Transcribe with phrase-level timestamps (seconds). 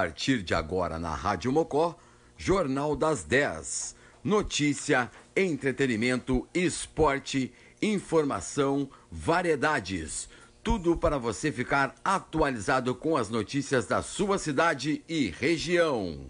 [0.00, 1.98] A partir de agora na Rádio Mocó,
[2.36, 3.96] Jornal das 10.
[4.22, 10.28] Notícia, entretenimento, esporte, informação, variedades.
[10.62, 16.26] Tudo para você ficar atualizado com as notícias da sua cidade e região.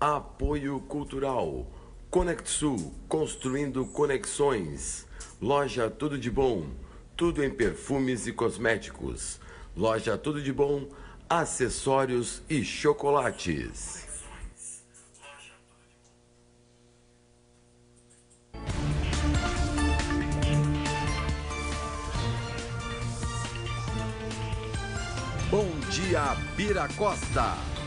[0.00, 1.70] Apoio Cultural.
[2.08, 5.06] Conexul, construindo conexões.
[5.42, 6.70] Loja Tudo de Bom,
[7.14, 9.38] tudo em perfumes e cosméticos.
[9.78, 10.88] Loja Tudo de Bom,
[11.30, 14.08] acessórios e chocolates.
[25.48, 27.77] Bom dia, Bira Costa.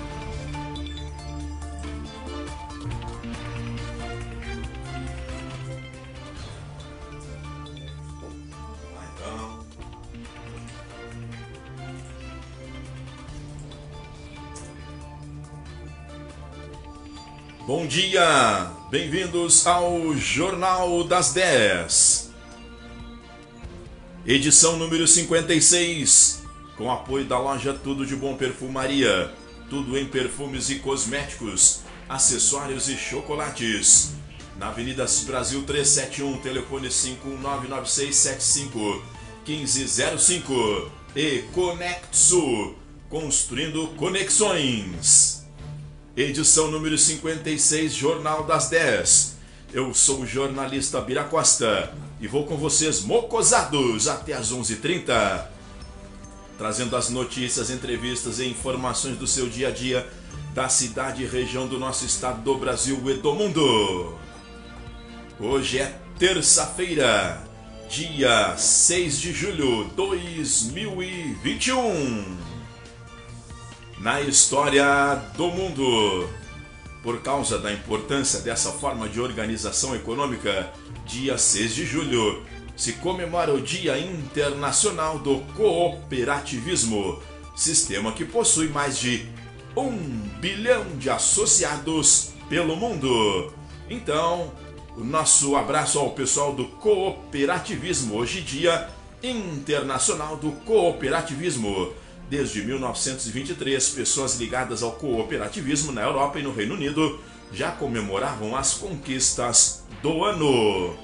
[17.74, 22.30] Bom dia, bem-vindos ao Jornal das 10.
[24.26, 26.44] Edição número 56,
[26.76, 29.32] com apoio da loja Tudo de Bom Perfumaria,
[29.70, 34.16] tudo em perfumes e cosméticos, acessórios e chocolates.
[34.60, 39.02] Na Avenida Brasil 371, telefone 5199675
[39.48, 42.76] 1505 e Conexo,
[43.10, 45.41] construindo conexões
[46.16, 49.38] edição número 56, Jornal das 10.
[49.74, 55.46] Eu sou o jornalista Bira Costa e vou com vocês mocosados até as 11h30,
[56.58, 60.06] trazendo as notícias, entrevistas e informações do seu dia a dia
[60.54, 64.18] da cidade e região do nosso estado do Brasil e do mundo.
[65.40, 67.42] Hoje é terça-feira,
[67.90, 72.41] dia 6 de julho de 2021
[74.02, 76.28] na história do mundo.
[77.04, 80.72] Por causa da importância dessa forma de organização econômica,
[81.06, 82.44] dia 6 de julho
[82.76, 87.22] se comemora o Dia Internacional do Cooperativismo,
[87.56, 89.28] sistema que possui mais de
[89.78, 89.92] um
[90.40, 93.54] bilhão de associados pelo mundo.
[93.90, 94.52] Então,
[94.98, 98.90] o nosso abraço ao pessoal do cooperativismo, hoje dia
[99.24, 101.94] internacional do cooperativismo.
[102.32, 107.20] Desde 1923, pessoas ligadas ao cooperativismo na Europa e no Reino Unido
[107.52, 110.96] já comemoravam as conquistas do ano.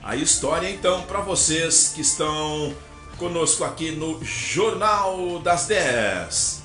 [0.00, 2.72] A história, então, para vocês que estão
[3.16, 6.62] conosco aqui no Jornal das 10.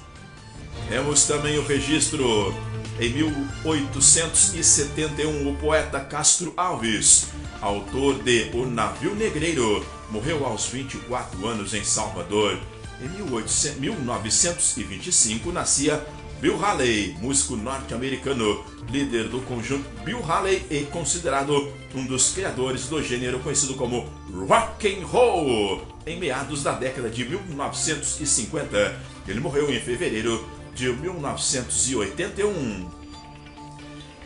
[0.88, 2.54] Temos também o registro
[3.00, 7.30] em 1871, o poeta Castro Alves,
[7.60, 12.60] autor de O Navio Negreiro, morreu aos 24 anos em Salvador.
[13.04, 16.04] Em 1925 nascia
[16.40, 23.04] Bill Haley, músico norte-americano, líder do conjunto Bill Haley e considerado um dos criadores do
[23.04, 24.10] gênero conhecido como
[24.48, 25.86] rock and roll.
[26.08, 28.98] Em meados da década de 1950,
[29.28, 32.90] ele morreu em fevereiro de 1981.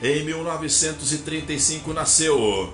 [0.03, 2.71] Em 1935 nasceu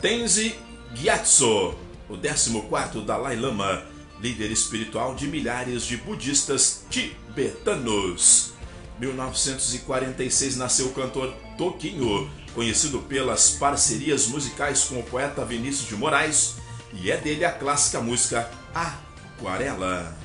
[0.00, 0.56] Tenzi
[0.92, 1.72] Gyatso,
[2.08, 8.52] o 14º Dalai Lama, líder espiritual de milhares de budistas tibetanos.
[8.98, 16.54] 1946 nasceu o cantor Toquinho, conhecido pelas parcerias musicais com o poeta Vinícius de Moraes,
[16.92, 20.16] e é dele a clássica música Aquarela.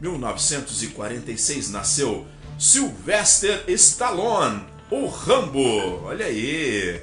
[0.00, 2.26] 1946 nasceu
[2.58, 6.04] Sylvester Stallone, o Rambo.
[6.04, 7.00] Olha aí.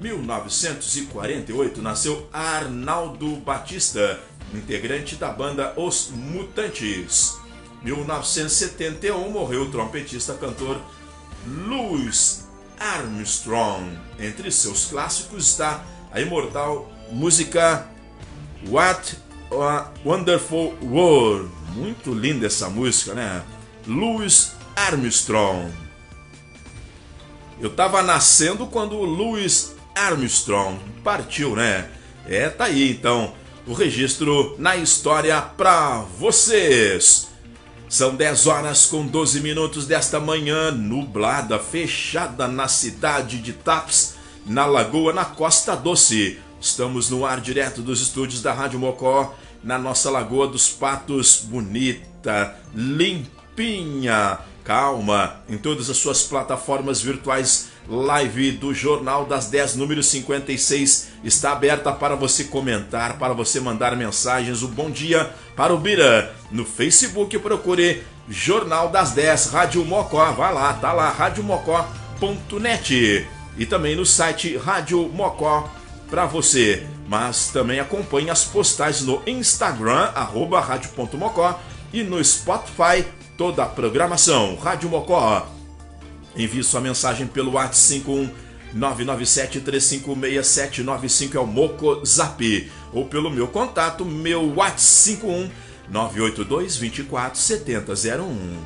[0.00, 4.20] 1948 nasceu Arnaldo Batista,
[4.54, 7.38] integrante da banda Os Mutantes.
[7.82, 10.80] 1971 morreu o trompetista cantor
[11.46, 12.46] Louis
[12.78, 13.98] Armstrong.
[14.18, 17.86] Entre seus clássicos está a imortal música
[18.68, 19.16] What
[19.52, 21.50] a Wonderful World.
[21.74, 23.42] Muito linda essa música, né?
[23.86, 25.72] Louis Armstrong.
[27.60, 31.90] Eu estava nascendo quando o Louis Armstrong partiu, né?
[32.26, 33.34] É, tá aí então
[33.66, 37.28] o registro na história para vocês.
[37.88, 44.14] São 10 horas com 12 minutos desta manhã, nublada, fechada na cidade de Taps,
[44.46, 46.38] na Lagoa, na Costa Doce.
[46.60, 52.56] Estamos no ar direto dos estúdios da Rádio Mocó, na nossa Lagoa dos Patos, bonita,
[52.74, 61.08] limpinha, calma, em todas as suas plataformas virtuais live do Jornal das 10, número 56,
[61.24, 64.62] está aberta para você comentar, para você mandar mensagens.
[64.62, 66.34] O bom dia para o Bira.
[66.50, 70.30] No Facebook, procure Jornal das 10, Rádio Mocó.
[70.32, 73.26] Vai lá, tá lá, radiomocó.net.
[73.56, 75.68] E também no site Rádio Mocó
[76.08, 76.86] para você.
[77.08, 81.60] Mas também acompanhe as postagens no Instagram, arroba rádio.mocó
[81.92, 83.04] e no Spotify,
[83.36, 84.56] toda a programação.
[84.56, 85.46] Rádio Mocó.
[86.36, 88.30] Envie sua mensagem pelo WhatsApp
[88.74, 92.70] 51 é o Moco Zap.
[92.92, 95.50] Ou pelo meu contato, meu WhatsApp 51
[95.90, 98.56] 982 24 7001.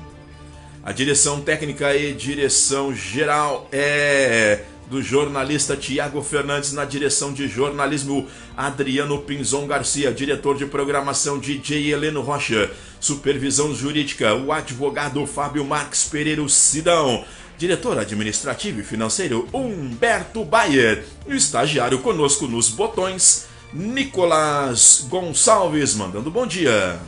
[0.84, 8.28] A direção técnica e direção geral é do jornalista Tiago Fernandes na direção de jornalismo
[8.56, 12.70] Adriano Pinzon Garcia, diretor de programação DJ Heleno Rocha,
[13.00, 17.24] supervisão jurídica o advogado Fábio Marques Pereira Sidão,
[17.58, 26.30] diretor administrativo e financeiro Humberto Bayer e o estagiário conosco nos botões Nicolas Gonçalves, mandando
[26.30, 26.98] bom dia.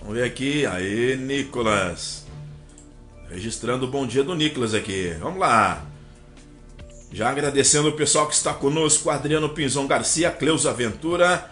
[0.00, 2.26] Vamos ver aqui, aí Nicolas.
[3.30, 5.14] Registrando o bom dia do Nicolas aqui.
[5.20, 5.84] Vamos lá.
[7.12, 11.51] Já agradecendo o pessoal que está conosco, Adriano Pinzon Garcia, Cleusa Ventura,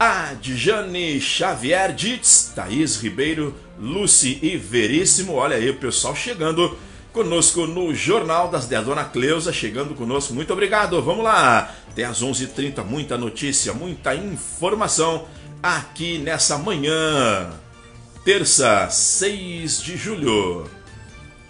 [0.00, 5.34] Adjane Xavier Ditz, Thaís Ribeiro, Lucy e Veríssimo.
[5.34, 6.74] Olha aí o pessoal chegando
[7.12, 8.86] conosco no Jornal das 10.
[8.86, 10.32] Dona Cleusa chegando conosco.
[10.32, 11.02] Muito obrigado.
[11.02, 11.74] Vamos lá.
[11.90, 15.28] Até às 11h30, muita notícia, muita informação
[15.62, 17.50] aqui nessa manhã.
[18.24, 20.64] Terça, 6 de julho.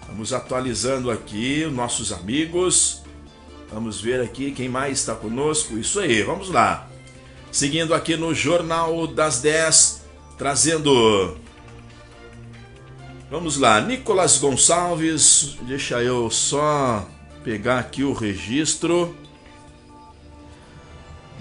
[0.09, 3.01] Vamos atualizando aqui os nossos amigos.
[3.71, 5.77] Vamos ver aqui quem mais está conosco.
[5.77, 6.90] Isso aí, vamos lá.
[7.51, 10.03] Seguindo aqui no Jornal das 10,
[10.37, 11.37] trazendo.
[13.29, 15.57] Vamos lá, Nicolas Gonçalves.
[15.63, 17.05] Deixa eu só
[17.43, 19.15] pegar aqui o registro.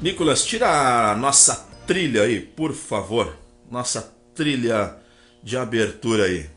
[0.02, 3.36] Nicolas, tira a nossa trilha aí, por favor.
[3.70, 4.96] Nossa trilha
[5.44, 6.50] de abertura aí.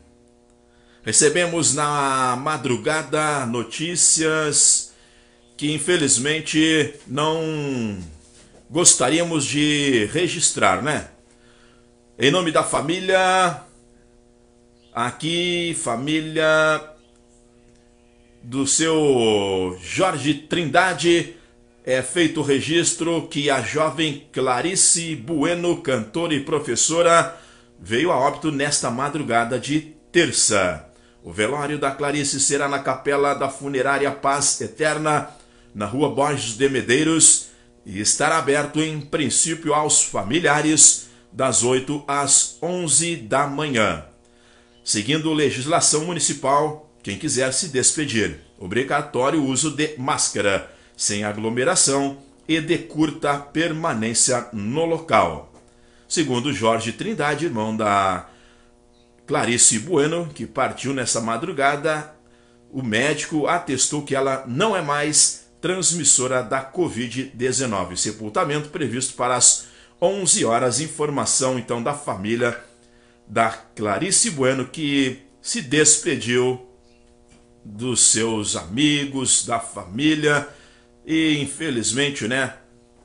[1.04, 4.92] Recebemos na madrugada notícias
[5.56, 8.02] que infelizmente não
[8.74, 11.06] gostaríamos de registrar, né?
[12.18, 13.60] Em nome da família,
[14.92, 16.82] aqui, família
[18.42, 21.36] do seu Jorge Trindade,
[21.84, 27.40] é feito o registro que a jovem Clarice Bueno, cantora e professora,
[27.78, 30.84] veio a óbito nesta madrugada de terça.
[31.22, 35.30] O velório da Clarice será na capela da funerária Paz Eterna
[35.72, 37.53] na rua Borges de Medeiros
[37.84, 44.04] e estará aberto em princípio aos familiares das 8 às 11 da manhã.
[44.84, 52.78] Seguindo legislação municipal, quem quiser se despedir, obrigatório uso de máscara, sem aglomeração e de
[52.78, 55.52] curta permanência no local.
[56.08, 58.28] Segundo Jorge Trindade, irmão da
[59.26, 62.14] Clarice Bueno, que partiu nessa madrugada,
[62.70, 67.96] o médico atestou que ela não é mais transmissora da Covid-19.
[67.96, 69.64] Sepultamento previsto para as
[69.98, 70.78] 11 horas.
[70.78, 72.62] Informação então da família
[73.26, 76.68] da Clarice Bueno que se despediu
[77.64, 80.46] dos seus amigos, da família
[81.06, 82.56] e infelizmente, né,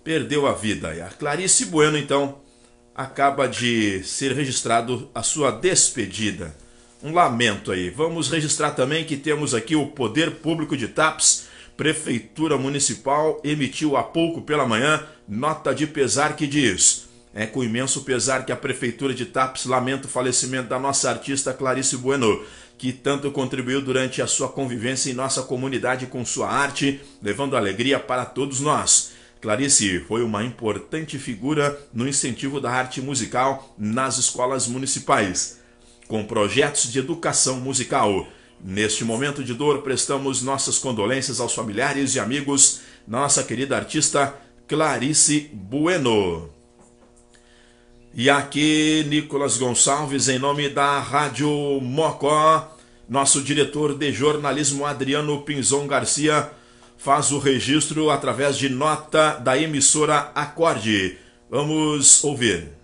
[0.03, 0.93] perdeu a vida.
[0.93, 2.39] E a Clarice Bueno então
[2.93, 6.53] acaba de ser registrado a sua despedida.
[7.01, 7.89] Um lamento aí.
[7.89, 11.47] Vamos registrar também que temos aqui o Poder Público de TAPS
[11.79, 18.01] Prefeitura Municipal emitiu há pouco pela manhã nota de pesar que diz: É com imenso
[18.01, 22.43] pesar que a Prefeitura de Tapes lamenta o falecimento da nossa artista Clarice Bueno,
[22.77, 27.97] que tanto contribuiu durante a sua convivência em nossa comunidade com sua arte, levando alegria
[27.97, 29.13] para todos nós.
[29.39, 35.61] Clarice foi uma importante figura no incentivo da arte musical nas escolas municipais,
[36.09, 38.27] com projetos de educação musical
[38.63, 44.35] Neste momento de dor, prestamos nossas condolências aos familiares e amigos da nossa querida artista
[44.67, 46.49] Clarice Bueno.
[48.13, 51.49] E aqui, Nicolas Gonçalves, em nome da Rádio
[51.81, 52.75] Mocó,
[53.07, 56.51] nosso diretor de jornalismo Adriano Pinzon Garcia
[56.97, 61.17] faz o registro através de nota da emissora Acorde.
[61.49, 62.78] Vamos ouvir.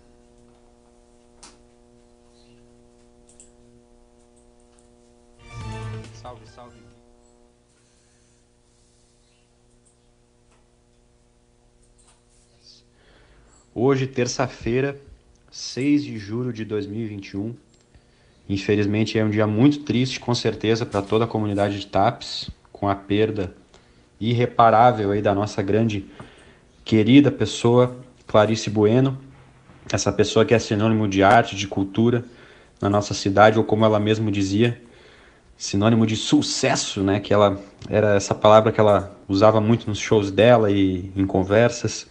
[13.78, 14.98] Hoje, terça-feira,
[15.52, 17.54] 6 de julho de 2021.
[18.48, 22.88] Infelizmente é um dia muito triste, com certeza, para toda a comunidade de TAPS, com
[22.88, 23.54] a perda
[24.18, 26.06] irreparável aí da nossa grande
[26.86, 29.20] querida pessoa Clarice Bueno,
[29.92, 32.24] essa pessoa que é sinônimo de arte, de cultura
[32.82, 34.82] na nossa cidade, ou como ela mesma dizia,
[35.58, 37.20] sinônimo de sucesso, né?
[37.20, 42.08] Que ela era essa palavra que ela usava muito nos shows dela e em conversas.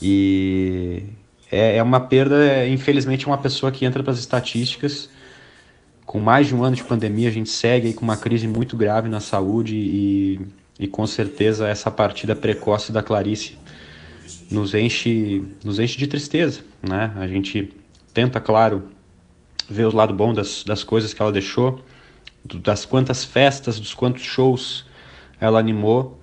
[0.00, 1.04] E
[1.50, 5.08] é, é uma perda, infelizmente, uma pessoa que entra para as estatísticas.
[6.04, 9.08] Com mais de um ano de pandemia, a gente segue com uma crise muito grave
[9.08, 10.40] na saúde e,
[10.78, 13.58] e com certeza essa partida precoce da Clarice
[14.50, 17.12] nos enche, nos enche de tristeza, né?
[17.16, 17.72] A gente
[18.14, 18.84] tenta, claro,
[19.68, 21.80] ver o lado bom das, das coisas que ela deixou,
[22.44, 24.86] das quantas festas, dos quantos shows
[25.40, 26.18] ela animou,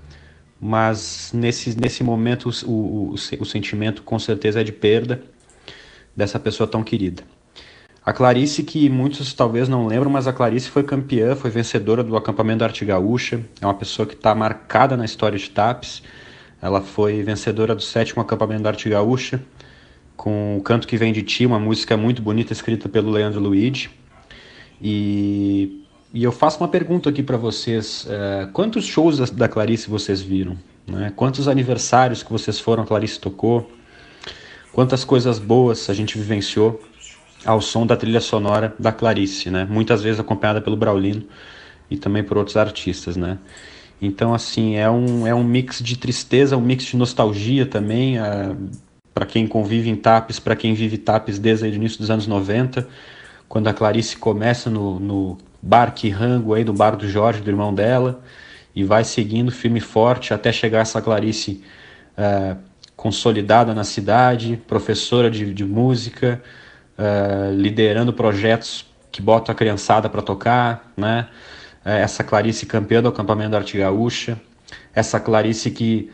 [0.65, 5.22] mas nesse, nesse momento o, o, o sentimento com certeza é de perda
[6.15, 7.22] dessa pessoa tão querida.
[8.05, 12.15] A Clarice, que muitos talvez não lembram, mas a Clarice foi campeã, foi vencedora do
[12.15, 16.01] acampamento da Arte Gaúcha, é uma pessoa que está marcada na história de TAPS,
[16.62, 19.43] ela foi vencedora do sétimo acampamento da Arte Gaúcha,
[20.15, 23.89] com o Canto Que Vem de Ti, uma música muito bonita escrita pelo Leandro Luigi.
[24.82, 25.83] E,
[26.13, 30.55] e eu faço uma pergunta aqui para vocês: é, quantos shows da Clarice vocês viram?
[30.86, 31.12] Né?
[31.15, 33.70] Quantos aniversários que vocês foram, a Clarice tocou?
[34.72, 36.82] Quantas coisas boas a gente vivenciou
[37.46, 39.65] ao som da trilha sonora da Clarice, né?
[39.70, 41.24] Muitas vezes acompanhada pelo Braulino
[41.89, 43.38] e também por outros artistas, né?
[44.01, 48.20] Então, assim, é um, é um mix de tristeza, um mix de nostalgia também.
[48.20, 48.55] É,
[49.13, 52.88] para quem convive em TAPES, para quem vive TAPES desde o início dos anos 90,
[53.48, 57.74] quando a Clarice começa no, no bar Quirango, aí, do bar do Jorge, do irmão
[57.74, 58.22] dela,
[58.75, 61.63] e vai seguindo firme e forte até chegar essa Clarice
[62.17, 62.58] é,
[62.98, 66.43] consolidada na cidade, professora de, de música,
[66.98, 71.27] é, liderando projetos que botam a criançada para tocar, né?
[71.86, 74.39] É, essa Clarice campeã do acampamento da Arte Gaúcha,
[74.93, 76.12] essa Clarice que,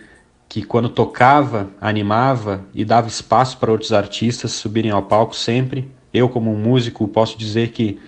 [0.47, 5.89] que quando tocava, animava e dava espaço para outros artistas subirem ao palco sempre.
[6.13, 7.99] Eu, como um músico, posso dizer que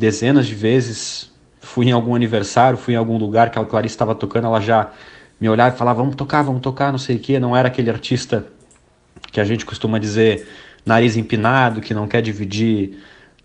[0.00, 1.30] dezenas de vezes
[1.60, 4.90] fui em algum aniversário, fui em algum lugar que a Clarice estava tocando, ela já
[5.38, 7.38] me olhava e falava, vamos tocar, vamos tocar, não sei o quê.
[7.38, 8.46] Não era aquele artista
[9.30, 10.48] que a gente costuma dizer
[10.86, 12.98] nariz empinado, que não quer dividir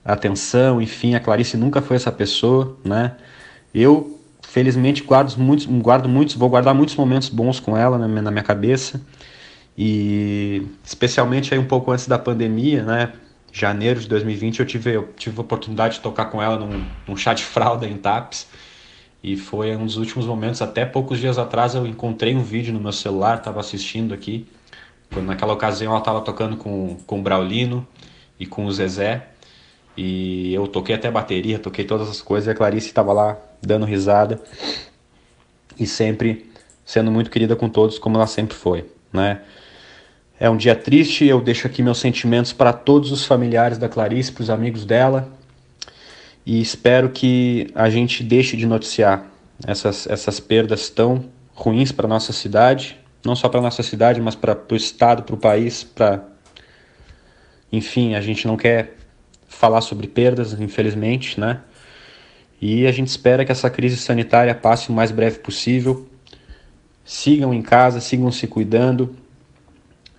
[0.04, 3.16] atenção, enfim, a Clarice nunca foi essa pessoa, né?
[3.74, 8.22] Eu, felizmente, guardo muitos, guardo muitos, vou guardar muitos momentos bons com ela na minha,
[8.22, 9.02] na minha cabeça.
[9.78, 13.12] E especialmente aí um pouco antes da pandemia, né?
[13.58, 17.16] Janeiro de 2020 eu tive, eu tive a oportunidade de tocar com ela num, num
[17.16, 18.48] chá de fralda em TAPS.
[19.24, 22.82] E foi um dos últimos momentos, até poucos dias atrás eu encontrei um vídeo no
[22.82, 24.46] meu celular, estava assistindo aqui.
[25.10, 27.88] Quando naquela ocasião ela estava tocando com, com o Braulino
[28.38, 29.30] e com o Zezé.
[29.96, 33.86] E eu toquei até bateria, toquei todas as coisas e a Clarice estava lá dando
[33.86, 34.38] risada
[35.80, 36.52] e sempre
[36.84, 39.44] sendo muito querida com todos, como ela sempre foi, né?
[40.38, 44.34] É um dia triste, eu deixo aqui meus sentimentos para todos os familiares da Clarice,
[44.34, 45.30] para os amigos dela,
[46.46, 49.26] e espero que a gente deixe de noticiar
[49.66, 54.60] essas, essas perdas tão ruins para nossa cidade, não só para nossa cidade, mas para
[54.70, 56.26] o estado, para o país, para
[57.72, 58.96] enfim, a gente não quer
[59.48, 61.62] falar sobre perdas, infelizmente, né?
[62.62, 66.08] E a gente espera que essa crise sanitária passe o mais breve possível.
[67.04, 69.16] Sigam em casa, sigam se cuidando,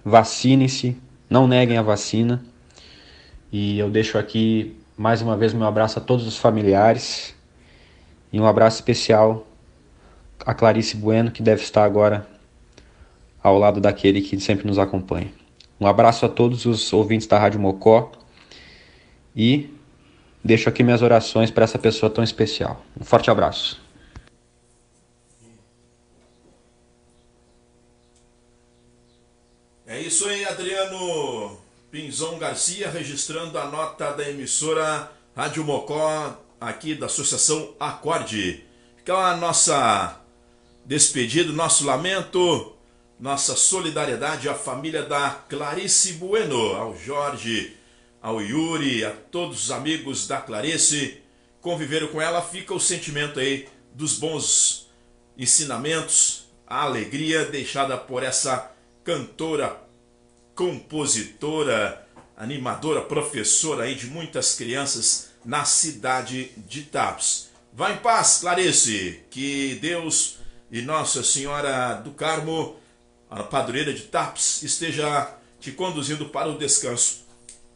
[0.07, 0.97] vacinem-se,
[1.29, 2.43] não neguem a vacina.
[3.51, 7.35] E eu deixo aqui mais uma vez meu abraço a todos os familiares
[8.33, 9.47] e um abraço especial
[10.45, 12.27] a Clarice Bueno, que deve estar agora
[13.43, 15.33] ao lado daquele que sempre nos acompanha.
[15.81, 18.13] Um abraço a todos os ouvintes da Rádio Mocó
[19.35, 19.77] e
[20.47, 22.81] Deixo aqui minhas orações para essa pessoa tão especial.
[23.01, 23.86] Um forte abraço.
[29.97, 31.59] É isso aí, Adriano
[31.91, 38.63] Pinzon Garcia, registrando a nota da emissora Rádio Mocó, aqui da Associação Acorde.
[39.03, 40.21] Então, a nossa
[40.85, 42.77] despedida, nosso lamento,
[43.19, 47.75] nossa solidariedade à família da Clarice Bueno, ao Jorge
[48.21, 51.23] ao Yuri, a todos os amigos da Clarice,
[51.63, 54.91] conviveram com ela, fica o sentimento aí dos bons
[55.39, 59.86] ensinamentos, a alegria deixada por essa cantora,
[60.57, 67.51] compositora, animadora, professora aí de muitas crianças na cidade de Tapes.
[67.73, 70.39] Vá em paz, Clarice, que Deus
[70.73, 72.77] e Nossa Senhora do Carmo,
[73.31, 77.27] a padroeira de Tapes, esteja te conduzindo para o descanso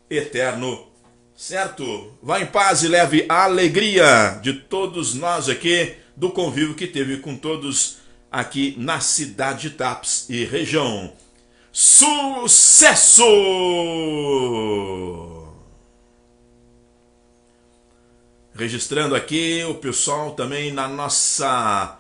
[0.08, 0.88] eterno.
[1.36, 2.14] Certo?
[2.22, 7.18] Vá em paz e leve a alegria de todos nós aqui do convívio que teve
[7.18, 7.98] com todos
[8.32, 11.12] aqui na cidade de Taps e região.
[11.72, 13.24] Sucesso!
[18.54, 21.96] Registrando aqui o pessoal também na nossa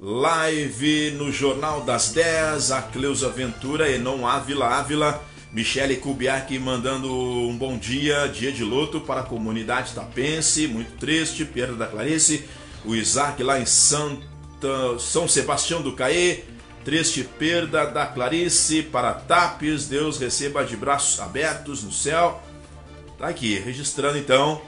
[0.00, 5.22] live no Jornal das 10, a Cleusa Ventura e não Ávila Ávila
[5.52, 11.44] Michele Kubiak mandando um bom dia, dia de luto para a comunidade tapense, muito triste,
[11.44, 12.44] perda da Clarice.
[12.84, 16.44] O Isaac lá em Santa, São Sebastião do Caê,
[16.84, 22.42] triste perda da Clarice para Tapes, Deus receba de braços abertos no céu.
[23.18, 24.62] Tá aqui, registrando então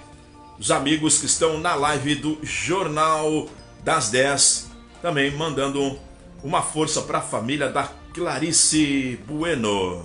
[0.59, 3.49] os amigos que estão na live do Jornal
[3.83, 5.99] das 10, também mandando
[6.45, 10.05] uma força para a família da Clarice Bueno.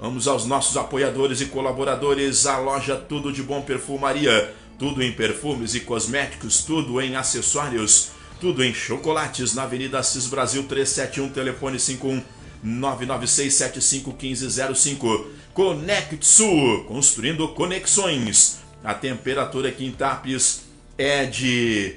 [0.00, 5.74] Vamos aos nossos apoiadores e colaboradores, a loja Tudo de Bom Perfumaria, tudo em perfumes
[5.74, 12.22] e cosméticos, tudo em acessórios, tudo em chocolates, na Avenida Assis Brasil 371, telefone 51
[12.64, 15.26] 996751505.
[15.54, 18.58] Conect Sul, construindo conexões.
[18.82, 20.62] A temperatura aqui em Tapes
[20.98, 21.96] é de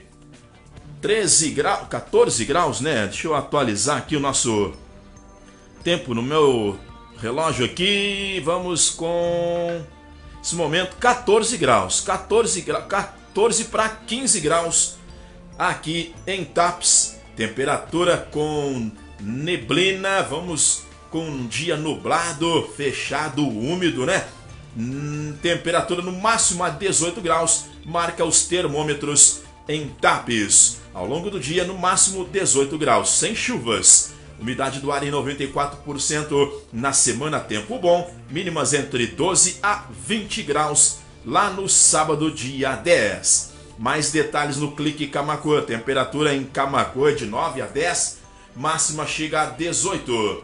[1.02, 3.08] 13 graus, 14 graus, né?
[3.08, 4.74] Deixa eu atualizar aqui o nosso
[5.84, 6.78] tempo no meu
[7.18, 9.82] relógio aqui, vamos com
[10.42, 14.99] esse momento 14 graus, 14 graus, 14 para 15 graus
[15.60, 18.90] aqui em Taps, temperatura com
[19.20, 24.26] neblina, vamos com um dia nublado, fechado, úmido, né?
[24.78, 30.80] Hum, temperatura no máximo a 18 graus, marca os termômetros em Tapes.
[30.94, 34.14] Ao longo do dia, no máximo 18 graus, sem chuvas.
[34.40, 36.52] Umidade do ar em 94%.
[36.72, 38.10] Na semana, tempo bom.
[38.30, 41.00] Mínimas entre 12 a 20 graus.
[41.26, 43.49] Lá no sábado, dia 10.
[43.80, 45.62] Mais detalhes no Clique Camacuã.
[45.62, 48.18] Temperatura em Camacuã de 9 a 10.
[48.54, 50.44] Máxima chega a 18.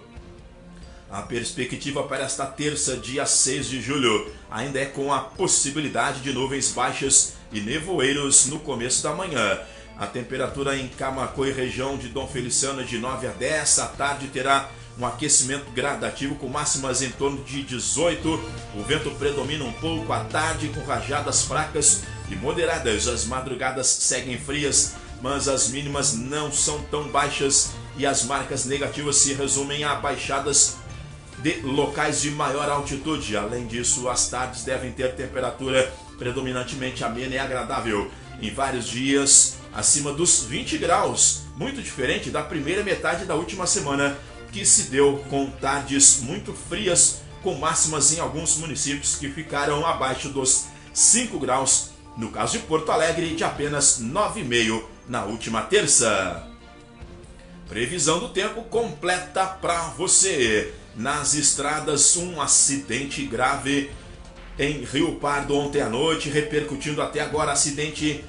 [1.11, 6.31] A perspectiva para esta terça, dia 6 de julho, ainda é com a possibilidade de
[6.31, 9.59] nuvens baixas e nevoeiros no começo da manhã.
[9.99, 13.79] A temperatura em Camacuã e região de Dom Feliciano é de 9 a 10.
[13.79, 18.27] À tarde terá um aquecimento gradativo com máximas em torno de 18.
[18.75, 23.07] O vento predomina um pouco à tarde com rajadas fracas e moderadas.
[23.07, 29.17] As madrugadas seguem frias, mas as mínimas não são tão baixas e as marcas negativas
[29.17, 30.77] se resumem a baixadas
[31.39, 33.35] de locais de maior altitude.
[33.35, 38.09] Além disso, as tardes devem ter temperatura predominantemente amena e agradável.
[38.41, 44.17] Em vários dias, acima dos 20 graus, muito diferente da primeira metade da última semana,
[44.55, 50.29] que se deu com tardes muito frias, com máximas em alguns municípios que ficaram abaixo
[50.29, 56.47] dos 5 graus, no caso de Porto Alegre, de apenas 9,5 na última terça.
[57.67, 60.73] Previsão do tempo completa para você.
[60.95, 63.91] Nas estradas, um acidente grave
[64.57, 68.23] em Rio Pardo ontem à noite, repercutindo até agora acidente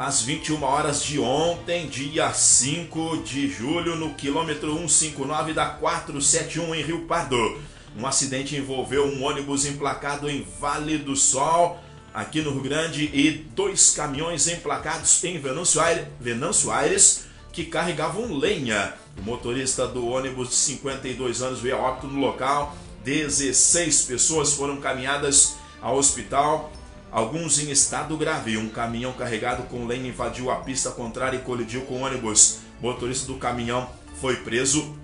[0.00, 6.82] às 21 horas de ontem, dia 5 de julho, no quilômetro 159 da 471 em
[6.82, 7.60] Rio Pardo.
[7.94, 11.78] Um acidente envolveu um ônibus emplacado em Vale do Sol,
[12.14, 18.94] aqui no Rio Grande, e dois caminhões emplacados em Venâncio Aires, que carregavam lenha.
[19.18, 22.74] O motorista do ônibus de 52 anos veio a óbito no local.
[23.04, 26.72] 16 pessoas foram caminhadas ao hospital
[27.10, 28.56] alguns em estado grave.
[28.56, 32.60] Um caminhão carregado com lenha invadiu a pista contrária e colidiu com ônibus.
[32.80, 33.88] O motorista do caminhão
[34.20, 34.94] foi preso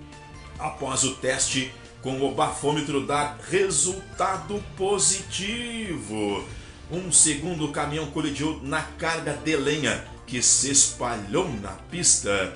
[0.59, 6.43] após o teste com o bafômetro dar resultado positivo.
[6.89, 12.55] Um segundo caminhão colidiu na carga de lenha que se espalhou na pista.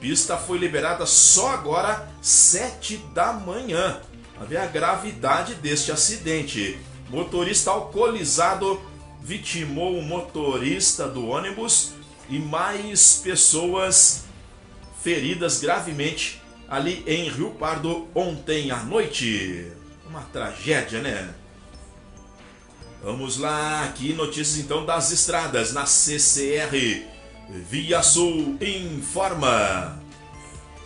[0.00, 4.00] Pista foi liberada só agora, 7 da manhã.
[4.40, 6.78] A ver a gravidade deste acidente.
[7.08, 8.80] Motorista alcoolizado
[9.22, 11.92] vitimou o motorista do ônibus
[12.28, 14.24] e mais pessoas
[15.02, 19.70] feridas gravemente ali em Rio Pardo ontem à noite.
[20.08, 21.34] Uma tragédia, né?
[23.02, 27.04] Vamos lá, aqui notícias então das estradas na CCR.
[27.68, 30.00] Via Sul informa.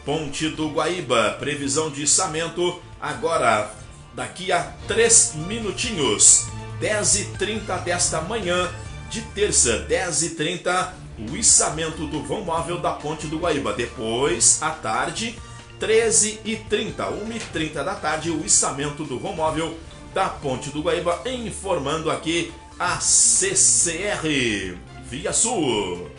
[0.05, 3.71] Ponte do Guaíba, previsão de içamento agora,
[4.15, 6.47] daqui a três minutinhos.
[6.81, 8.71] 10h30 desta manhã
[9.11, 10.93] de terça, 10h30,
[11.31, 13.73] o içamento do vão móvel da Ponte do Guaíba.
[13.73, 15.39] Depois, à tarde,
[15.81, 19.77] 13h30, 1h30 da tarde, o içamento do vão móvel
[20.13, 24.77] da Ponte do Guaíba, informando aqui a CCR
[25.09, 26.11] Via Sul.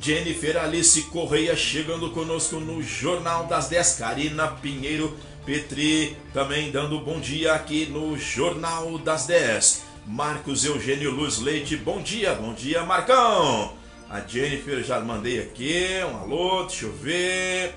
[0.00, 3.94] Jennifer Alice Correia chegando conosco no Jornal das 10.
[3.94, 9.82] Karina Pinheiro Petri também dando bom dia aqui no Jornal das 10.
[10.06, 13.76] Marcos Eugênio Luz Leite, bom dia, bom dia Marcão.
[14.08, 17.74] A Jennifer já mandei aqui, um alô, deixa eu ver.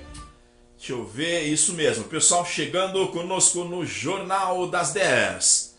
[0.78, 5.76] Deixa eu ver, isso mesmo, pessoal chegando conosco no Jornal das 10.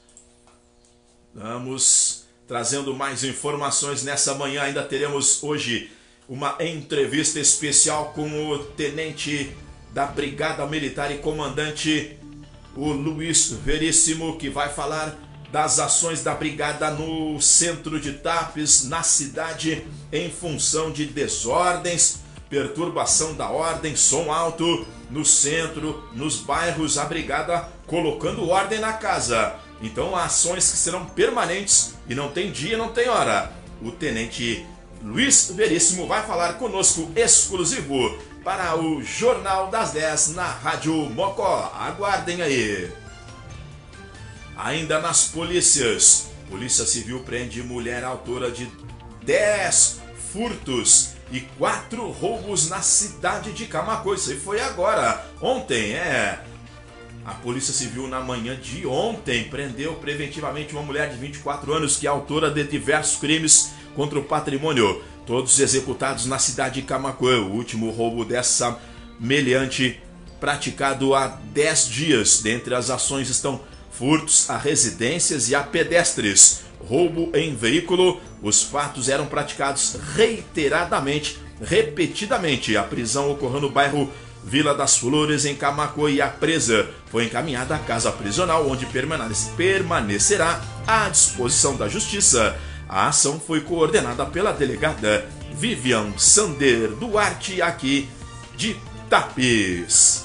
[1.35, 4.62] Vamos trazendo mais informações nessa manhã.
[4.62, 5.90] Ainda teremos hoje
[6.29, 9.57] uma entrevista especial com o tenente
[9.92, 12.16] da Brigada Militar e comandante,
[12.77, 15.16] o Luiz Veríssimo, que vai falar
[15.51, 22.20] das ações da brigada no centro de Tapes, na cidade, em função de desordens,
[22.51, 29.57] perturbação da ordem, som alto no centro, nos bairros, a brigada colocando ordem na casa.
[29.81, 33.53] Então, ações que serão permanentes e não tem dia, não tem hora.
[33.81, 34.66] O tenente
[35.03, 41.72] Luiz Veríssimo vai falar conosco exclusivo para o Jornal das 10 na Rádio Mocó.
[41.74, 42.90] Aguardem aí.
[44.57, 46.29] Ainda nas polícias.
[46.51, 48.70] Polícia Civil prende mulher autora de
[49.24, 50.01] 10
[50.33, 54.14] furtos e 4 roubos na cidade de Camacuã.
[54.14, 56.42] Isso aí foi agora, ontem, é.
[57.24, 62.07] A Polícia Civil, na manhã de ontem, prendeu preventivamente uma mulher de 24 anos que
[62.07, 67.42] é autora de diversos crimes contra o patrimônio, todos executados na cidade de Camacuã.
[67.42, 68.78] O último roubo dessa
[69.20, 70.00] meliante
[70.40, 72.40] praticado há 10 dias.
[72.40, 73.60] Dentre as ações estão
[73.92, 78.18] furtos a residências e a pedestres, roubo em veículo.
[78.42, 82.74] Os fatos eram praticados reiteradamente, repetidamente.
[82.74, 84.10] A prisão ocorreu no bairro
[84.42, 88.86] Vila das Flores, em Camacuã, e a presa foi encaminhada à casa prisional, onde
[89.56, 92.56] permanecerá à disposição da Justiça.
[92.88, 98.09] A ação foi coordenada pela delegada Vivian Sander Duarte, aqui
[98.57, 98.77] de
[99.11, 100.24] Tapes.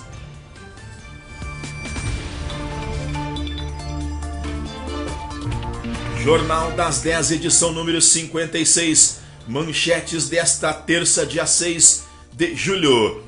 [6.21, 9.19] Jornal das 10, edição número 56.
[9.45, 13.21] Manchetes desta terça, dia 6 de julho.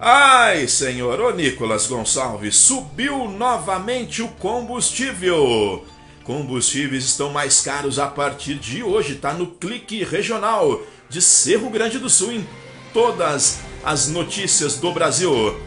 [0.00, 5.86] Ai, senhor, ô Nicolas Gonçalves, subiu novamente o combustível.
[6.24, 11.98] Combustíveis estão mais caros a partir de hoje, tá no clique regional de Cerro Grande
[11.98, 12.48] do Sul em
[12.94, 15.60] todas as notícias do Brasil.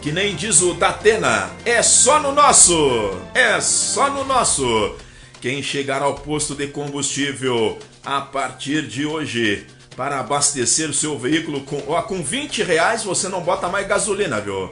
[0.00, 4.94] Que nem diz o Datena, é só no nosso, é só no nosso.
[5.40, 9.66] Quem chegar ao posto de combustível a partir de hoje
[9.96, 14.40] para abastecer o seu veículo com, ó, com 20 reais você não bota mais gasolina,
[14.40, 14.70] viu?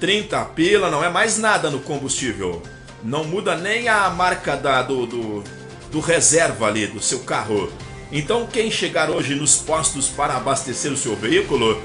[0.00, 2.60] 30 pila não é mais nada no combustível.
[3.04, 5.44] Não muda nem a marca da, do, do,
[5.92, 7.70] do reserva ali do seu carro.
[8.10, 11.82] Então quem chegar hoje nos postos para abastecer o seu veículo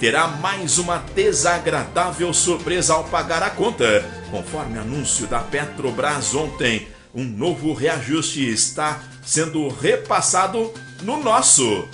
[0.00, 4.04] terá mais uma desagradável surpresa ao pagar a conta.
[4.28, 11.88] Conforme anúncio da Petrobras ontem, um novo reajuste está sendo repassado no nosso.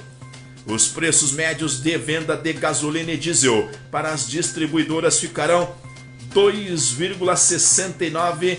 [0.65, 5.75] Os preços médios de venda de gasolina e diesel para as distribuidoras ficarão
[6.35, 8.59] 2,69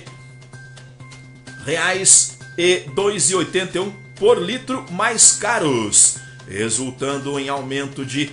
[1.66, 6.16] reais e 2,81 por litro mais caros,
[6.48, 8.32] resultando em aumento de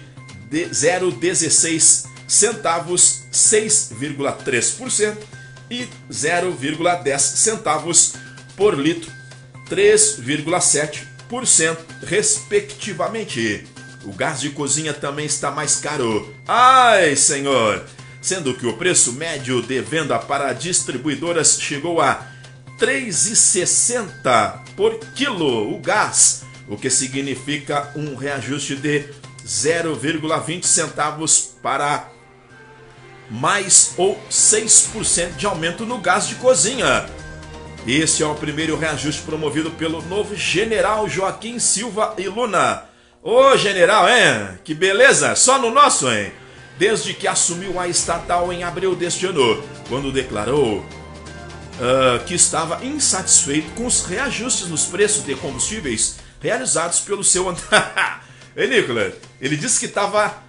[0.51, 5.17] 0,16 centavos, 6,3%
[5.71, 8.15] e 0,10 centavos
[8.57, 9.11] por litro,
[9.71, 13.67] 3,7% respectivamente.
[14.05, 16.35] O gás de cozinha também está mais caro.
[16.47, 17.85] Ai, senhor!
[18.21, 22.27] Sendo que o preço médio de venda para distribuidoras chegou a
[22.79, 29.05] R$ 3,60 por quilo o gás, o que significa um reajuste de
[29.47, 32.09] 0,20 centavos para
[33.31, 37.07] mais ou 6% de aumento no gás de cozinha.
[37.87, 42.85] Esse é o primeiro reajuste promovido pelo novo general Joaquim Silva e Luna.
[43.23, 44.59] Ô general, hein?
[44.65, 45.35] Que beleza!
[45.35, 46.33] Só no nosso, hein?
[46.79, 53.71] Desde que assumiu a estatal em abril deste ano, quando declarou uh, que estava insatisfeito
[53.73, 57.55] com os reajustes nos preços de combustíveis realizados pelo seu.
[58.57, 60.48] Ei, Nicolas, ele disse que estava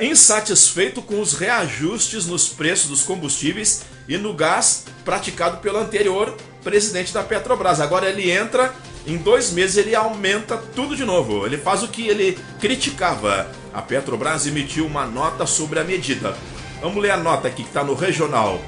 [0.00, 7.14] insatisfeito com os reajustes nos preços dos combustíveis e no gás praticado pelo anterior presidente
[7.14, 7.80] da Petrobras.
[7.80, 8.74] Agora ele entra,
[9.06, 11.46] em dois meses ele aumenta tudo de novo.
[11.46, 13.50] Ele faz o que ele criticava.
[13.72, 16.36] A Petrobras emitiu uma nota sobre a medida.
[16.80, 18.60] Vamos ler a nota aqui que está no regional.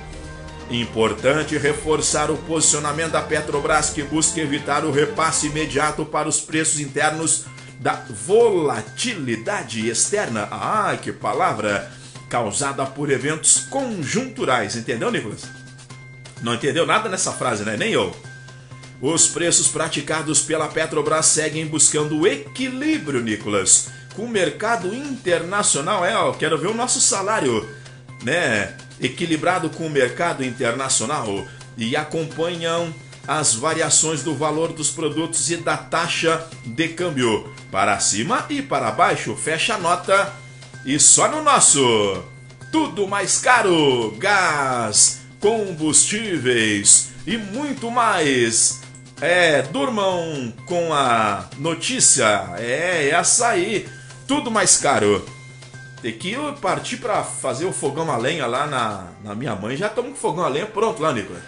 [0.70, 6.78] Importante reforçar o posicionamento da Petrobras que busca evitar o repasse imediato para os preços
[6.78, 7.44] internos
[7.80, 10.46] da volatilidade externa.
[10.50, 11.90] Ah, que palavra!
[12.28, 14.76] Causada por eventos conjunturais.
[14.76, 15.48] Entendeu, Nicolas?
[16.42, 17.76] Não entendeu nada nessa frase, né?
[17.76, 18.14] Nem eu.
[19.00, 26.04] Os preços praticados pela Petrobras seguem buscando equilíbrio, Nicolas, com o mercado internacional.
[26.04, 27.66] É, ó, quero ver o nosso salário,
[28.22, 28.76] né?
[29.00, 31.46] Equilibrado com o mercado internacional
[31.78, 32.94] e acompanham
[33.26, 37.52] as variações do valor dos produtos e da taxa de câmbio.
[37.70, 40.33] Para cima e para baixo, fecha a nota.
[40.85, 42.24] E só no nosso.
[42.72, 48.80] Tudo mais caro: gás, combustíveis e muito mais.
[49.20, 52.54] É, durmam com a notícia.
[52.59, 53.88] É, essa aí.
[54.26, 55.24] Tudo mais caro.
[56.00, 59.76] Tem que partir para fazer o fogão a lenha lá na, na minha mãe.
[59.76, 61.42] Já estamos com fogão a lenha pronto lá, Nicolas.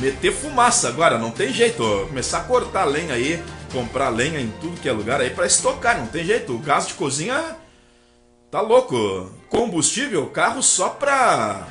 [0.00, 1.82] Meter fumaça agora, não tem jeito.
[2.08, 5.98] Começar a cortar lenha aí, comprar lenha em tudo que é lugar aí para estocar,
[5.98, 6.54] não tem jeito.
[6.54, 7.56] O gás de cozinha
[8.50, 9.30] tá louco.
[9.50, 11.66] Combustível, carro só pra,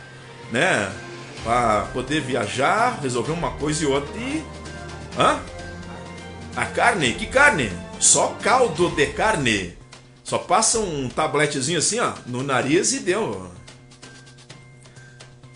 [0.52, 0.92] né,
[1.44, 4.44] para poder viajar, resolver uma coisa e outra e
[5.18, 5.40] Hã?
[6.56, 7.14] A carne?
[7.14, 7.72] Que carne?
[8.00, 9.78] Só caldo de carne.
[10.24, 13.52] Só passa um tabletezinho assim, ó, no nariz e deu.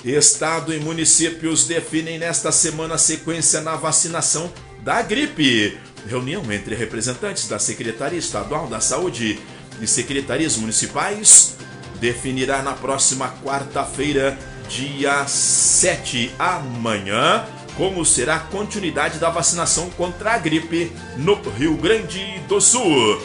[0.04, 5.78] Estado e municípios definem nesta semana a sequência na vacinação da gripe.
[6.06, 9.40] Reunião entre representantes da Secretaria Estadual da Saúde
[9.82, 11.56] e secretarias municipais
[12.02, 14.38] definirá na próxima quarta-feira,
[14.68, 17.46] dia 7, amanhã,
[17.78, 23.22] como será a continuidade da vacinação contra a gripe no Rio Grande do Sul.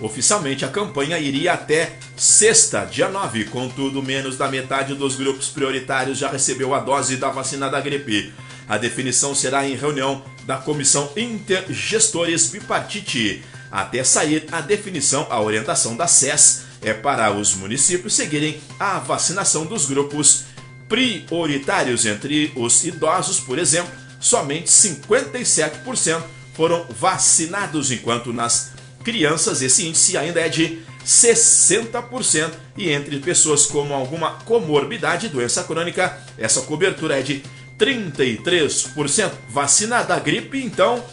[0.00, 6.18] Oficialmente, a campanha iria até sexta, dia 9, contudo, menos da metade dos grupos prioritários
[6.18, 8.32] já recebeu a dose da vacina da gripe.
[8.68, 13.44] A definição será em reunião da Comissão Intergestores Bipartite.
[13.70, 19.64] Até sair a definição, a orientação da SES é para os municípios seguirem a vacinação
[19.64, 20.44] dos grupos
[20.88, 28.72] prioritários entre os idosos, por exemplo, somente 57% foram vacinados, enquanto nas
[29.04, 36.18] crianças esse índice ainda é de 60% e entre pessoas com alguma comorbidade, doença crônica,
[36.38, 37.42] essa cobertura é de
[37.78, 39.30] 33%.
[39.50, 41.04] Vacina da gripe, então,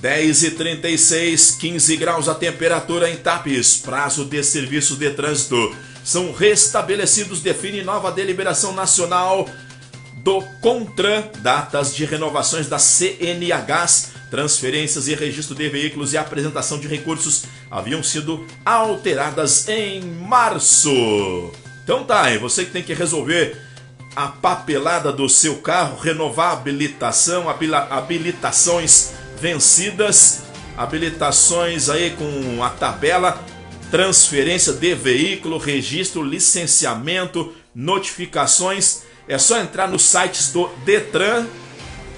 [0.00, 3.78] 10 e 36, 15 graus a temperatura em Tapes.
[3.78, 7.40] Prazo de serviço de trânsito são restabelecidos.
[7.40, 9.48] Define nova deliberação nacional
[10.16, 11.24] do CONTRAN.
[11.40, 18.02] Datas de renovações da CNHs, transferências e registro de veículos e apresentação de recursos haviam
[18.02, 21.50] sido alteradas em março.
[21.82, 23.60] Então tá, e você que tem que resolver
[24.16, 27.46] a papelada do seu carro, renovar a habilitação,
[27.90, 30.42] habilitações vencidas,
[30.76, 33.38] habilitações aí com a tabela,
[33.94, 39.04] transferência de veículo, registro, licenciamento, notificações.
[39.28, 41.46] É só entrar nos sites do Detran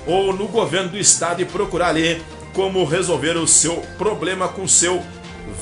[0.06, 2.22] ou no governo do estado e procurar ali
[2.54, 5.04] como resolver o seu problema com seu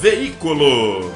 [0.00, 1.12] veículo.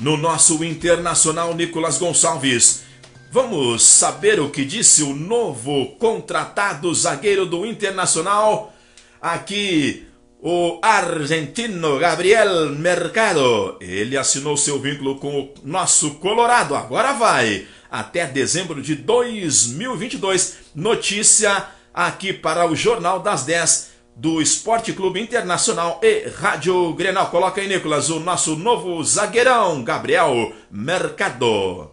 [0.00, 2.84] no nosso internacional Nicolas Gonçalves.
[3.32, 8.72] Vamos saber o que disse o novo contratado zagueiro do Internacional.
[9.20, 10.07] Aqui,
[10.40, 13.76] o argentino Gabriel Mercado.
[13.80, 16.74] Ele assinou seu vínculo com o nosso Colorado.
[16.74, 20.58] Agora vai até dezembro de 2022.
[20.74, 27.30] Notícia aqui para o Jornal das 10 do Esporte Clube Internacional e Rádio Grenal.
[27.30, 31.90] Coloca aí, Nicolas, o nosso novo zagueirão, Gabriel Mercado.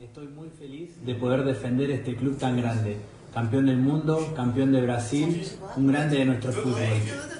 [0.00, 2.96] Estou muito feliz de poder defender este clube tão grande.
[3.34, 5.44] Campeón del mundo, campeón de Brasil,
[5.76, 6.78] un grande de nuestro fútbol.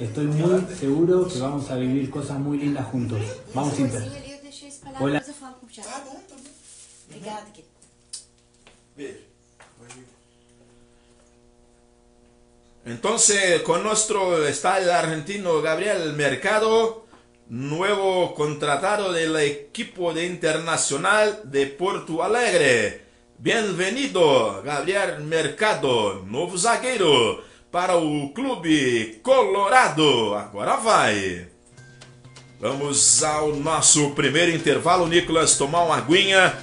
[0.00, 3.20] Estoy muy seguro que vamos a vivir cosas muy lindas juntos.
[3.54, 4.02] Vamos Inter.
[4.98, 5.22] Hola.
[12.84, 17.06] Entonces, con nuestro está el argentino Gabriel Mercado,
[17.48, 23.03] nuevo contratado del equipo de Internacional de Porto Alegre.
[23.44, 30.34] Bem-vindo, Gabriel Mercado, novo zagueiro para o Clube Colorado.
[30.34, 31.46] Agora vai.
[32.58, 36.56] Vamos ao nosso primeiro intervalo, Nicolas, tomar uma aguinha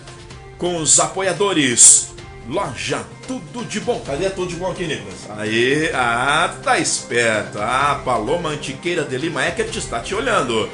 [0.58, 2.15] com os apoiadores.
[2.50, 4.02] Loja Tudo de Bom.
[4.04, 5.30] Cadê tudo de bom aqui, Nicolas?
[5.38, 7.60] Aí, ah, tá esperto.
[7.62, 10.67] Ah, Paloma Antiqueira de Lima Eckert está te olhando.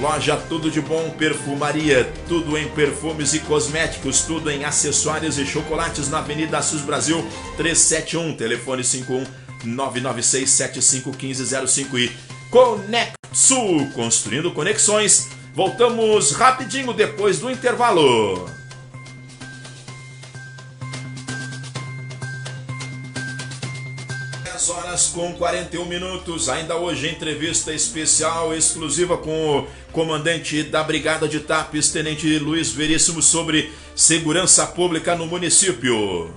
[0.00, 6.08] Loja Tudo de Bom Perfumaria, tudo em perfumes e cosméticos, tudo em acessórios e chocolates
[6.08, 7.18] na Avenida Sus Brasil
[7.56, 9.26] 371, telefone 51
[9.64, 12.12] 996 751505 e
[12.48, 15.28] Conexul, construindo conexões.
[15.52, 18.57] Voltamos rapidinho depois do intervalo.
[24.58, 26.48] 10 horas com 41 minutos.
[26.48, 33.22] Ainda hoje, entrevista especial exclusiva com o comandante da Brigada de TAPES, Tenente Luiz Veríssimo,
[33.22, 36.34] sobre segurança pública no município.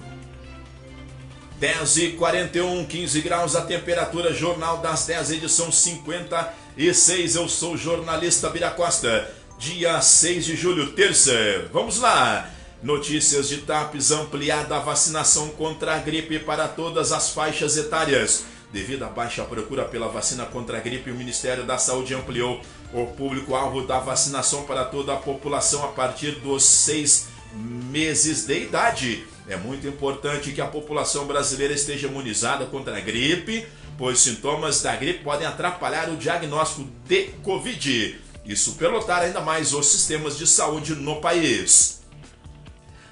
[1.59, 7.35] 10 e 41, 15 graus a temperatura, Jornal das 10, edição 56.
[7.35, 9.33] Eu sou o jornalista Bira Costa.
[9.57, 11.33] Dia 6 de julho, terça.
[11.73, 12.47] Vamos lá.
[12.83, 18.43] Notícias de TAPES ampliada a vacinação contra a gripe para todas as faixas etárias.
[18.73, 22.59] Devido à baixa procura pela vacina contra a gripe, o Ministério da Saúde ampliou
[22.91, 29.27] o público-alvo da vacinação para toda a população a partir dos seis meses de idade.
[29.47, 33.63] É muito importante que a população brasileira esteja imunizada contra a gripe,
[33.95, 39.85] pois sintomas da gripe podem atrapalhar o diagnóstico de Covid e superlotar ainda mais os
[39.85, 42.00] sistemas de saúde no país.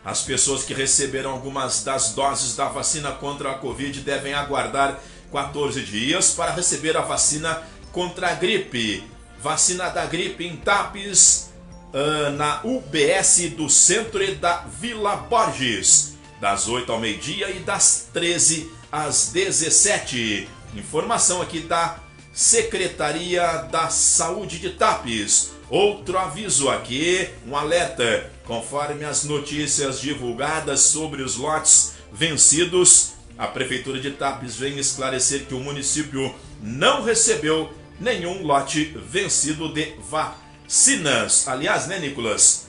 [0.03, 4.99] As pessoas que receberam algumas das doses da vacina contra a Covid devem aguardar
[5.31, 9.03] 14 dias para receber a vacina contra a gripe.
[9.41, 11.51] Vacina da gripe em TAPES
[11.93, 18.07] uh, na UBS do Centro e da Vila Borges, das 8 ao meio-dia e das
[18.13, 20.47] 13 às 17.
[20.75, 21.99] Informação aqui da
[22.33, 25.58] Secretaria da Saúde de TAPES.
[25.69, 28.31] Outro aviso aqui, um alerta.
[28.43, 35.53] Conforme as notícias divulgadas sobre os lotes vencidos, a Prefeitura de Tapes vem esclarecer que
[35.53, 41.47] o município não recebeu nenhum lote vencido de vacinas.
[41.47, 42.65] Aliás, né, Nicolas?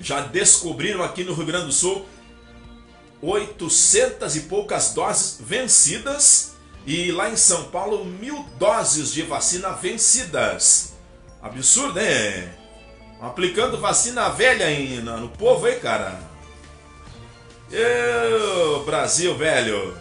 [0.00, 2.04] Já descobriram aqui no Rio Grande do Sul
[3.22, 6.54] 800 e poucas doses vencidas
[6.84, 10.97] e lá em São Paulo mil doses de vacina vencidas.
[11.42, 12.52] Absurdo, né?
[13.20, 16.18] Aplicando vacina velha em, no povo aí, cara.
[17.70, 19.96] Eu, Brasil, velho.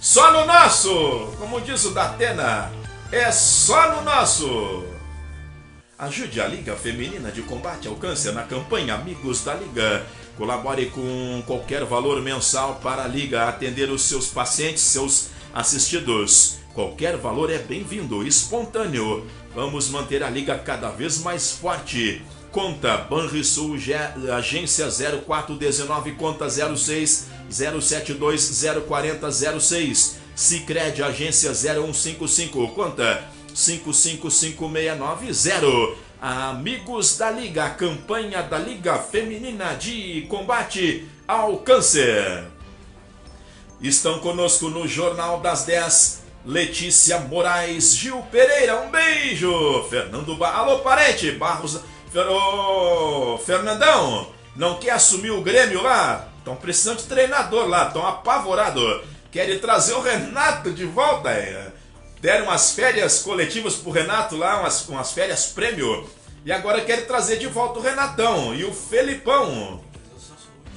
[0.00, 1.34] Só no nosso!
[1.38, 2.70] Como diz o Datena,
[3.10, 4.84] é só no nosso!
[5.98, 10.04] Ajude a Liga Feminina de Combate ao Câncer na campanha Amigos da Liga.
[10.36, 16.58] Colabore com qualquer valor mensal para a Liga atender os seus pacientes, seus assistidos.
[16.74, 19.26] Qualquer valor é bem-vindo, espontâneo.
[19.56, 22.20] Vamos manter a liga cada vez mais forte.
[22.52, 23.78] Conta Banrisul
[24.36, 30.18] Agência 0419, conta 06 072 040 06.
[30.34, 33.24] Cicred Agência 0155, conta
[33.54, 35.96] 555690.
[36.20, 42.44] Amigos da Liga, campanha da Liga Feminina de Combate ao Câncer.
[43.80, 49.84] Estão conosco no Jornal das 10 Letícia Moraes, Gil Pereira, um beijo.
[49.90, 50.50] Fernando ba...
[50.50, 51.80] Alô, parente, Barros.
[52.12, 52.24] Fer...
[52.28, 56.28] Ô, Fernandão, não quer assumir o Grêmio lá?
[56.38, 59.02] Estão precisando de treinador lá, estão apavorados.
[59.32, 61.30] Querem trazer o Renato de volta.
[61.30, 61.72] É.
[62.20, 66.08] Deram umas férias coletivas pro Renato lá, umas, umas férias prêmio.
[66.44, 69.82] E agora quero trazer de volta o Renatão e o Felipão.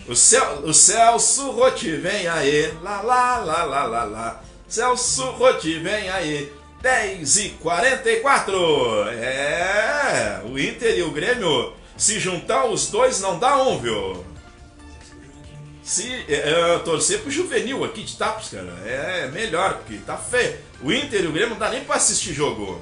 [0.08, 4.44] O, Cel, o Celso Rotti vem aí, lá, lá, lá, lá, lá, lá.
[4.70, 9.10] Celso Rotti vem aí, 10 e 44.
[9.10, 14.24] É, o Inter e o Grêmio, se juntar os dois não dá um, viu?
[15.82, 20.60] Se é, é torcer pro juvenil aqui de Tapos, cara, é melhor, porque tá feio.
[20.84, 22.80] O Inter e o Grêmio não dá nem pra assistir jogo.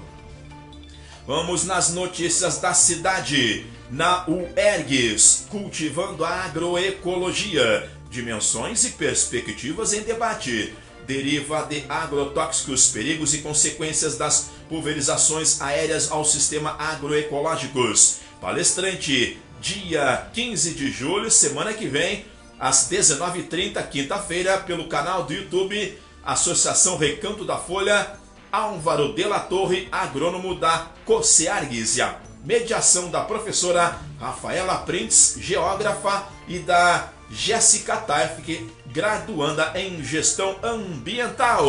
[1.25, 3.65] Vamos nas notícias da cidade.
[3.89, 7.89] Na UERGS, cultivando a agroecologia.
[8.09, 10.75] Dimensões e perspectivas em debate.
[11.08, 18.18] Deriva de agrotóxicos, perigos e consequências das pulverizações aéreas ao sistema agroecológicos.
[18.41, 22.26] Palestrante, dia 15 de julho, semana que vem,
[22.60, 25.97] às 19h30, quinta-feira, pelo canal do YouTube
[26.28, 28.20] Associação Recanto da Folha,
[28.51, 36.28] Álvaro de la Torre, agrônomo da COSEARGS, e a mediação da professora Rafaela Printes, geógrafa,
[36.45, 41.67] e da Jéssica Taifke, graduanda em gestão ambiental.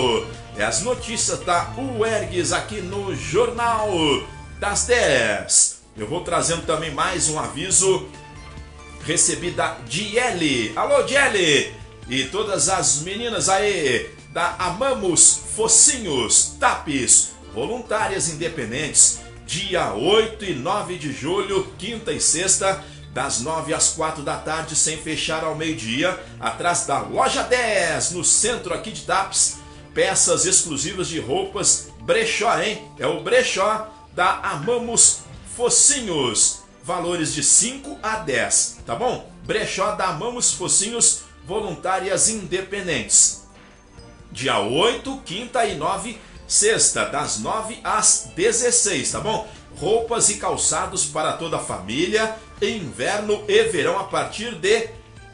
[0.57, 3.91] É as notícias da UERGS aqui no Jornal
[4.59, 5.83] das 10.
[5.95, 8.09] Eu vou trazendo também mais um aviso
[9.05, 10.73] recebi da Diele.
[10.75, 11.71] Alô, Diele!
[12.09, 20.97] E todas as meninas aí da Amamos Focinhos Tapes, voluntárias independentes, dia 8 e 9
[20.97, 22.83] de julho, quinta e sexta,
[23.19, 28.23] das 9 às 4 da tarde, sem fechar ao meio-dia, atrás da Loja 10, no
[28.23, 29.57] centro aqui de Tapes.
[29.93, 32.81] Peças exclusivas de roupas brechó, hein?
[32.97, 35.23] É o brechó da Amamos
[35.57, 36.61] Focinhos.
[36.85, 39.29] Valores de 5 a 10, tá bom?
[39.43, 43.49] Brechó da Amamos Focinhos Voluntárias Independentes
[44.31, 49.49] dia 8, quinta e 9, sexta, das 9 às 16, tá bom?
[49.81, 54.89] Roupas e calçados para toda a família, inverno e verão a partir de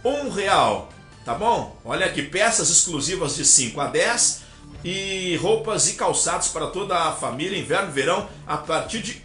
[0.04, 0.90] um real,
[1.24, 1.76] tá bom?
[1.84, 4.42] Olha aqui, peças exclusivas de 5 a 10
[4.84, 9.24] e roupas e calçados para toda a família, inverno e verão a partir de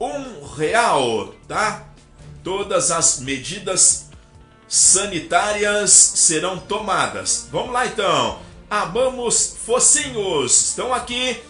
[0.00, 1.84] um real, tá?
[2.42, 4.10] Todas as medidas
[4.66, 7.48] sanitárias serão tomadas.
[7.52, 8.40] Vamos lá então.
[8.70, 10.70] Amamos Focinhos.
[10.70, 11.40] Estão aqui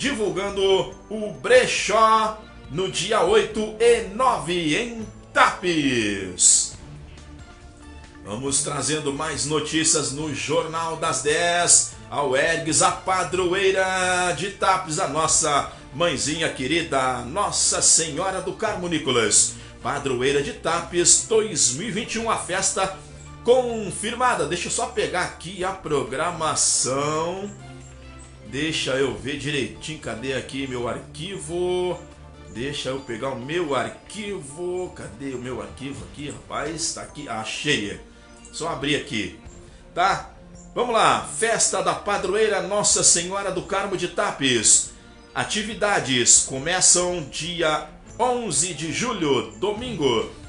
[0.00, 2.38] divulgando o brechó
[2.70, 6.72] no dia 8 e 9 em Tapes.
[8.24, 11.96] Vamos trazendo mais notícias no Jornal das 10.
[12.10, 19.56] A UERGS, a padroeira de Tapes, a nossa mãezinha querida, Nossa Senhora do Carmo Nicolas.
[19.82, 22.96] Padroeira de Tapes 2021, a festa
[23.44, 24.46] confirmada.
[24.46, 27.50] Deixa eu só pegar aqui a programação.
[28.50, 30.00] Deixa eu ver direitinho.
[30.00, 31.96] Cadê aqui meu arquivo?
[32.52, 34.92] Deixa eu pegar o meu arquivo.
[34.96, 36.94] Cadê o meu arquivo aqui, rapaz?
[36.94, 37.28] Tá aqui.
[37.28, 38.00] Achei.
[38.52, 39.38] Só abrir aqui.
[39.94, 40.30] Tá?
[40.74, 41.22] Vamos lá.
[41.22, 44.90] Festa da Padroeira Nossa Senhora do Carmo de Tapes.
[45.32, 47.88] Atividades começam dia
[48.18, 50.39] 11 de julho, domingo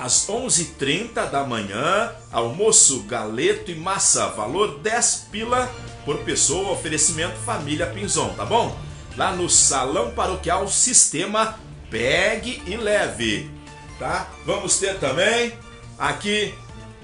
[0.00, 5.70] às 11h30 da manhã, almoço, galeto e massa, valor 10 pila
[6.06, 8.76] por pessoa, oferecimento Família Pinzon, tá bom?
[9.16, 11.58] Lá no Salão Paroquial Sistema
[11.90, 13.50] Pegue e Leve,
[13.98, 14.26] tá?
[14.46, 15.52] Vamos ter também
[15.98, 16.54] aqui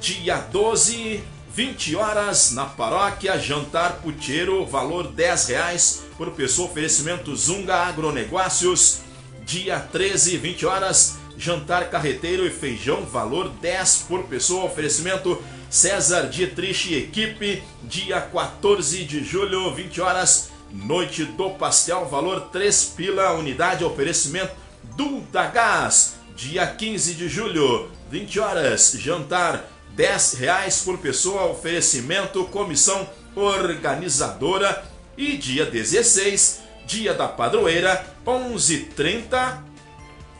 [0.00, 1.22] dia 12,
[1.52, 9.00] 20 horas na paróquia, jantar puteiro, valor 10 reais por pessoa, oferecimento Zunga Agronegócios,
[9.44, 16.92] dia 13, 20 horas jantar carreteiro e feijão, valor 10 por pessoa, oferecimento César Dietrich
[16.92, 23.84] e equipe, dia 14 de julho, 20 horas, noite do pastel, valor 3 pila, unidade,
[23.84, 24.52] oferecimento
[24.96, 33.08] Duda Gás, dia 15 de julho, 20 horas, jantar 10 reais por pessoa, oferecimento comissão
[33.34, 34.84] organizadora.
[35.16, 39.62] E dia 16, dia da padroeira, 11:30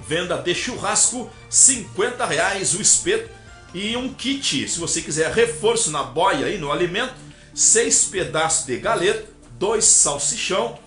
[0.07, 3.31] venda de churrasco, 50 reais o espeto
[3.75, 7.15] e um kit, se você quiser reforço na boia e no alimento,
[7.55, 9.29] seis pedaços de galeto,
[9.59, 10.79] dois salsichão,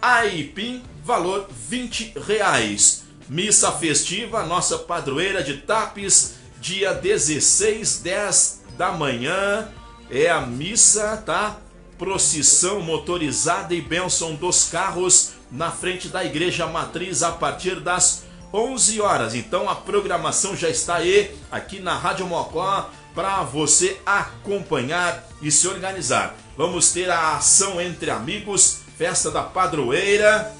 [0.00, 3.02] aipim, valor 20 reais.
[3.28, 9.68] Missa festiva, nossa padroeira de Tapes, dia 16, 10 da manhã,
[10.10, 11.58] é a missa, tá?
[11.98, 19.00] Procissão motorizada e bênção dos carros na frente da igreja matriz a partir das 11
[19.00, 19.34] horas.
[19.34, 25.66] Então a programação já está aí aqui na Rádio Mocó para você acompanhar e se
[25.68, 26.36] organizar.
[26.56, 30.54] Vamos ter a ação entre amigos, festa da padroeira,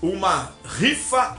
[0.00, 1.36] uma rifa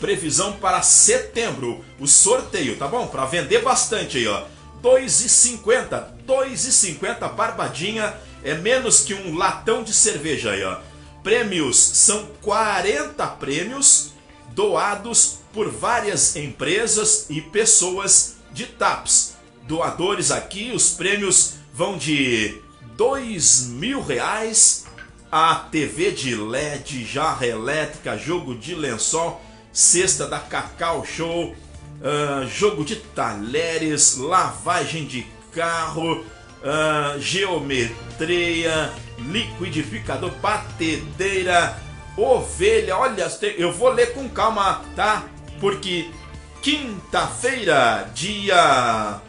[0.00, 1.84] previsão para setembro.
[2.00, 3.06] O sorteio, tá bom?
[3.06, 4.44] Para vender bastante aí, ó.
[4.82, 6.24] 2,50.
[6.26, 10.78] 2,50 barbadinha é menos que um latão de cerveja aí, ó.
[11.22, 14.12] Prêmios são 40 prêmios
[14.54, 19.34] doados por várias empresas e pessoas de TAPS.
[19.66, 22.60] Doadores aqui, os prêmios vão de
[22.96, 24.84] dois mil reais
[25.30, 29.40] a TV de LED, jarra elétrica, jogo de lençol,
[29.72, 41.80] cesta da Cacau Show, uh, jogo de talheres, lavagem de carro, uh, geometria, liquidificador, batedeira,
[42.16, 42.96] ovelha.
[42.96, 45.24] Olha, eu vou ler com calma, tá?
[45.60, 46.10] Porque
[46.60, 49.20] quinta-feira, dia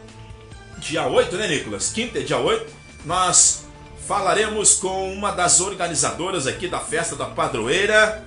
[0.78, 1.90] dia 8, né, Nicolas?
[1.90, 2.70] Quinta, dia 8,
[3.04, 3.64] nós
[4.06, 8.24] falaremos com uma das organizadoras aqui da festa da padroeira,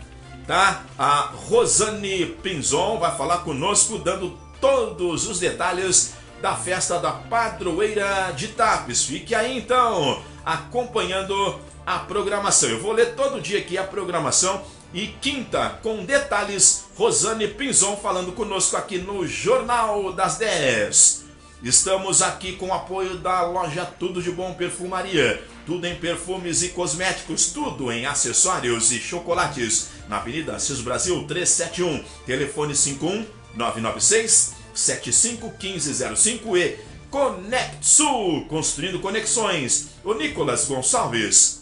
[0.47, 0.83] tá?
[0.97, 8.49] A Rosane Pinzon vai falar conosco, dando todos os detalhes da festa da padroeira de
[8.49, 9.03] Tapes.
[9.03, 12.69] Fique aí então, acompanhando a programação.
[12.69, 14.61] Eu vou ler todo dia aqui a programação
[14.93, 21.23] e quinta, com detalhes, Rosane Pinzon falando conosco aqui no Jornal das 10.
[21.63, 25.41] Estamos aqui com o apoio da loja Tudo de Bom Perfumaria.
[25.65, 29.89] Tudo em perfumes e cosméticos, tudo em acessórios e chocolates.
[30.09, 33.25] Na Avenida Assis Brasil 371, telefone 51
[33.55, 36.77] 996 751505 e
[37.09, 39.89] Conect Sul, construindo conexões.
[40.03, 41.56] O Nicolas Gonçalves.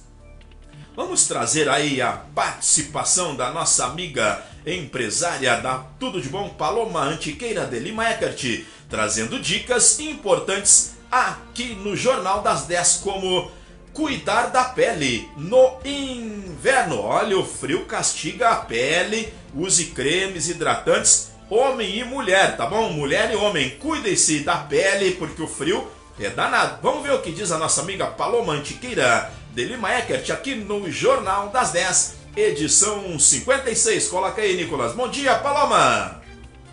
[0.95, 7.65] Vamos trazer aí a participação da nossa amiga empresária da Tudo de Bom Paloma Antiqueira
[7.65, 13.51] de Lima Eckert trazendo dicas importantes aqui no Jornal das 10 como
[13.93, 17.01] cuidar da pele no inverno.
[17.01, 22.89] Olha, o frio castiga a pele, use cremes hidratantes, homem e mulher, tá bom?
[22.93, 26.79] Mulher e homem, cuidem-se da pele porque o frio é danado.
[26.81, 30.91] Vamos ver o que diz a nossa amiga Paloma Antiqueira de Lima Eckert aqui no
[30.91, 34.09] Jornal das 10, edição 56.
[34.09, 34.91] Coloca aí, Nicolas.
[34.91, 36.19] Bom dia, Paloma!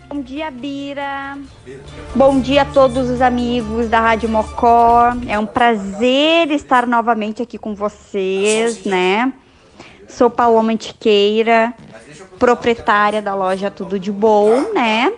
[0.09, 1.37] Bom dia, Bira.
[2.13, 5.13] Bom dia a todos os amigos da Rádio Mocó.
[5.29, 9.31] É um prazer estar novamente aqui com vocês, né?
[10.13, 11.73] Sou Paloma Antiqueira,
[12.37, 15.11] proprietária da loja Tudo de Bom, né?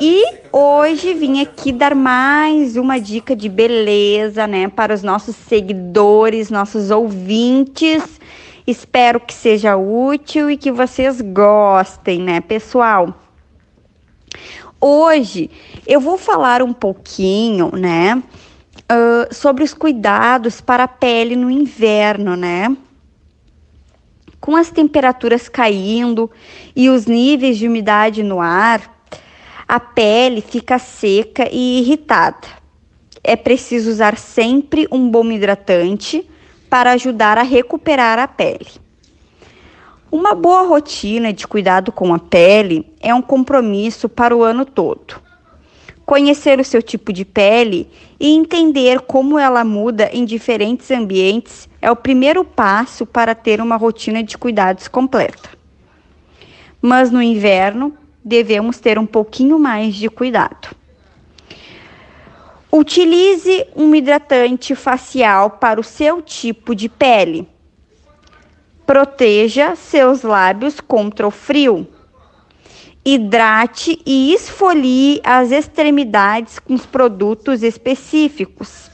[0.00, 6.48] E hoje vim aqui dar mais uma dica de beleza, né, para os nossos seguidores,
[6.48, 8.18] nossos ouvintes.
[8.66, 13.14] Espero que seja útil e que vocês gostem, né, pessoal?
[14.80, 15.50] Hoje
[15.86, 18.22] eu vou falar um pouquinho, né,
[18.90, 22.74] uh, sobre os cuidados para a pele no inverno, né?
[24.46, 26.30] Com as temperaturas caindo
[26.76, 28.96] e os níveis de umidade no ar,
[29.66, 32.46] a pele fica seca e irritada.
[33.24, 36.24] É preciso usar sempre um bom hidratante
[36.70, 38.68] para ajudar a recuperar a pele.
[40.12, 45.20] Uma boa rotina de cuidado com a pele é um compromisso para o ano todo.
[46.04, 47.90] Conhecer o seu tipo de pele
[48.20, 53.76] e entender como ela muda em diferentes ambientes é o primeiro passo para ter uma
[53.76, 55.50] rotina de cuidados completa.
[56.82, 60.74] Mas no inverno, devemos ter um pouquinho mais de cuidado.
[62.72, 67.48] Utilize um hidratante facial para o seu tipo de pele
[68.84, 71.86] Proteja seus lábios contra o frio.
[73.04, 78.90] Hidrate e esfolie as extremidades com os produtos específicos.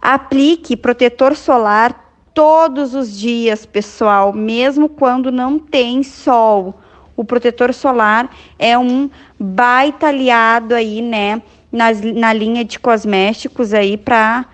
[0.00, 6.80] Aplique protetor solar todos os dias, pessoal, mesmo quando não tem sol.
[7.16, 13.98] O protetor solar é um baita aliado aí, né, na, na linha de cosméticos aí
[13.98, 14.46] para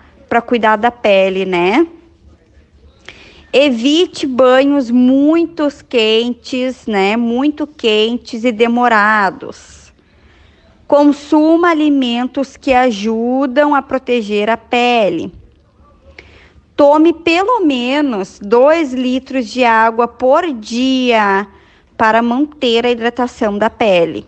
[0.45, 1.87] cuidar da pele, né?
[3.53, 7.15] Evite banhos muito quentes, né?
[7.15, 9.76] Muito quentes e demorados.
[10.87, 15.33] Consuma alimentos que ajudam a proteger a pele.
[16.77, 21.45] Tome pelo menos 2 litros de água por dia
[21.97, 24.25] para manter a hidratação da pele.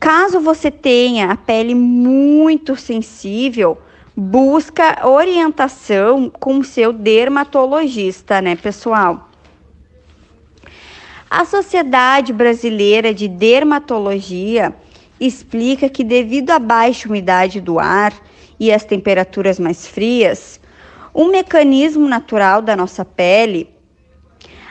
[0.00, 3.76] Caso você tenha a pele muito sensível,
[4.16, 9.28] busca orientação com seu dermatologista, né, pessoal?
[11.28, 14.74] A Sociedade Brasileira de Dermatologia
[15.26, 18.12] explica que devido à baixa umidade do ar
[18.58, 20.60] e às temperaturas mais frias,
[21.14, 23.74] um mecanismo natural da nossa pele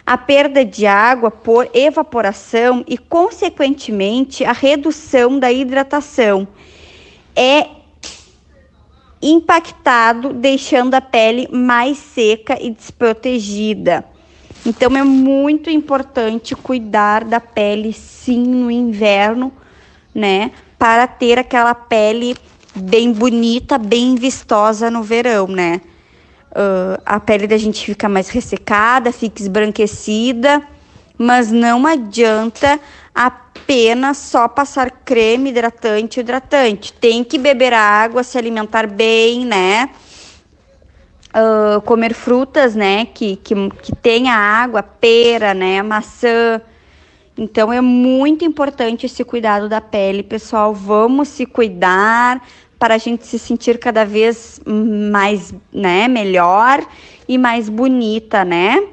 [0.06, 6.48] a perda de água por evaporação e, consequentemente, a redução da hidratação.
[7.36, 7.68] É
[9.22, 14.04] impactado, deixando a pele mais seca e desprotegida.
[14.66, 19.52] Então é muito importante cuidar da pele sim no inverno,
[20.14, 22.36] né, para ter aquela pele
[22.76, 25.82] bem bonita, bem vistosa no verão, né?
[26.52, 30.62] Uh, a pele da gente fica mais ressecada, fica esbranquecida,
[31.18, 32.80] mas não adianta
[33.14, 36.94] apenas só passar creme hidratante hidratante.
[36.94, 39.90] Tem que beber água, se alimentar bem, né?
[41.36, 43.06] Uh, comer frutas, né?
[43.06, 45.82] Que, que, que tenha água, pera, né?
[45.82, 46.62] Maçã.
[47.38, 50.74] Então é muito importante esse cuidado da pele, pessoal.
[50.74, 56.86] Vamos se cuidar para a gente se sentir cada vez mais, né, melhor
[57.28, 58.84] e mais bonita, né?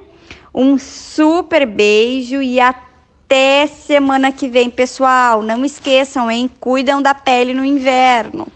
[0.54, 5.42] Um super beijo e até semana que vem, pessoal.
[5.42, 6.50] Não esqueçam, hein?
[6.60, 8.46] Cuidam da pele no inverno.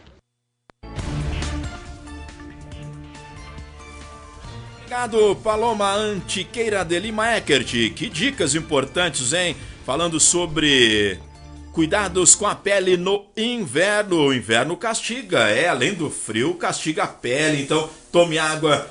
[4.85, 7.93] Obrigado, Paloma Antiqueira de Lima Eckert.
[7.95, 9.57] Que dicas importantes, hein?
[9.85, 11.19] Falando sobre
[11.75, 14.29] Cuidados com a pele no inverno.
[14.29, 17.61] O inverno castiga, é, além do frio, castiga a pele.
[17.61, 18.89] Então, tome água,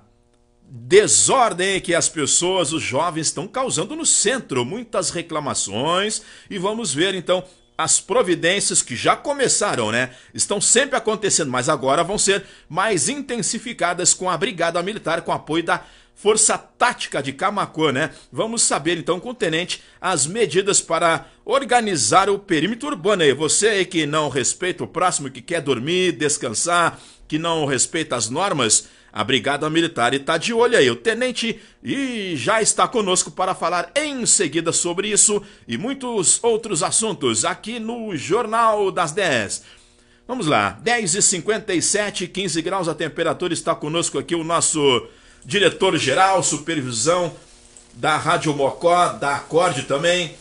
[0.72, 4.64] desordem que as pessoas, os jovens, estão causando no centro.
[4.64, 6.22] Muitas reclamações.
[6.50, 7.44] E vamos ver então
[7.78, 10.14] as providências que já começaram, né?
[10.34, 15.64] Estão sempre acontecendo, mas agora vão ser mais intensificadas com a Brigada Militar, com apoio
[15.64, 15.86] da
[16.22, 18.10] Força Tática de Camacuã, né?
[18.30, 23.34] Vamos saber então com o tenente as medidas para organizar o perímetro urbano aí.
[23.34, 28.30] Você aí que não respeita o próximo, que quer dormir, descansar, que não respeita as
[28.30, 30.92] normas, a Brigada Militar está de olho aí.
[30.92, 36.84] O tenente e já está conosco para falar em seguida sobre isso e muitos outros
[36.84, 39.64] assuntos aqui no Jornal das 10.
[40.28, 45.08] Vamos lá, 10h57, 15 graus a temperatura, está conosco aqui o nosso
[45.46, 47.34] diretor-geral, supervisão
[47.94, 50.36] da Rádio Mocó, da Acorde também,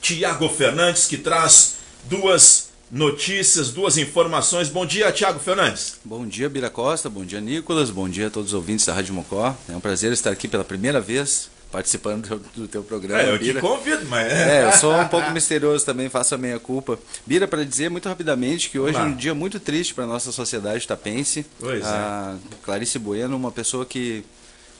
[0.00, 4.68] Tiago Fernandes, que traz duas notícias, duas informações.
[4.68, 5.98] Bom dia, Tiago Fernandes.
[6.04, 7.08] Bom dia, Bira Costa.
[7.08, 7.90] Bom dia, Nicolas.
[7.90, 9.56] Bom dia a todos os ouvintes da Rádio Mocó.
[9.68, 13.20] É um prazer estar aqui pela primeira vez participando do, teu programa.
[13.20, 13.60] É, eu Bira.
[13.60, 14.32] te convido, mas.
[14.32, 16.96] É, eu sou um pouco misterioso também, faço a meia culpa.
[17.26, 20.30] Bira, para dizer muito rapidamente que hoje é um dia muito triste para a nossa
[20.30, 21.44] sociedade tapense.
[21.58, 22.64] Pois a é.
[22.64, 24.24] Clarice Bueno, uma pessoa que,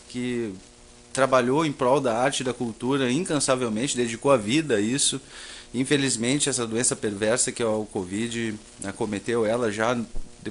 [0.09, 0.55] que
[1.13, 5.21] trabalhou em prol da arte e da cultura incansavelmente, dedicou a vida a isso.
[5.75, 9.99] Infelizmente, essa doença perversa que é o Covid acometeu ela já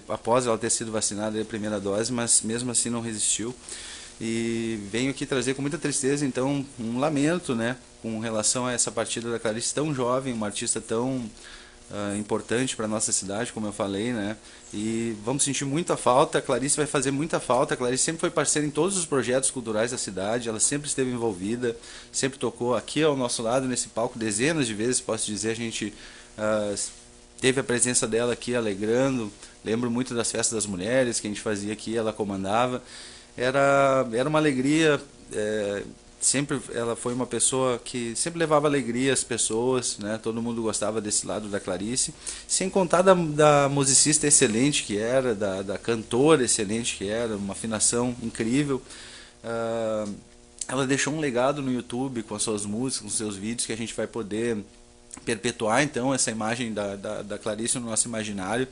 [0.10, 3.56] após ela ter sido vacinada a primeira dose, mas mesmo assim não resistiu.
[4.26, 8.90] E venho aqui trazer com muita tristeza, então, um lamento, né, com relação a essa
[8.90, 11.30] partida da Clarice tão jovem, uma artista tão
[11.92, 14.38] uh, importante para nossa cidade, como eu falei, né?
[14.74, 16.38] E vamos sentir muita falta.
[16.38, 17.74] A Clarice vai fazer muita falta.
[17.74, 20.48] A Clarice sempre foi parceira em todos os projetos culturais da cidade.
[20.48, 21.76] Ela sempre esteve envolvida,
[22.10, 25.52] sempre tocou aqui ao nosso lado nesse palco dezenas de vezes, posso dizer.
[25.52, 25.94] A gente
[26.38, 26.80] uh,
[27.42, 29.30] teve a presença dela aqui alegrando.
[29.66, 32.82] Lembro muito das festas das mulheres que a gente fazia aqui, ela comandava
[33.38, 35.02] era, era uma alegria.
[35.32, 35.84] É,
[36.20, 40.20] sempre ela foi uma pessoa que sempre levava alegria às pessoas, né?
[40.22, 42.14] Todo mundo gostava desse lado da Clarice,
[42.48, 47.54] sem contar da, da musicista excelente que era, da, da cantora excelente que era, uma
[47.54, 48.82] afinação incrível.
[49.44, 50.14] Uh,
[50.68, 53.78] ela deixou um legado no YouTube com as suas músicas, com seus vídeos que a
[53.78, 54.58] gente vai poder
[55.26, 58.68] perpetuar então essa imagem da, da, da Clarice no nosso imaginário,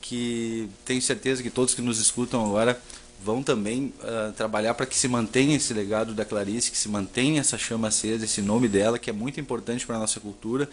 [0.00, 2.80] que tenho certeza que todos que nos escutam agora
[3.22, 7.40] vão também uh, trabalhar para que se mantenha esse legado da Clarice, que se mantenha
[7.40, 10.68] essa chama acesa, esse nome dela, que é muito importante para a nossa cultura.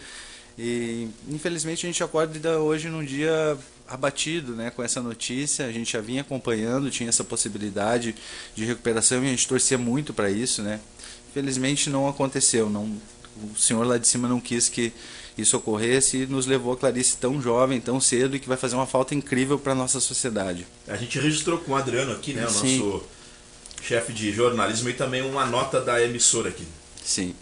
[0.58, 5.66] E infelizmente a gente acorda hoje num dia abatido né, com essa notícia.
[5.66, 8.14] A gente já vinha acompanhando, tinha essa possibilidade
[8.54, 10.62] de recuperação e a gente torcia muito para isso.
[10.62, 10.80] Né?
[11.30, 12.70] Infelizmente não aconteceu.
[12.70, 12.96] Não,
[13.52, 14.92] o senhor lá de cima não quis que
[15.36, 18.76] isso ocorresse e nos levou a Clarice tão jovem, tão cedo e que vai fazer
[18.76, 20.66] uma falta incrível para a nossa sociedade.
[20.86, 22.78] A gente registrou com o Adriano aqui, né, o Sim.
[22.78, 23.04] nosso
[23.82, 26.66] chefe de jornalismo e também uma nota da emissora aqui.
[27.04, 27.34] Sim.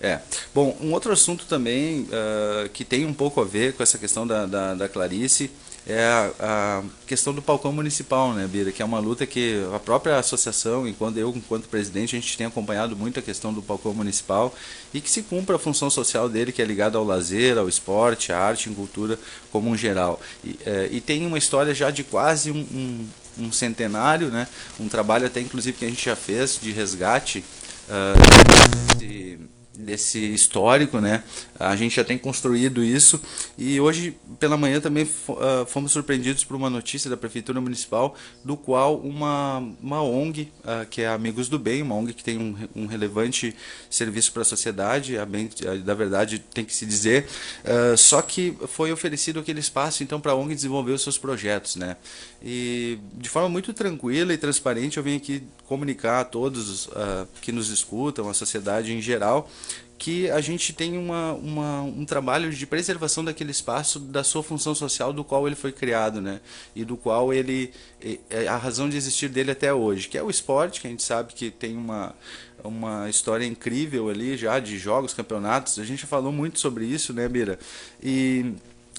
[0.00, 0.20] É.
[0.54, 4.26] Bom, um outro assunto também uh, que tem um pouco a ver com essa questão
[4.26, 5.50] da, da, da Clarice
[5.86, 8.72] é a, questão do palcão municipal, né, Bira?
[8.72, 12.46] Que é uma luta que a própria associação, enquanto eu, enquanto presidente, a gente tem
[12.46, 14.54] acompanhado muito a questão do palcão municipal
[14.94, 18.32] e que se cumpra a função social dele, que é ligada ao lazer, ao esporte,
[18.32, 19.18] à arte e cultura
[19.52, 20.20] como um geral.
[20.42, 23.08] E, é, e tem uma história já de quase um, um,
[23.44, 24.48] um, centenário, né?
[24.80, 27.44] Um trabalho até inclusive que a gente já fez de resgate.
[27.86, 29.38] Uh, de,
[29.78, 31.22] desse histórico, né?
[31.58, 33.20] A gente já tem construído isso
[33.58, 38.56] e hoje pela manhã também uh, fomos surpreendidos por uma notícia da prefeitura municipal do
[38.56, 42.56] qual uma uma ONG uh, que é Amigos do Bem, uma ONG que tem um,
[42.74, 43.54] um relevante
[43.90, 45.50] serviço para a sociedade, a bem,
[45.84, 47.26] da verdade tem que se dizer,
[47.64, 51.76] uh, só que foi oferecido aquele espaço então para a ONG desenvolver os seus projetos,
[51.76, 51.96] né?
[52.46, 56.90] E de forma muito tranquila e transparente eu venho aqui comunicar a todos
[57.40, 59.48] que nos escutam, a sociedade em geral
[59.96, 64.74] que a gente tem uma, uma, um trabalho de preservação daquele espaço, da sua função
[64.74, 66.40] social do qual ele foi criado, né?
[66.74, 67.72] E do qual ele
[68.46, 71.32] a razão de existir dele até hoje, que é o esporte, que a gente sabe
[71.32, 72.14] que tem uma
[72.62, 75.78] uma história incrível ali já de jogos, campeonatos.
[75.78, 77.58] A gente já falou muito sobre isso, né, Bira?
[78.02, 78.54] E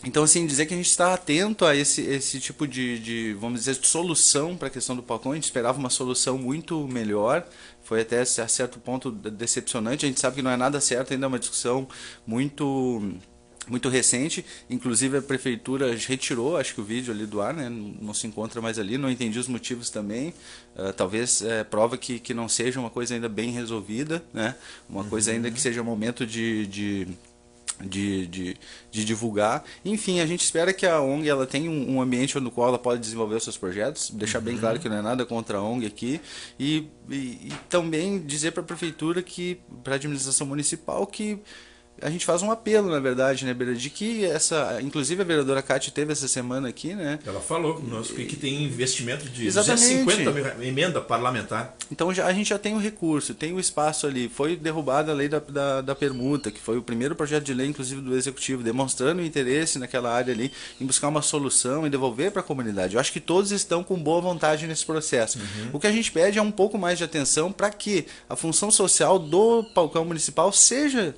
[0.06, 3.62] então, assim, dizer que a gente está atento a esse, esse tipo de, de, vamos
[3.62, 5.32] dizer, solução para a questão do Palcão.
[5.32, 7.44] A gente esperava uma solução muito melhor.
[7.84, 10.06] Foi até a certo ponto decepcionante.
[10.06, 11.88] A gente sabe que não é nada certo, ainda é uma discussão
[12.26, 13.02] muito
[13.68, 18.14] muito recente, inclusive a prefeitura retirou, acho que o vídeo ali do ar, né, não
[18.14, 20.36] se encontra mais ali, não entendi os motivos também,
[20.76, 24.54] uh, talvez é, prova que, que não seja uma coisa ainda bem resolvida, né,
[24.88, 25.10] uma uhum.
[25.10, 27.08] coisa ainda que seja momento de, de
[27.82, 28.58] de, de,
[28.92, 29.64] de, divulgar.
[29.84, 32.80] Enfim, a gente espera que a ONG ela tenha um, um ambiente no qual ela
[32.80, 34.46] pode desenvolver os seus projetos, deixar uhum.
[34.46, 36.22] bem claro que não é nada contra a ONG aqui,
[36.60, 41.40] e, e, e também dizer para a prefeitura que, para a administração municipal, que
[42.02, 45.62] a gente faz um apelo, na verdade, né, Beira, de que essa, inclusive a vereadora
[45.62, 47.20] Cátia teve essa semana aqui, né?
[47.26, 50.04] Ela falou conosco que tem investimento de Exatamente.
[50.04, 51.76] 250 mil emenda parlamentar.
[51.92, 54.28] Então já, a gente já tem o recurso, tem o espaço ali.
[54.28, 57.68] Foi derrubada a lei da, da, da, permuta, que foi o primeiro projeto de lei,
[57.68, 62.32] inclusive do executivo, demonstrando o interesse naquela área ali em buscar uma solução e devolver
[62.32, 62.96] para a comunidade.
[62.96, 65.40] Eu acho que todos estão com boa vontade nesse processo.
[65.40, 65.70] Uhum.
[65.74, 68.70] O que a gente pede é um pouco mais de atenção para que a função
[68.70, 71.16] social do palcão municipal seja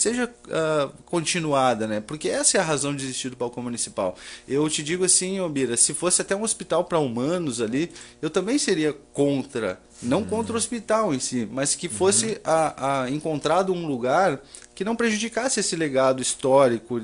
[0.00, 2.00] seja uh, continuada, né?
[2.00, 4.16] Porque essa é a razão de existir do balcão municipal.
[4.48, 7.90] Eu te digo assim, Obira, se fosse até um hospital para humanos ali,
[8.22, 10.26] eu também seria contra, não uhum.
[10.26, 12.36] contra o hospital em si, mas que fosse uhum.
[12.44, 14.40] a, a encontrado um lugar
[14.74, 16.98] que não prejudicasse esse legado histórico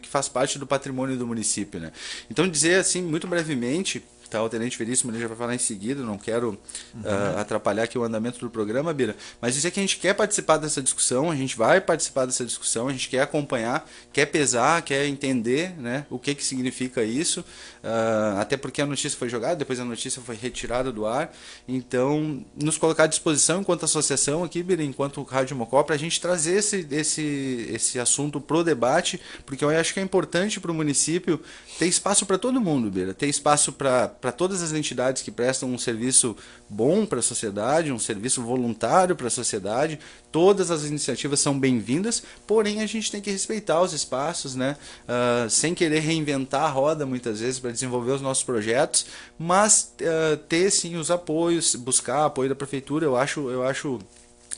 [0.00, 1.90] que faz parte do patrimônio do município, né?
[2.30, 4.04] Então dizer assim muito brevemente
[4.34, 4.42] tá?
[4.42, 6.58] O Tenente Veríssimo ele já vai falar em seguida, não quero
[6.92, 7.00] uhum.
[7.02, 10.56] uh, atrapalhar aqui o andamento do programa, Bira, mas dizer que a gente quer participar
[10.56, 15.06] dessa discussão, a gente vai participar dessa discussão, a gente quer acompanhar, quer pesar, quer
[15.06, 19.78] entender né, o que, que significa isso, uh, até porque a notícia foi jogada, depois
[19.78, 21.32] a notícia foi retirada do ar,
[21.68, 26.20] então nos colocar à disposição enquanto associação aqui, Bira, enquanto Rádio Mocó, para a gente
[26.20, 30.74] trazer esse, esse, esse assunto pro debate, porque eu acho que é importante para o
[30.74, 31.40] município
[31.78, 35.68] ter espaço para todo mundo, Bira, ter espaço para para todas as entidades que prestam
[35.68, 36.36] um serviço
[36.68, 39.98] bom para a sociedade, um serviço voluntário para a sociedade.
[40.30, 44.76] Todas as iniciativas são bem-vindas, porém a gente tem que respeitar os espaços, né?
[45.04, 49.06] Uh, sem querer reinventar a roda muitas vezes para desenvolver os nossos projetos,
[49.38, 53.04] mas uh, ter sim os apoios, buscar apoio da prefeitura.
[53.04, 54.00] Eu acho, eu acho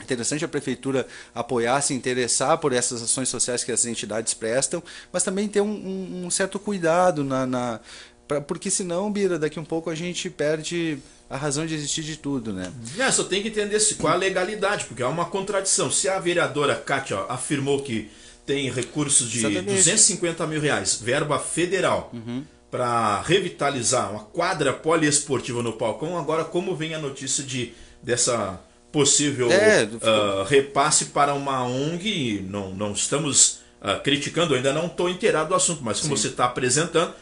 [0.02, 4.82] interessante a prefeitura apoiar, se interessar por essas ações sociais que as entidades prestam,
[5.12, 7.80] mas também ter um, um, um certo cuidado na, na,
[8.26, 10.98] Pra, porque senão, Bira, daqui um pouco a gente perde
[11.30, 12.72] a razão de existir de tudo, né?
[12.98, 15.90] É, só tem que entender qual a legalidade, porque há uma contradição.
[15.90, 18.10] Se a vereadora Kátia afirmou que
[18.44, 19.76] tem recursos de Exatamente.
[19.76, 22.44] 250 mil reais, verba federal, uhum.
[22.70, 28.60] para revitalizar uma quadra poliesportiva no Palcão, agora como vem a notícia de dessa
[28.96, 35.10] possível é, uh, repasse para uma ONG, não, não estamos uh, criticando, ainda não estou
[35.10, 36.22] inteirado do assunto, mas como Sim.
[36.22, 37.12] você está apresentando,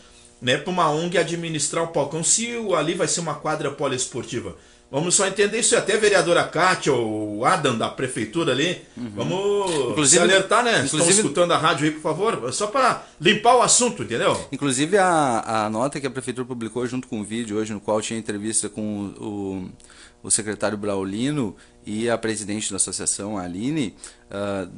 [0.40, 2.48] né, para uma ONG administrar o palcão, se
[2.78, 4.54] ali vai ser uma quadra poliesportiva.
[4.88, 5.76] Vamos só entender isso.
[5.76, 9.10] Até a vereadora Kátia, o Adam da prefeitura ali, uhum.
[9.16, 10.84] vamos inclusive, se alertar, né?
[10.84, 14.40] Inclusive, Estão escutando a rádio aí, por favor, só para limpar o assunto, entendeu?
[14.52, 18.00] Inclusive a, a nota que a prefeitura publicou junto com o vídeo hoje, no qual
[18.00, 18.82] tinha entrevista com
[19.18, 19.68] o,
[20.24, 21.54] o secretário Braulino
[21.86, 23.94] e a presidente da associação, Aline,
[24.30, 24.72] uh,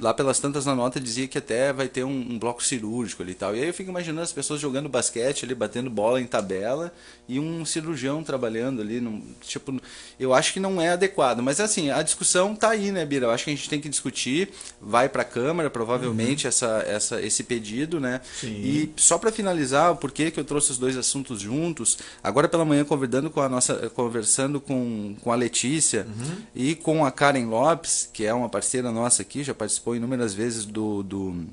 [0.00, 3.32] lá pelas tantas na nota dizia que até vai ter um, um, bloco cirúrgico ali
[3.32, 3.54] e tal.
[3.54, 6.92] E aí eu fico imaginando as pessoas jogando basquete ali, batendo bola em tabela
[7.28, 9.00] e um cirurgião trabalhando ali.
[9.00, 9.80] Num, tipo,
[10.18, 11.40] eu acho que não é adequado.
[11.40, 13.26] Mas assim, a discussão tá aí, né, Bira?
[13.26, 14.50] Eu acho que a gente tem que discutir.
[14.80, 16.48] Vai para a Câmara, provavelmente, uhum.
[16.48, 18.20] essa, essa, esse pedido, né?
[18.40, 18.54] Sim.
[18.62, 22.64] E só para finalizar, o porquê que eu trouxe os dois assuntos juntos, agora pela
[22.64, 26.36] manhã conversando com a nossa, conversando com, com a Letícia uhum.
[26.54, 30.64] e com a Karen Lopes, que é uma parceira nossa aqui, já participou inúmeras vezes
[30.64, 31.46] do, do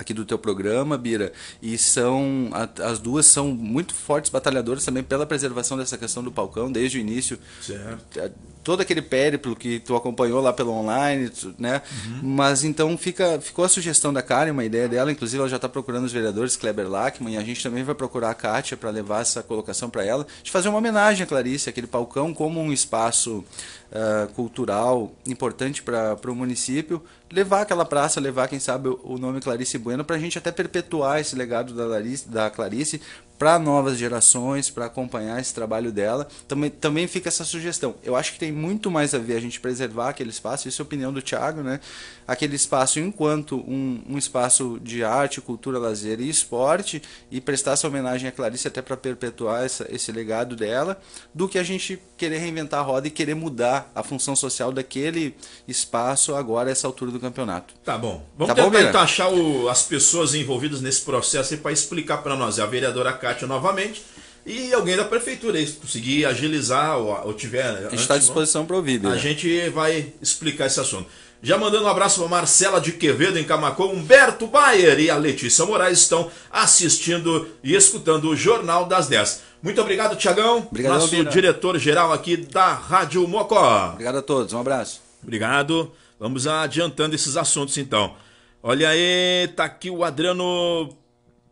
[0.00, 2.50] aqui do teu programa, Bira, e são
[2.82, 7.00] as duas são muito fortes batalhadoras também pela preservação dessa questão do palcão desde o
[7.00, 7.38] início.
[7.60, 8.32] Certo.
[8.70, 11.82] Todo aquele périplo que tu acompanhou lá pelo online, né?
[12.06, 12.20] Uhum.
[12.22, 15.68] Mas então fica ficou a sugestão da Karen, uma ideia dela, inclusive ela já está
[15.68, 19.22] procurando os vereadores Kleber Lachmann e a gente também vai procurar a Kátia para levar
[19.22, 23.44] essa colocação para ela, de fazer uma homenagem a Clarice, aquele palcão como um espaço
[23.90, 29.78] uh, cultural importante para o município, levar aquela praça, levar, quem sabe, o nome Clarice
[29.78, 31.86] Bueno, para a gente até perpetuar esse legado da,
[32.26, 33.00] da Clarice
[33.40, 36.28] para novas gerações, para acompanhar esse trabalho dela.
[36.46, 37.94] Também, também fica essa sugestão.
[38.04, 40.84] Eu acho que tem muito mais a ver a gente preservar aquele espaço, isso é
[40.84, 41.80] a opinião do Thiago, né?
[42.28, 47.88] Aquele espaço enquanto um, um espaço de arte, cultura, lazer e esporte, e prestar essa
[47.88, 51.00] homenagem a Clarice até para perpetuar essa, esse legado dela,
[51.34, 55.34] do que a gente querer reinventar a roda e querer mudar a função social daquele
[55.66, 57.72] espaço agora a essa altura do campeonato.
[57.82, 58.22] Tá bom.
[58.36, 62.36] Vamos tá tentar bom, então achar o, as pessoas envolvidas nesse processo para explicar para
[62.36, 62.60] nós.
[62.60, 64.02] A vereadora Cátia novamente
[64.44, 67.66] e alguém da prefeitura, se conseguir agilizar ou, ou tiver.
[67.66, 69.04] A gente está à disposição para ouvir.
[69.06, 71.08] A gente vai explicar esse assunto.
[71.42, 75.64] Já mandando um abraço para Marcela de Quevedo em Camacô, Humberto Bayer e a Letícia
[75.64, 79.42] Moraes estão assistindo e escutando o Jornal das 10.
[79.62, 83.90] Muito obrigado, Tiagão, nosso diretor-geral aqui da Rádio Mocó.
[83.92, 85.00] Obrigado a todos, um abraço.
[85.22, 85.90] Obrigado.
[86.18, 88.14] Vamos adiantando esses assuntos então.
[88.62, 90.94] Olha aí, tá aqui o Adriano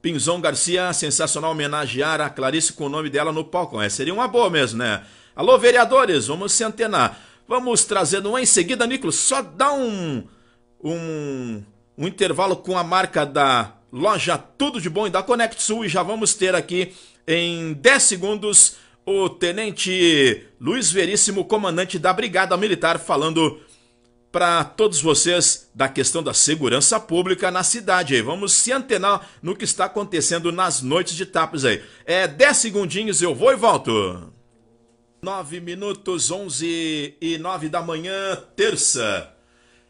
[0.01, 3.80] Pinzon Garcia, sensacional homenagear a Clarice com o nome dela no palco.
[3.80, 5.03] É, seria uma boa mesmo, né?
[5.34, 7.20] Alô, vereadores, vamos se antenar.
[7.46, 9.16] Vamos trazendo uma em seguida, Nicolas.
[9.16, 10.24] Só dá um,
[10.82, 11.62] um,
[11.96, 15.88] um intervalo com a marca da loja Tudo de Bom e da Conect Sul e
[15.88, 16.94] já vamos ter aqui
[17.26, 23.59] em 10 segundos o tenente Luiz Veríssimo, comandante da Brigada Militar, falando
[24.39, 28.22] para todos vocês da questão da segurança pública na cidade aí.
[28.22, 31.82] Vamos se antenar no que está acontecendo nas noites de tapas aí.
[32.07, 34.32] É 10 segundinhos, eu vou e volto.
[35.20, 39.28] 9 minutos, 11 e 9 da manhã, terça,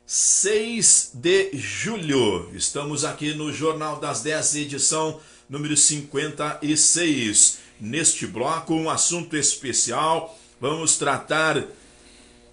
[0.07, 2.51] 6 de julho.
[2.55, 7.59] Estamos aqui no Jornal das 10, edição número 56.
[7.79, 10.39] Neste bloco, um assunto especial.
[10.59, 11.67] Vamos tratar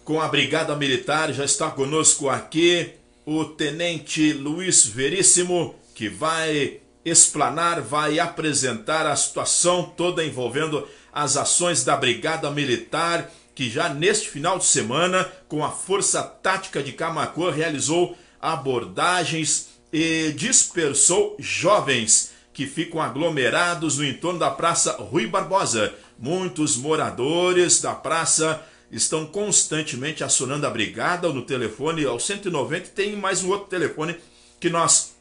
[0.06, 1.34] com a Brigada Militar.
[1.34, 2.92] Já está conosco aqui
[3.26, 11.84] o Tenente Luiz Veríssimo, que vai explanar, vai apresentar a situação toda envolvendo as ações
[11.84, 17.50] da Brigada Militar, que já neste final de semana, com a Força Tática de Camacô,
[17.50, 25.94] realizou abordagens e dispersou jovens que ficam aglomerados no entorno da Praça Rui Barbosa.
[26.18, 28.62] Muitos moradores da praça
[28.92, 34.16] estão constantemente acionando a brigada no telefone ao 190 tem mais um outro telefone
[34.60, 35.16] que nós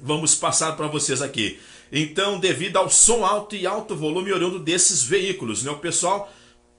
[0.00, 1.58] vamos passar para vocês aqui.
[1.90, 6.30] Então, devido ao som alto e alto volume oriundo desses veículos, né, o pessoal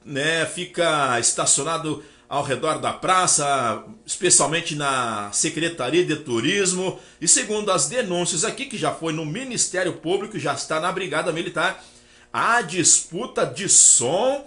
[0.05, 7.87] né, fica estacionado ao redor da praça, especialmente na Secretaria de Turismo, e segundo as
[7.87, 11.83] denúncias aqui, que já foi no Ministério Público, já está na Brigada Militar,
[12.31, 14.45] há disputa de som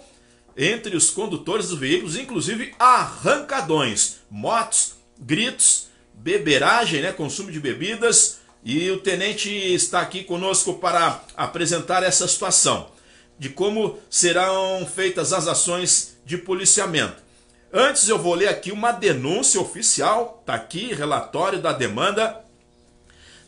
[0.55, 8.89] entre os condutores dos veículos, inclusive arrancadões, motos, gritos, beberagem, né, consumo de bebidas, e
[8.91, 12.91] o tenente está aqui conosco para apresentar essa situação
[13.37, 17.21] de como serão feitas as ações de policiamento.
[17.73, 22.43] Antes eu vou ler aqui uma denúncia oficial, está aqui, relatório da demanda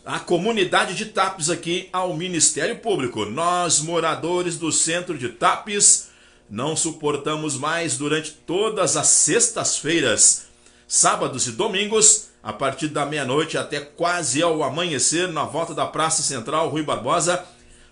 [0.05, 3.25] a comunidade de Tapes aqui ao Ministério Público.
[3.25, 6.09] Nós, moradores do centro de Tapes,
[6.49, 10.45] não suportamos mais durante todas as sextas-feiras,
[10.87, 16.21] sábados e domingos a partir da meia-noite até quase ao amanhecer, na volta da Praça
[16.21, 17.43] Central Rui Barbosa,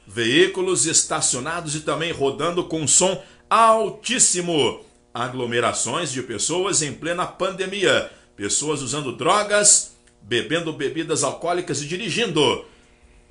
[0.05, 4.81] veículos estacionados e também rodando com som altíssimo.
[5.11, 12.65] Aglomerações de pessoas em plena pandemia, pessoas usando drogas, bebendo bebidas alcoólicas e dirigindo.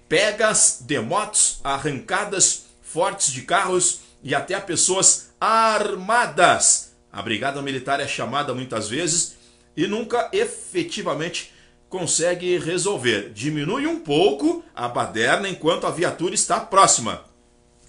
[0.08, 6.92] Pegas de motos, arrancadas fortes de carros e até pessoas armadas.
[7.12, 9.36] A brigada militar é chamada muitas vezes
[9.76, 11.52] e nunca efetivamente
[11.88, 13.32] consegue resolver.
[13.34, 17.24] Diminui um pouco a baderna enquanto a viatura está próxima.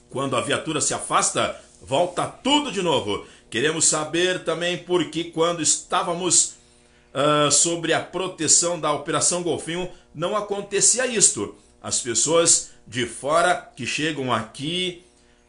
[0.10, 3.26] Quando a viatura se afasta, volta tudo de novo.
[3.50, 6.56] Queremos saber também por que, quando estávamos
[7.14, 11.56] uh, sobre a proteção da Operação Golfinho, não acontecia isto.
[11.82, 15.03] As pessoas de fora que chegam aqui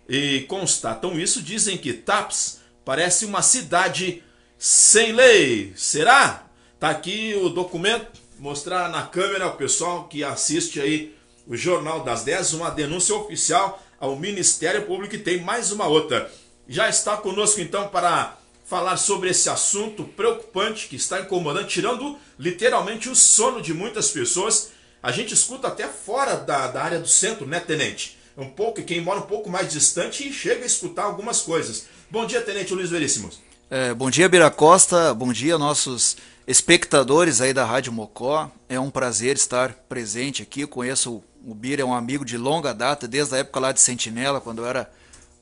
[0.09, 4.23] e constatam isso dizem que TAPS parece uma cidade
[4.59, 5.73] sem lei.
[5.77, 6.47] Será?
[6.79, 8.07] Tá aqui o documento,
[8.39, 11.15] mostrar na câmera o pessoal que assiste aí
[11.47, 16.31] o Jornal das 10, uma denúncia oficial ao Ministério Público e tem mais uma outra.
[16.69, 23.09] Já está conosco então para falar sobre esse assunto preocupante que está incomodando, tirando literalmente
[23.09, 24.71] o sono de muitas pessoas.
[25.03, 28.19] A gente escuta até fora da, da área do centro, né, Tenente?
[28.37, 31.87] Um pouco, quem mora um pouco mais distante chega a escutar algumas coisas.
[32.11, 33.41] Bom dia, Tenente Luiz Veríssimos.
[33.70, 35.14] É, bom dia, Bira Costa.
[35.14, 36.16] Bom dia, nossos
[36.47, 38.51] espectadores aí da Rádio Mocó.
[38.68, 40.66] É um prazer estar presente aqui.
[40.66, 44.41] conheço o Bira, é um amigo de longa data, desde a época lá de Sentinela,
[44.41, 44.91] quando eu era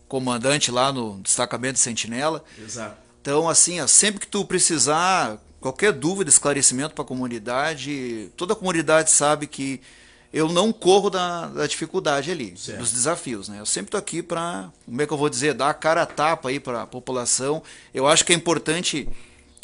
[0.06, 2.44] comandante lá no destacamento de Sentinela.
[2.62, 2.96] Exato.
[3.22, 8.56] Então, assim, ó, sempre que tu precisar, qualquer dúvida, esclarecimento para a comunidade, toda a
[8.56, 9.80] comunidade sabe que
[10.32, 12.78] eu não corro da, da dificuldade ali, certo.
[12.78, 13.60] dos desafios, né?
[13.60, 16.06] Eu sempre estou aqui para, como é que eu vou dizer, dar a cara a
[16.06, 17.62] tapa aí para a população.
[17.92, 19.08] Eu acho que é importante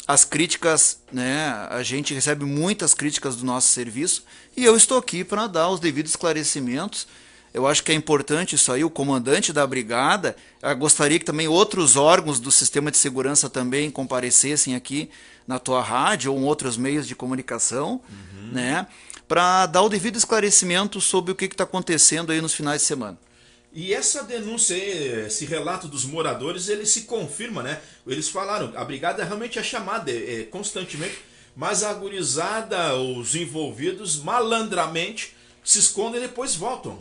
[0.07, 1.49] as críticas, né?
[1.69, 4.23] A gente recebe muitas críticas do nosso serviço
[4.55, 7.07] e eu estou aqui para dar os devidos esclarecimentos.
[7.51, 10.35] Eu acho que é importante isso aí, o comandante da brigada,
[10.77, 15.09] gostaria que também outros órgãos do sistema de segurança também comparecessem aqui
[15.47, 18.51] na tua rádio ou em outros meios de comunicação, uhum.
[18.51, 18.85] né?
[19.29, 23.15] Para dar o devido esclarecimento sobre o que está acontecendo aí nos finais de semana.
[23.71, 27.79] E essa denúncia, esse relato dos moradores, ele se confirma, né?
[28.07, 31.19] Eles falaram, a brigada realmente é chamada é, constantemente,
[31.55, 31.93] mas a
[32.95, 36.99] os envolvidos, malandramente, se escondem e depois voltam.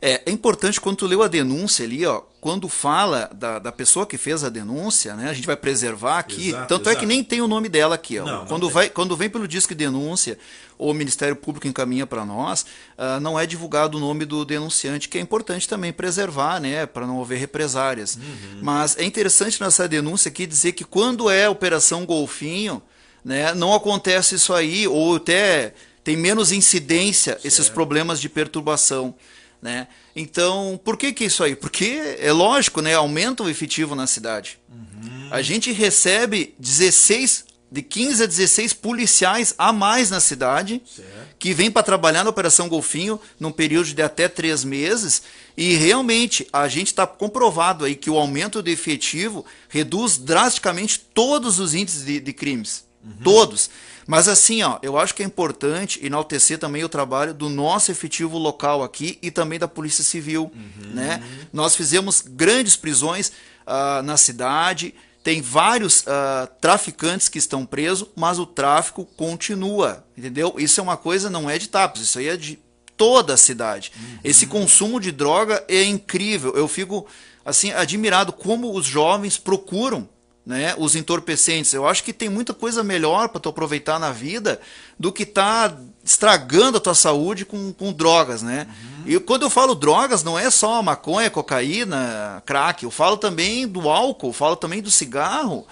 [0.00, 4.06] É, é importante quando tu leu a denúncia ali, ó, quando fala da, da pessoa
[4.06, 6.96] que fez a denúncia, né, a gente vai preservar aqui, exato, tanto exato.
[6.96, 8.18] é que nem tem o nome dela aqui.
[8.18, 8.24] Ó.
[8.24, 10.38] Não, quando, não vai, quando vem pelo disco denúncia,
[10.78, 12.62] ou o Ministério Público encaminha para nós,
[12.96, 17.04] uh, não é divulgado o nome do denunciante, que é importante também preservar, né, para
[17.04, 18.14] não haver represárias.
[18.14, 18.60] Uhum.
[18.62, 22.80] Mas é interessante nessa denúncia aqui dizer que quando é Operação Golfinho,
[23.24, 25.74] né, não acontece isso aí, ou até
[26.04, 27.44] tem menos incidência certo.
[27.44, 29.14] esses problemas de perturbação.
[29.60, 29.88] Né?
[30.14, 31.56] Então, por que, que isso aí?
[31.56, 32.94] Porque é lógico, né?
[32.94, 34.58] aumenta o efetivo na cidade.
[34.68, 35.28] Uhum.
[35.30, 41.36] A gente recebe 16, de 15 a 16 policiais a mais na cidade, certo.
[41.38, 45.22] que vêm para trabalhar na Operação Golfinho num período de até três meses.
[45.56, 51.58] E realmente a gente está comprovado aí que o aumento do efetivo reduz drasticamente todos
[51.58, 52.86] os índices de, de crimes.
[53.04, 53.24] Uhum.
[53.24, 53.70] Todos.
[54.08, 58.38] Mas assim, ó, eu acho que é importante enaltecer também o trabalho do nosso efetivo
[58.38, 60.50] local aqui e também da Polícia Civil.
[60.54, 60.94] Uhum.
[60.94, 61.22] Né?
[61.52, 63.30] Nós fizemos grandes prisões
[63.66, 70.54] uh, na cidade, tem vários uh, traficantes que estão presos, mas o tráfico continua, entendeu?
[70.56, 72.58] Isso é uma coisa, não é de TAPS, isso aí é de
[72.96, 73.92] toda a cidade.
[73.94, 74.18] Uhum.
[74.24, 76.56] Esse consumo de droga é incrível.
[76.56, 77.06] Eu fico
[77.44, 80.08] assim admirado como os jovens procuram
[80.48, 81.74] né, os entorpecentes.
[81.74, 84.58] Eu acho que tem muita coisa melhor para tu aproveitar na vida
[84.98, 88.66] do que tá estragando a tua saúde com, com drogas, né?
[88.66, 89.02] Uhum.
[89.04, 92.82] E quando eu falo drogas, não é só maconha, cocaína, crack.
[92.82, 95.66] Eu falo também do álcool, falo também do cigarro.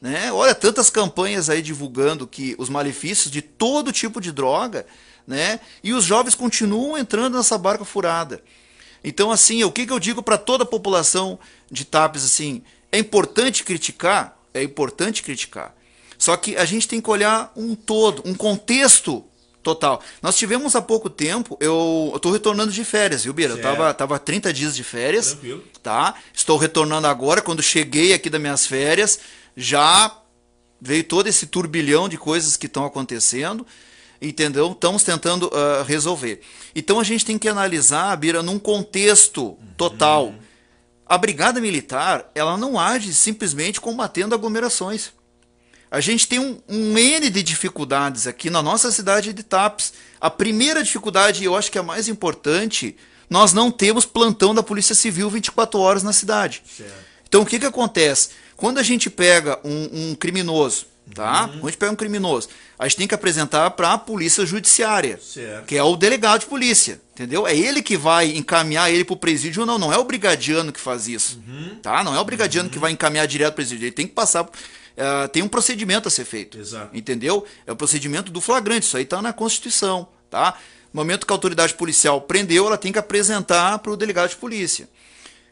[0.00, 0.32] Né?
[0.32, 4.86] Olha, tantas campanhas aí divulgando que os malefícios de todo tipo de droga,
[5.26, 5.60] né?
[5.84, 8.42] E os jovens continuam entrando nessa barca furada.
[9.04, 11.38] Então, assim, o que, que eu digo para toda a população
[11.70, 12.62] de TAPES, assim,
[12.92, 14.38] é importante criticar?
[14.52, 15.74] É importante criticar.
[16.18, 19.24] Só que a gente tem que olhar um todo, um contexto
[19.62, 20.02] total.
[20.20, 23.54] Nós tivemos há pouco tempo, eu estou retornando de férias, viu, Bira?
[23.54, 25.32] Eu tava, tava 30 dias de férias.
[25.32, 25.64] Tranquilo.
[25.82, 26.14] Tá?
[26.34, 27.40] Estou retornando agora.
[27.40, 29.18] Quando cheguei aqui das minhas férias,
[29.56, 30.16] já
[30.80, 33.66] veio todo esse turbilhão de coisas que estão acontecendo.
[34.20, 34.70] Entendeu?
[34.70, 36.40] Estamos tentando uh, resolver.
[36.76, 40.26] Então a gente tem que analisar, Bira, num contexto total.
[40.26, 40.38] Uhum.
[41.12, 45.10] A brigada militar, ela não age simplesmente combatendo aglomerações.
[45.90, 49.92] A gente tem um, um N de dificuldades aqui na nossa cidade de Tapes.
[50.18, 52.96] A primeira dificuldade, e eu acho que é a mais importante,
[53.28, 56.62] nós não temos plantão da Polícia Civil 24 horas na cidade.
[56.66, 56.94] Certo.
[57.28, 58.30] Então o que, que acontece?
[58.56, 61.42] Quando a gente pega um, um criminoso, tá?
[61.42, 61.48] Uhum.
[61.48, 62.48] Quando a gente pega um criminoso,
[62.78, 65.66] a gente tem que apresentar para a polícia judiciária, certo.
[65.66, 67.46] que é o delegado de polícia, entendeu?
[67.46, 70.80] É ele que vai encaminhar ele para o presídio, não, não é o brigadiano que
[70.80, 71.78] faz isso, uhum.
[71.80, 72.02] tá?
[72.02, 72.72] Não é o brigadiano uhum.
[72.72, 76.08] que vai encaminhar direto para o presídio, ele tem que passar, uh, tem um procedimento
[76.08, 76.96] a ser feito, Exato.
[76.96, 77.44] entendeu?
[77.66, 80.58] É o procedimento do flagrante, isso aí está na Constituição, tá?
[80.92, 84.36] No momento que a autoridade policial prendeu, ela tem que apresentar para o delegado de
[84.36, 84.88] polícia.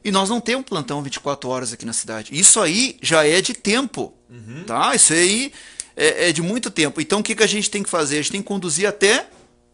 [0.02, 2.38] E nós não temos plantão 24 horas aqui na cidade.
[2.38, 4.64] Isso aí já é de tempo, uhum.
[4.66, 4.94] tá?
[4.94, 5.52] Isso aí
[5.96, 7.00] é, é, de muito tempo.
[7.00, 8.18] Então o que, que a gente tem que fazer?
[8.18, 9.26] A gente tem que conduzir até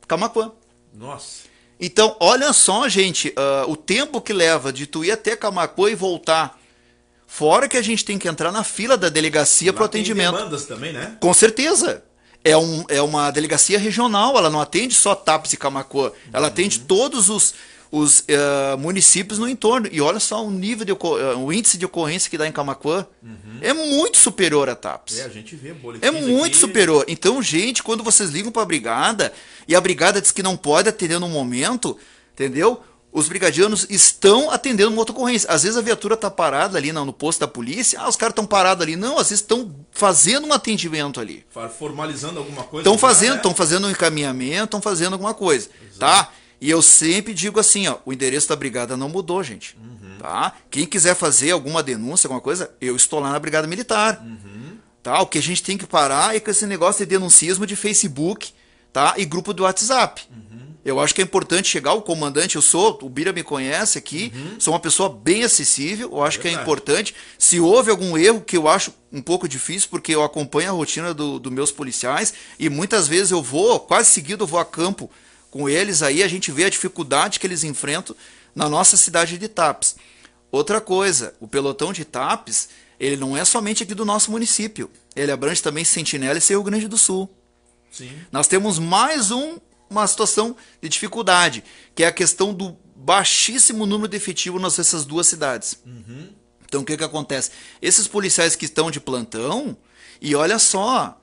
[0.06, 0.52] Camacuã.
[0.92, 1.45] Nossa.
[1.80, 5.94] Então, olha só, gente, uh, o tempo que leva de tu ir até Camacuã e
[5.94, 6.58] voltar.
[7.26, 10.30] Fora que a gente tem que entrar na fila da delegacia para o atendimento.
[10.30, 11.16] Tem demandas também, né?
[11.20, 12.02] Com certeza.
[12.42, 16.52] É, um, é uma delegacia regional, ela não atende só TAPS e Camacuã, ela uhum.
[16.52, 17.54] atende todos os,
[17.90, 19.88] os uh, municípios no entorno.
[19.90, 23.06] E olha só o nível de uh, o índice de ocorrência que dá em Camacuã.
[23.22, 23.58] Uhum.
[23.60, 25.18] É muito superior a TAPS.
[25.18, 26.56] É, a gente vê É muito aqui.
[26.56, 27.04] superior.
[27.08, 29.32] Então, gente, quando vocês ligam para a brigada
[29.66, 31.96] e a brigada diz que não pode atender no momento,
[32.32, 32.82] entendeu?
[33.12, 35.48] Os brigadianos estão atendendo uma outra ocorrência.
[35.50, 37.98] Às vezes a viatura está parada ali no, no posto da polícia.
[37.98, 38.94] Ah, os caras estão parados ali.
[38.94, 41.42] Não, às vezes estão fazendo um atendimento ali.
[41.78, 42.86] Formalizando alguma coisa.
[42.86, 43.56] Estão fazendo, estão né?
[43.56, 45.70] fazendo um encaminhamento, estão fazendo alguma coisa.
[45.82, 45.98] Exato.
[45.98, 46.30] Tá?
[46.60, 49.76] E eu sempre digo assim, ó, o endereço da brigada não mudou, gente.
[49.76, 50.18] Uhum.
[50.18, 50.54] Tá?
[50.70, 54.22] Quem quiser fazer alguma denúncia, alguma coisa, eu estou lá na brigada militar.
[54.24, 54.78] Uhum.
[55.02, 55.20] Tá?
[55.20, 58.52] O que a gente tem que parar é com esse negócio de denuncismo de Facebook,
[58.92, 59.14] tá?
[59.16, 60.22] E grupo do WhatsApp.
[60.30, 60.56] Uhum.
[60.84, 64.32] Eu acho que é importante chegar o comandante, eu sou, o Bira me conhece aqui,
[64.34, 64.60] uhum.
[64.60, 67.14] sou uma pessoa bem acessível, eu acho é que é importante.
[67.36, 71.12] Se houve algum erro, que eu acho um pouco difícil, porque eu acompanho a rotina
[71.12, 75.10] dos do meus policiais, e muitas vezes eu vou, quase seguido eu vou a campo
[75.56, 78.14] com eles aí, a gente vê a dificuldade que eles enfrentam
[78.54, 79.96] na nossa cidade de Tapes.
[80.52, 82.68] Outra coisa, o pelotão de Tapes,
[83.00, 84.90] ele não é somente aqui do nosso município.
[85.14, 87.30] Ele abrange também Sentinela e Rio Grande do Sul.
[87.90, 88.10] Sim.
[88.30, 94.08] Nós temos mais um, uma situação de dificuldade, que é a questão do baixíssimo número
[94.08, 95.78] de efetivo nessas duas cidades.
[95.86, 96.28] Uhum.
[96.66, 97.50] Então o que, que acontece?
[97.80, 99.76] Esses policiais que estão de plantão,
[100.20, 101.18] e olha só,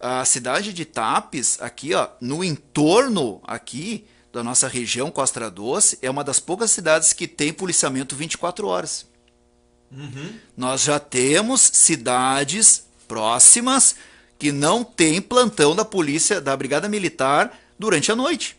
[0.00, 6.10] a cidade de Tapes, aqui ó, no entorno aqui da nossa região Costa Doce, é
[6.10, 9.06] uma das poucas cidades que tem policiamento 24 horas.
[9.90, 10.34] Uhum.
[10.56, 13.96] Nós já temos cidades próximas
[14.38, 18.56] que não tem plantão da polícia, da brigada militar durante a noite.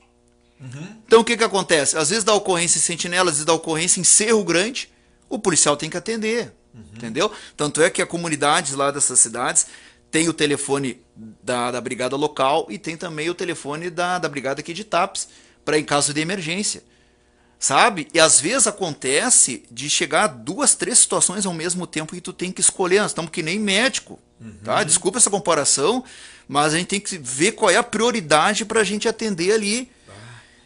[0.59, 0.97] Uhum.
[1.05, 1.97] Então o que, que acontece?
[1.97, 4.89] Às vezes dá ocorrência em Sentinela, às vezes dá ocorrência em Cerro Grande,
[5.29, 6.53] o policial tem que atender.
[6.73, 6.83] Uhum.
[6.95, 7.31] Entendeu?
[7.55, 9.67] Tanto é que a comunidade lá dessas cidades
[10.09, 11.01] tem o telefone
[11.43, 15.27] da, da brigada local e tem também o telefone da, da brigada aqui de TAPS,
[15.65, 16.83] para em caso de emergência.
[17.59, 18.07] Sabe?
[18.13, 22.31] E às vezes acontece de chegar a duas, três situações ao mesmo tempo e tu
[22.31, 23.01] tem que escolher.
[23.01, 24.19] Nós estamos que nem médico.
[24.39, 24.53] Uhum.
[24.63, 24.83] Tá?
[24.83, 26.03] Desculpa essa comparação,
[26.47, 29.91] mas a gente tem que ver qual é a prioridade para a gente atender ali.
[30.07, 30.13] Ah.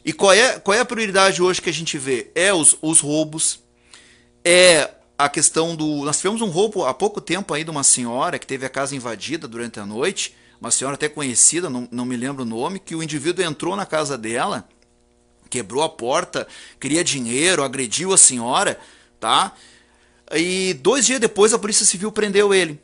[0.04, 2.30] E qual é, qual é a prioridade hoje que a gente vê?
[2.36, 3.62] É os, os roubos,
[4.44, 6.04] é a questão do.
[6.04, 8.96] Nós tivemos um roubo há pouco tempo aí de uma senhora que teve a casa
[8.96, 12.96] invadida durante a noite, uma senhora até conhecida, não, não me lembro o nome, que
[12.96, 14.70] o indivíduo entrou na casa dela,
[15.50, 16.48] quebrou a porta,
[16.80, 18.80] queria dinheiro, agrediu a senhora,
[19.20, 19.54] tá?
[20.32, 22.80] E dois dias depois a Polícia Civil prendeu ele.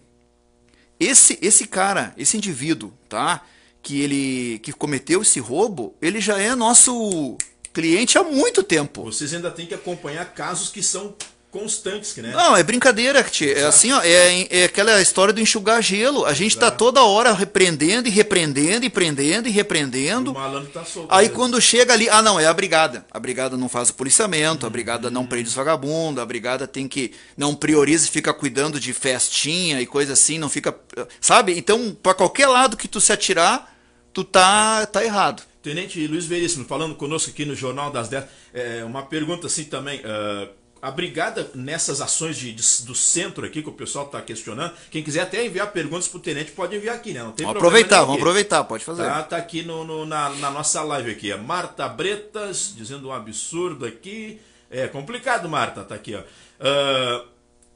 [1.00, 3.46] Esse, esse cara, esse indivíduo, tá?
[3.84, 7.38] Que ele que cometeu esse roubo, ele já é nosso
[7.72, 9.04] cliente há muito tempo.
[9.04, 11.16] Vocês ainda têm que acompanhar casos que são
[11.58, 12.32] constantes, né?
[12.32, 13.54] Não, é brincadeira, tchê.
[13.54, 16.24] É assim, ó, é, é aquela história do enxugar gelo.
[16.24, 16.72] A gente tá Exato.
[16.72, 20.32] tá toda hora repreendendo e repreendendo e prendendo e repreendendo.
[20.32, 21.12] E o malandro tá solto.
[21.12, 21.36] Aí mesmo.
[21.36, 23.06] quando chega ali, ah não, é a brigada.
[23.10, 26.88] A brigada não faz o policiamento, a brigada não prende os vagabundos, a brigada tem
[26.88, 30.76] que não prioriza e fica cuidando de festinha e coisa assim, não fica,
[31.20, 31.58] sabe?
[31.58, 33.76] Então, para qualquer lado que tu se atirar,
[34.14, 35.42] tu tá tá errado.
[35.64, 38.24] Tenente Luiz Veríssimo, falando conosco aqui no Jornal das 10,
[38.54, 40.50] é, uma pergunta assim também, uh,
[40.82, 45.04] a brigada nessas ações de, de, do centro aqui que o pessoal está questionando, quem
[45.04, 47.24] quiser até enviar perguntas para o tenente pode enviar aqui, né?
[47.24, 49.04] Não tem vamos aproveitar, vamos aproveitar, pode fazer.
[49.04, 51.32] Tá, tá aqui no, no na, na, nossa live aqui.
[51.32, 54.40] A Marta Bretas dizendo um absurdo aqui.
[54.70, 56.20] É complicado, Marta, tá aqui, ó.
[56.20, 57.28] Uh,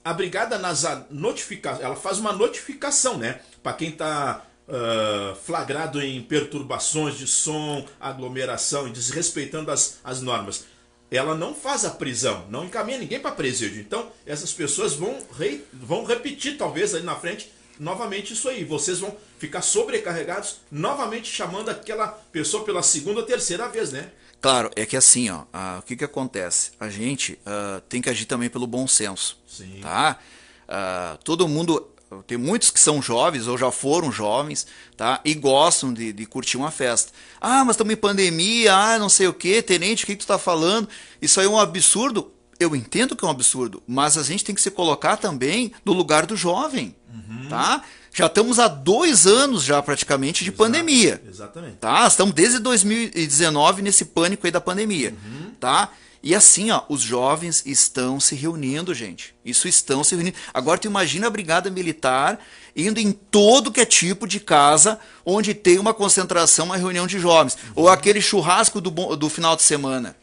[0.03, 3.39] a brigada nas notificações, ela faz uma notificação, né?
[3.63, 10.65] Para quem está uh, flagrado em perturbações de som, aglomeração e desrespeitando as, as normas
[11.11, 13.81] ela não faz a prisão, não encaminha ninguém para presídio.
[13.81, 18.63] Então, essas pessoas vão, re, vão repetir, talvez, ali na frente, novamente isso aí.
[18.63, 24.09] Vocês vão ficar sobrecarregados, novamente chamando aquela pessoa pela segunda ou terceira vez, né?
[24.39, 26.71] Claro, é que assim, ó, uh, o que que acontece?
[26.79, 29.79] A gente uh, tem que agir também pelo bom senso, Sim.
[29.81, 30.17] tá?
[30.63, 31.90] Uh, todo mundo,
[32.27, 34.67] tem muitos que são jovens ou já foram jovens,
[34.97, 35.21] tá?
[35.23, 37.11] E gostam de, de curtir uma festa.
[37.39, 40.27] Ah, mas estamos em pandemia, ah, não sei o que, tenente, o que, que tu
[40.27, 40.89] tá falando?
[41.21, 42.31] Isso aí é um absurdo.
[42.59, 45.93] Eu entendo que é um absurdo, mas a gente tem que se colocar também no
[45.93, 47.47] lugar do jovem, uhum.
[47.49, 47.83] tá?
[48.13, 51.21] Já estamos há dois anos já praticamente de Exato, pandemia.
[51.27, 51.77] Exatamente.
[51.77, 52.05] Tá?
[52.05, 55.11] Estamos desde 2019 nesse pânico aí da pandemia.
[55.11, 55.51] Uhum.
[55.59, 55.89] Tá?
[56.23, 59.33] E assim, ó, os jovens estão se reunindo, gente.
[59.43, 60.37] Isso estão se reunindo.
[60.53, 62.39] Agora tu imagina a brigada militar
[62.75, 67.19] indo em todo que é tipo de casa onde tem uma concentração, uma reunião de
[67.19, 67.55] jovens.
[67.55, 67.71] Uhum.
[67.75, 70.15] Ou aquele churrasco do, do final de semana.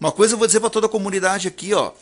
[0.00, 1.92] Uma coisa eu vou dizer para toda a comunidade aqui, ó.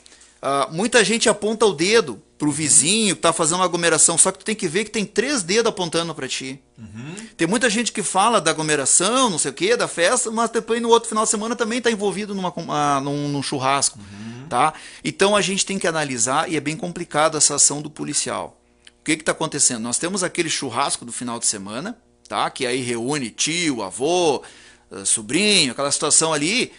[0.43, 4.39] Uh, muita gente aponta o dedo pro vizinho que tá fazendo uma aglomeração, só que
[4.39, 6.61] tu tem que ver que tem três dedos apontando para ti.
[6.79, 7.15] Uhum.
[7.37, 10.81] Tem muita gente que fala da aglomeração, não sei o que, da festa, mas depois
[10.81, 14.47] no outro final de semana também tá envolvido numa, uh, num, num, churrasco, uhum.
[14.49, 14.75] tá?
[15.03, 18.61] Então a gente tem que analisar e é bem complicado essa ação do policial.
[19.01, 19.83] O que que tá acontecendo?
[19.83, 21.97] Nós temos aquele churrasco do final de semana,
[22.29, 22.51] tá?
[22.51, 24.43] Que aí reúne tio, avô,
[24.91, 26.73] uh, sobrinho, aquela situação ali,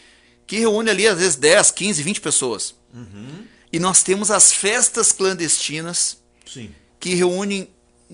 [0.46, 2.76] que reúne ali às vezes 10, 15, 20 pessoas.
[2.98, 3.46] Uhum.
[3.72, 6.74] E nós temos as festas clandestinas Sim.
[7.00, 7.70] que reúnem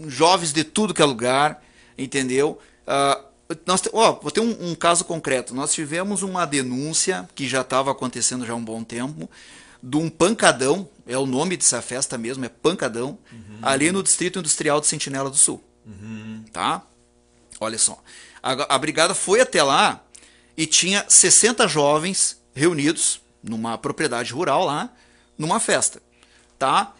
[0.07, 1.64] jovens de tudo que é lugar,
[1.97, 2.60] entendeu?
[2.88, 3.34] Uh,
[3.65, 5.53] nós oh, vou ter um, um, caso concreto.
[5.53, 9.30] Nós tivemos uma denúncia que já estava acontecendo já há um bom tempo
[9.81, 13.60] de um pancadão, é o nome dessa festa mesmo, é pancadão, uhum.
[13.61, 15.61] ali no Distrito Industrial de Sentinela do Sul.
[15.85, 16.45] Uhum.
[16.53, 16.84] Tá?
[17.60, 18.01] Olha só.
[18.41, 20.01] A, a brigada foi até lá
[20.55, 24.90] e tinha 60 jovens reunidos numa propriedade rural lá,
[25.38, 26.02] numa festa,
[26.57, 26.94] tá?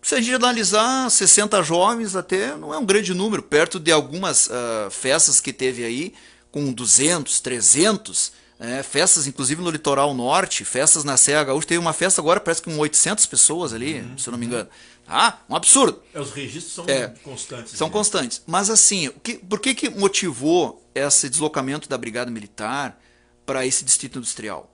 [0.00, 4.46] Se a gente analisar 60 jovens, até não é um grande número, perto de algumas
[4.46, 6.14] uh, festas que teve aí,
[6.50, 11.92] com 200, 300, é, festas inclusive no litoral norte, festas na Serra Gaúcha, teve uma
[11.92, 14.68] festa agora, parece que com 800 pessoas ali, uhum, se eu não me engano.
[15.06, 16.02] Ah, um absurdo.
[16.12, 17.72] É, os registros são é, constantes.
[17.76, 17.92] São né?
[17.92, 18.42] constantes.
[18.46, 23.00] Mas assim, o que, por que, que motivou esse deslocamento da Brigada Militar
[23.46, 24.70] para esse distrito industrial?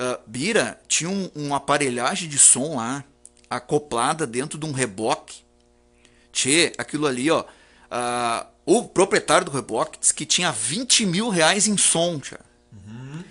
[0.00, 3.04] Uh, Bira tinha um, uma aparelhagem de som lá,
[3.50, 5.42] acoplada dentro de um reboque.
[6.32, 7.42] Tchê, aquilo ali, ó.
[7.42, 12.38] Uh, o proprietário do reboque disse que tinha 20 mil reais em som, tchê.
[12.72, 13.22] Uhum.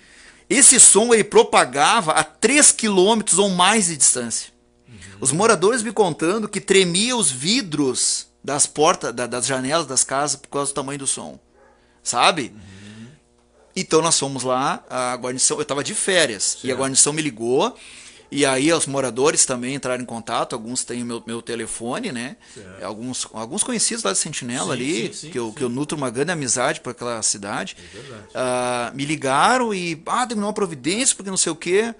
[0.48, 4.52] Esse som ele propagava a 3 quilômetros ou mais de distância.
[4.88, 4.96] Uhum.
[5.22, 10.36] Os moradores me contando que tremia os vidros das portas, da, das janelas das casas
[10.36, 11.40] por causa do tamanho do som.
[12.04, 12.54] Sabe?
[12.54, 12.79] Uhum.
[13.80, 16.68] Então nós fomos lá, a guarnição, eu estava de férias, certo.
[16.68, 17.76] e a guarnição me ligou,
[18.32, 22.36] e aí os moradores também entraram em contato, alguns têm o meu, meu telefone, né?
[22.84, 25.98] Alguns, alguns conhecidos lá de Sentinela sim, ali, sim, sim, que, eu, que eu nutro
[25.98, 27.76] uma grande amizade por aquela cidade.
[28.34, 31.96] É uh, me ligaram e, ah, terminou uma providência, porque não sei o quê.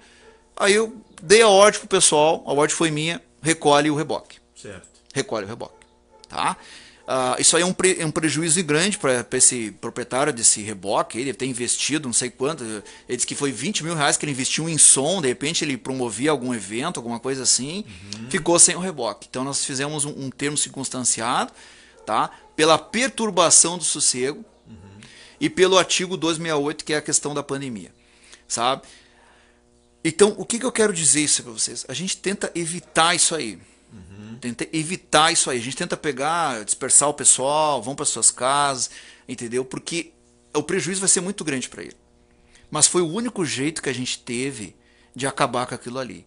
[0.56, 4.38] Aí eu dei a ordem pro pessoal, a ordem foi minha, recolhe o reboque.
[4.54, 4.86] Certo.
[5.12, 5.86] Recolhe o reboque.
[6.28, 6.56] Tá?
[7.10, 11.18] Uh, isso aí é um, pre, é um prejuízo grande para esse proprietário desse reboque.
[11.18, 12.62] Ele ter investido não sei quanto.
[12.62, 15.20] Ele disse que foi 20 mil reais que ele investiu em som.
[15.20, 17.84] De repente ele promovia algum evento, alguma coisa assim.
[18.14, 18.30] Uhum.
[18.30, 19.26] Ficou sem o reboque.
[19.28, 21.52] Então nós fizemos um, um termo circunstanciado
[22.06, 22.30] tá?
[22.54, 25.00] pela perturbação do sossego uhum.
[25.40, 27.92] e pelo artigo 268, que é a questão da pandemia.
[28.46, 28.82] Sabe?
[30.04, 31.84] Então, o que, que eu quero dizer isso para vocês?
[31.88, 33.58] A gente tenta evitar isso aí.
[34.40, 35.58] Tenta evitar isso aí.
[35.58, 38.90] A gente tenta pegar, dispersar o pessoal, vão para suas casas,
[39.28, 39.64] entendeu?
[39.64, 40.12] Porque
[40.54, 41.96] o prejuízo vai ser muito grande para ele.
[42.70, 44.76] Mas foi o único jeito que a gente teve
[45.14, 46.26] de acabar com aquilo ali.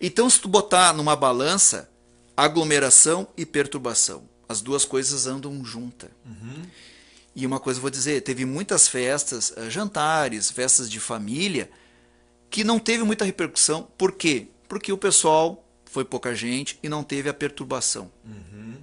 [0.00, 1.88] Então, se tu botar numa balança
[2.36, 6.10] aglomeração e perturbação, as duas coisas andam juntas.
[6.24, 6.62] Uhum.
[7.34, 11.70] E uma coisa eu vou dizer, teve muitas festas, eh, jantares, festas de família,
[12.50, 13.88] que não teve muita repercussão.
[13.96, 14.48] Por quê?
[14.68, 15.61] Porque o pessoal
[15.92, 18.10] foi pouca gente e não teve a perturbação.
[18.24, 18.76] Uhum.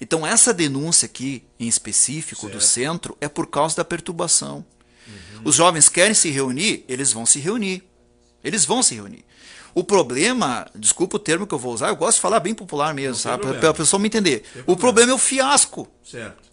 [0.00, 2.54] Então, essa denúncia aqui, em específico, certo.
[2.54, 4.66] do centro, é por causa da perturbação.
[5.06, 5.42] Uhum.
[5.44, 7.84] Os jovens querem se reunir, eles vão se reunir.
[8.42, 9.24] Eles vão se reunir.
[9.72, 12.92] O problema, desculpa o termo que eu vou usar, eu gosto de falar bem popular
[12.92, 13.46] mesmo, sabe?
[13.60, 14.44] Para a pessoa me entender.
[14.66, 15.88] O problema é o fiasco.
[16.04, 16.50] Certo.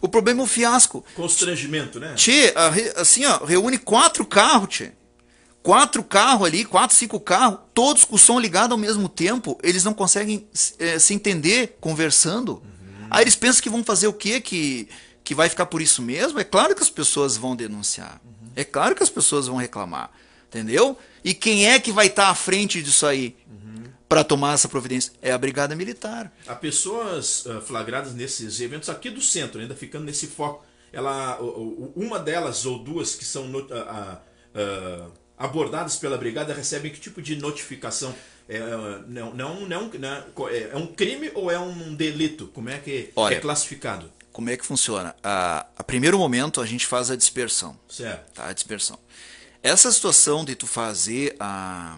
[0.00, 1.04] O problema é o fiasco.
[1.16, 2.14] Constrangimento, né?
[2.14, 2.54] Tchê,
[2.94, 4.92] assim, ó, reúne quatro carros, tchê
[5.62, 9.84] quatro carros ali, quatro, cinco carros, todos com o som ligado ao mesmo tempo, eles
[9.84, 10.46] não conseguem
[10.78, 12.54] é, se entender conversando.
[12.54, 13.06] Uhum.
[13.10, 14.40] Aí eles pensam que vão fazer o quê?
[14.40, 14.88] Que,
[15.22, 16.40] que vai ficar por isso mesmo?
[16.40, 18.20] É claro que as pessoas vão denunciar.
[18.24, 18.48] Uhum.
[18.56, 20.10] É claro que as pessoas vão reclamar.
[20.48, 20.98] Entendeu?
[21.24, 23.36] E quem é que vai estar tá à frente disso aí?
[23.48, 23.84] Uhum.
[24.08, 25.12] para tomar essa providência?
[25.22, 26.30] É a Brigada Militar.
[26.46, 30.62] Há pessoas uh, flagradas nesses eventos aqui do centro, ainda ficando nesse foco.
[30.92, 31.38] Ela,
[31.96, 37.36] uma delas ou duas que são uh, uh, abordadas pela Brigada recebem que tipo de
[37.36, 38.14] notificação?
[38.48, 38.58] É,
[39.06, 42.48] não, não, não, não, é, é um crime ou é um delito?
[42.48, 44.10] Como é que Olha, é classificado?
[44.32, 45.14] Como é que funciona?
[45.22, 47.78] A, a primeiro momento a gente faz a dispersão.
[47.88, 48.32] Certo.
[48.32, 48.98] Tá, a dispersão.
[49.62, 51.96] Essa situação de tu fazer a,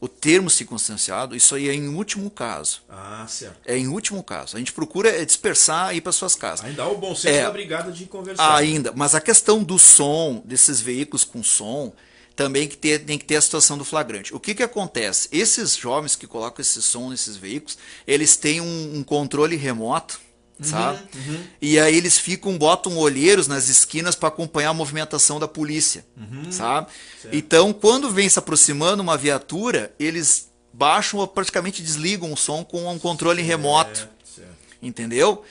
[0.00, 2.82] o termo circunstanciado, isso aí é em último caso.
[2.88, 3.56] Ah, certo.
[3.64, 4.56] É em último caso.
[4.56, 6.64] A gente procura é dispersar e ir para suas casas.
[6.64, 8.56] Ainda há o bom senso é, da brigada de conversar.
[8.56, 11.92] Ainda, mas a questão do som, desses veículos com som,
[12.38, 14.32] também que ter, tem que ter a situação do flagrante.
[14.32, 15.28] O que, que acontece?
[15.32, 20.20] Esses jovens que colocam esse som nesses veículos, eles têm um, um controle remoto
[20.60, 20.98] sabe?
[21.14, 21.44] Uhum, uhum.
[21.62, 26.50] E aí eles ficam, botam olheiros nas esquinas para acompanhar a movimentação da polícia, uhum.
[26.50, 26.88] sabe?
[27.22, 27.36] Certo.
[27.36, 32.92] Então, quando vem se aproximando uma viatura, eles baixam ou praticamente desligam o som com
[32.92, 34.50] um controle certo, remoto, certo.
[34.82, 35.44] entendeu?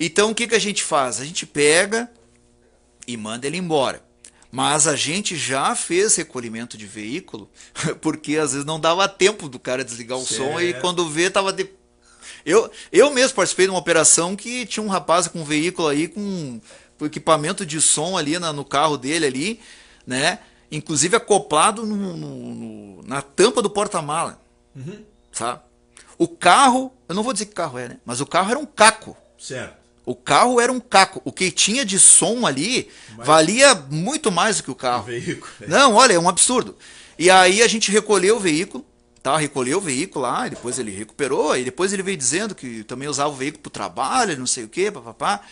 [0.00, 1.20] Então, o que, que a gente faz?
[1.20, 2.10] A gente pega
[3.06, 4.07] e manda ele embora.
[4.50, 7.50] Mas a gente já fez recolhimento de veículo,
[8.00, 11.52] porque às vezes não dava tempo do cara desligar o som e quando vê tava
[11.52, 11.68] de
[12.44, 16.08] eu, eu mesmo participei de uma operação que tinha um rapaz com um veículo aí
[16.08, 16.60] com
[17.02, 19.60] equipamento de som ali na, no carro dele ali,
[20.06, 20.38] né?
[20.70, 24.40] Inclusive acoplado no, no, no, na tampa do porta-mala.
[24.74, 25.04] Uhum.
[25.30, 25.60] Sabe?
[26.16, 27.98] O carro, eu não vou dizer que carro é, né?
[28.04, 29.16] Mas o carro era um caco.
[29.38, 29.77] Certo.
[30.08, 31.20] O carro era um caco.
[31.22, 33.26] O que tinha de som ali Mas...
[33.26, 35.02] valia muito mais do que o carro.
[35.02, 35.52] O veículo.
[35.68, 36.74] Não, olha, é um absurdo.
[37.18, 38.86] E aí a gente recolheu o veículo,
[39.22, 39.36] tá?
[39.36, 43.28] Recolheu o veículo lá, depois ele recuperou, e depois ele veio dizendo que também usava
[43.28, 45.42] o veículo para o trabalho, não sei o quê, papapá,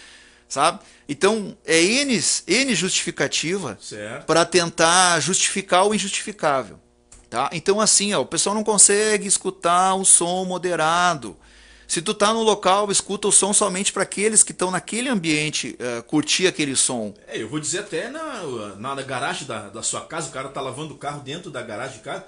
[0.48, 0.80] sabe?
[1.06, 3.78] Então, é N, N justificativa
[4.26, 6.80] para tentar justificar o injustificável.
[7.28, 7.50] Tá?
[7.52, 11.36] Então, assim, ó, o pessoal não consegue escutar um som moderado.
[11.86, 15.78] Se tu tá no local, escuta o som somente para aqueles que estão naquele ambiente
[15.80, 17.14] uh, curtir aquele som.
[17.28, 18.42] É, eu vou dizer até na,
[18.76, 21.98] na garagem da, da sua casa, o cara tá lavando o carro dentro da garagem
[21.98, 22.24] do carro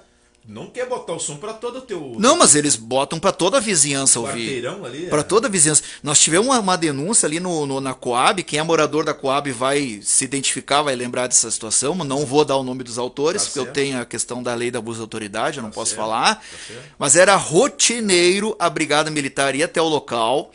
[0.47, 2.15] não quer botar o som para todo o teu.
[2.17, 4.65] Não, mas eles botam para toda a vizinhança ouvir.
[4.67, 5.07] ali.
[5.07, 5.23] Para é.
[5.23, 5.83] toda a vizinhança.
[6.01, 8.41] Nós tivemos uma, uma denúncia ali no, no, na Coab.
[8.41, 11.93] Quem é morador da Coab vai se identificar, vai lembrar dessa situação.
[11.93, 13.67] Mas não vou dar o nome dos autores, tá porque certo.
[13.67, 16.01] eu tenho a questão da lei da abuso de autoridade, eu não tá posso certo.
[16.01, 16.35] falar.
[16.35, 20.51] Tá mas era rotineiro a Brigada Militar ir até o local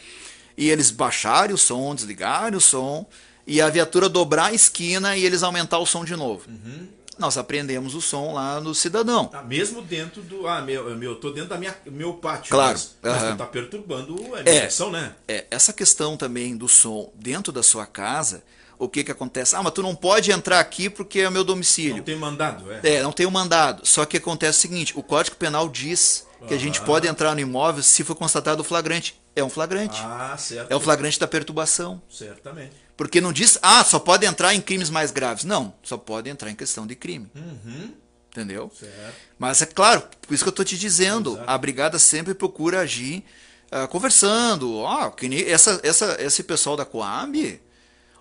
[0.57, 3.07] e eles baixarem o som, desligarem o som
[3.47, 6.49] e a viatura dobrar a esquina e eles aumentar o som de novo.
[6.49, 9.27] Uhum nós aprendemos o som lá no cidadão.
[9.27, 10.47] Tá mesmo dentro do.
[10.47, 12.51] Ah, meu, meu tô dentro da minha meu pátio.
[12.51, 12.73] Claro.
[12.73, 15.15] Mas, mas tá perturbando a direção, é, né?
[15.29, 18.43] É, essa questão também do som dentro da sua casa,
[18.79, 19.55] o que que acontece?
[19.55, 21.99] Ah, mas tu não pode entrar aqui porque é o meu domicílio.
[21.99, 22.81] Não tem mandado, é.
[22.97, 23.87] É, não tem o mandado.
[23.87, 27.41] Só que acontece o seguinte, o Código Penal diz que a gente pode entrar no
[27.41, 29.21] imóvel se for constatado o flagrante.
[29.37, 30.01] É um flagrante.
[30.05, 30.71] Ah, certo.
[30.71, 32.01] É o flagrante da perturbação.
[32.09, 32.84] Certamente.
[32.97, 35.45] Porque não diz, ah, só pode entrar em crimes mais graves.
[35.45, 37.31] Não, só pode entrar em questão de crime.
[37.35, 37.93] Uhum.
[38.31, 38.71] Entendeu?
[38.79, 39.15] Certo.
[39.39, 41.51] Mas é claro, por isso que eu estou te dizendo, Exato.
[41.51, 43.25] a brigada sempre procura agir
[43.71, 44.77] uh, conversando.
[44.79, 47.61] Ó, oh, que nem essa, essa, esse pessoal da Coab,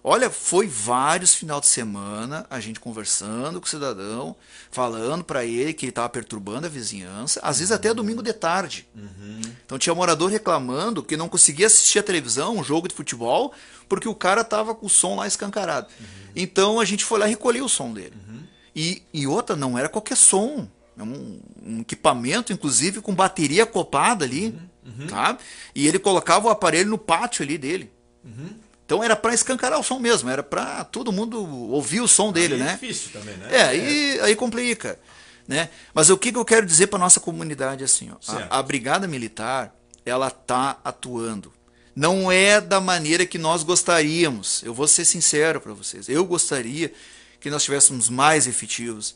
[0.06, 4.36] Olha, foi vários final de semana a gente conversando com o cidadão,
[4.70, 8.86] falando para ele que ele estava perturbando a vizinhança, às vezes até domingo de tarde.
[8.94, 9.40] Uhum.
[9.66, 13.54] Então tinha morador reclamando que não conseguia assistir a televisão, um jogo de futebol,
[13.88, 15.88] porque o cara tava com o som lá escancarado.
[15.98, 16.06] Uhum.
[16.36, 18.14] Então a gente foi lá e recolheu o som dele.
[18.28, 18.44] Uhum.
[18.76, 20.68] E, e outra, não era qualquer som.
[20.98, 24.48] É um, um, equipamento, inclusive, com bateria acoplada ali,
[24.86, 25.00] uhum.
[25.00, 25.10] Uhum.
[25.10, 25.40] sabe?
[25.74, 27.90] E ele colocava o aparelho no pátio ali dele.
[28.24, 28.63] Uhum.
[28.86, 31.42] Então era para escancarar o som mesmo, era para todo mundo
[31.72, 32.70] ouvir o som dele, é né?
[32.70, 33.48] É difícil também, né?
[33.52, 35.00] É, aí, aí complica.
[35.48, 35.70] Né?
[35.94, 39.08] Mas o que, que eu quero dizer para nossa comunidade assim, ó, a, a, brigada
[39.08, 41.52] militar, ela tá atuando.
[41.96, 44.64] Não é da maneira que nós gostaríamos.
[44.64, 46.10] Eu vou ser sincero para vocês.
[46.10, 46.92] Eu gostaria
[47.40, 49.16] que nós tivéssemos mais efetivos.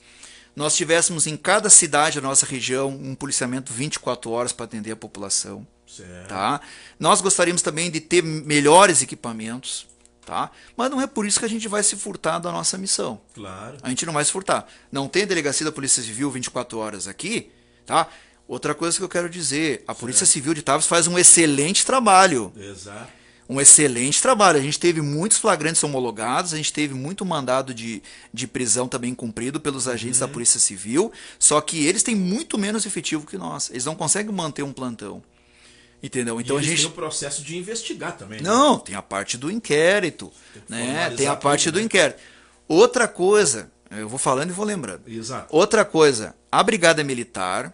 [0.55, 4.95] Nós tivéssemos em cada cidade da nossa região um policiamento 24 horas para atender a
[4.95, 5.65] população.
[5.87, 6.27] Certo.
[6.27, 6.59] Tá?
[6.99, 9.87] Nós gostaríamos também de ter melhores equipamentos,
[10.25, 10.51] tá?
[10.75, 13.21] Mas não é por isso que a gente vai se furtar da nossa missão.
[13.33, 13.77] Claro.
[13.81, 14.67] A gente não vai se furtar.
[14.91, 17.49] Não tem delegacia da Polícia Civil 24 horas aqui,
[17.85, 18.07] tá?
[18.47, 19.99] Outra coisa que eu quero dizer, a certo.
[19.99, 22.51] Polícia Civil de Tavos faz um excelente trabalho.
[22.55, 23.17] Exato.
[23.49, 24.59] Um excelente trabalho.
[24.59, 28.03] A gente teve muitos flagrantes homologados, a gente teve muito mandado de,
[28.33, 30.27] de prisão também cumprido pelos agentes uhum.
[30.27, 33.69] da Polícia Civil, só que eles têm muito menos efetivo que nós.
[33.69, 35.23] Eles não conseguem manter um plantão.
[36.01, 36.39] Entendeu?
[36.39, 38.39] Então e a gente tem o processo de investigar também.
[38.39, 38.47] Né?
[38.47, 41.09] Não, tem a parte do inquérito, tem né?
[41.11, 41.85] Tem a parte tudo, do né?
[41.85, 42.19] inquérito.
[42.67, 45.01] Outra coisa, eu vou falando e vou lembrando.
[45.07, 45.47] Exato.
[45.49, 47.73] Outra coisa, a brigada militar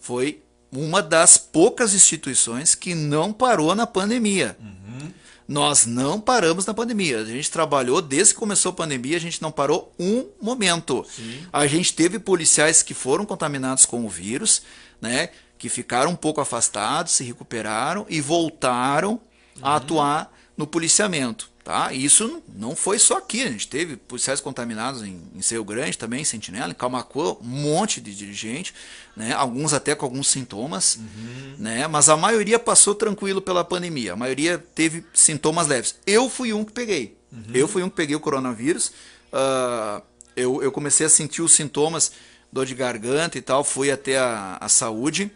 [0.00, 4.56] foi uma das poucas instituições que não parou na pandemia.
[4.60, 5.12] Uhum.
[5.46, 7.18] Nós não paramos na pandemia.
[7.18, 11.06] A gente trabalhou desde que começou a pandemia, a gente não parou um momento.
[11.08, 11.46] Sim.
[11.52, 14.62] A gente teve policiais que foram contaminados com o vírus,
[15.00, 15.28] né?
[15.64, 19.20] Que ficaram um pouco afastados, se recuperaram e voltaram uhum.
[19.62, 21.48] a atuar no policiamento.
[21.64, 21.90] Tá?
[21.90, 25.96] E isso não foi só aqui, a gente teve policiais contaminados em, em Seu Grande
[25.96, 28.74] também, em Sentinela, em Camacuã, um monte de dirigente,
[29.16, 29.32] né?
[29.32, 31.54] alguns até com alguns sintomas, uhum.
[31.56, 31.86] né?
[31.86, 35.94] mas a maioria passou tranquilo pela pandemia, a maioria teve sintomas leves.
[36.06, 37.44] Eu fui um que peguei, uhum.
[37.54, 38.92] eu fui um que peguei o coronavírus,
[39.32, 40.02] uh,
[40.36, 42.12] eu, eu comecei a sentir os sintomas,
[42.52, 45.32] dor de garganta e tal, fui até a, a saúde,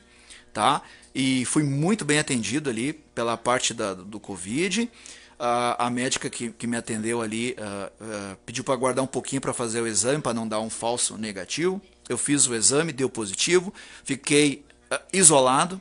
[0.59, 0.83] tá?
[1.15, 4.91] e fui muito bem atendido ali pela parte da, do Covid,
[5.39, 9.41] a, a médica que, que me atendeu ali uh, uh, pediu para aguardar um pouquinho
[9.41, 11.81] para fazer o exame, para não dar um falso negativo.
[12.09, 13.73] Eu fiz o exame, deu positivo,
[14.05, 15.81] fiquei uh, isolado,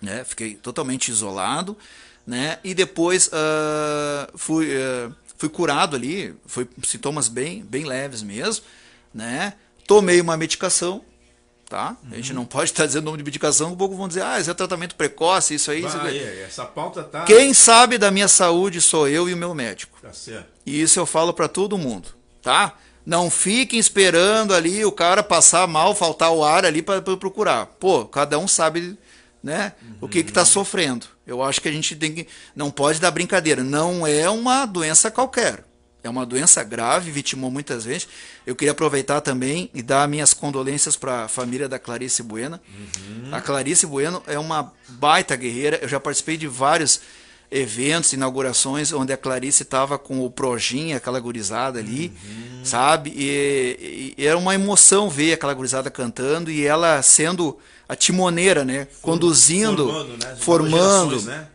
[0.00, 0.24] né?
[0.24, 1.76] Fiquei totalmente isolado,
[2.26, 2.58] né?
[2.62, 3.30] E depois
[4.36, 4.68] fui,
[5.38, 8.64] fui curado ali, foi sintomas bem, bem leves mesmo,
[9.12, 9.54] né?
[9.86, 11.02] Tomei uma medicação,
[11.74, 11.96] tá?
[12.04, 12.10] Uhum.
[12.12, 14.38] A gente não pode estar dizendo o nome de medicação, um pouco vão dizer, ah,
[14.38, 15.80] isso é tratamento precoce, isso aí.
[15.80, 16.42] Vai, isso aí.
[16.42, 17.24] Essa pauta tá.
[17.24, 19.98] Quem sabe da minha saúde sou eu e o meu médico.
[20.00, 20.46] Tá certo.
[20.64, 22.10] E isso eu falo para todo mundo,
[22.40, 22.74] tá?
[23.04, 27.66] Não fiquem esperando ali o cara passar mal, faltar o ar ali para procurar.
[27.66, 28.96] Pô, cada um sabe,
[29.42, 29.96] né, uhum.
[30.02, 31.06] o que que tá sofrendo.
[31.26, 35.10] Eu acho que a gente tem que não pode dar brincadeira, não é uma doença
[35.10, 35.64] qualquer.
[36.04, 38.06] É uma doença grave, vitimou muitas vezes.
[38.46, 42.60] Eu queria aproveitar também e dar minhas condolências para a família da Clarice Bueno.
[42.68, 43.34] Uhum.
[43.34, 45.78] A Clarice Bueno é uma baita guerreira.
[45.80, 47.00] Eu já participei de vários
[47.50, 52.64] eventos, inaugurações, onde a Clarice estava com o Projinha, aquela gurizada ali, uhum.
[52.64, 53.14] sabe?
[53.16, 57.56] E, e, era uma emoção ver aquela gurizada cantando e ela sendo
[57.88, 58.88] a timoneira, né?
[59.00, 60.36] Conduzindo, formando, né?
[60.38, 61.46] formando né?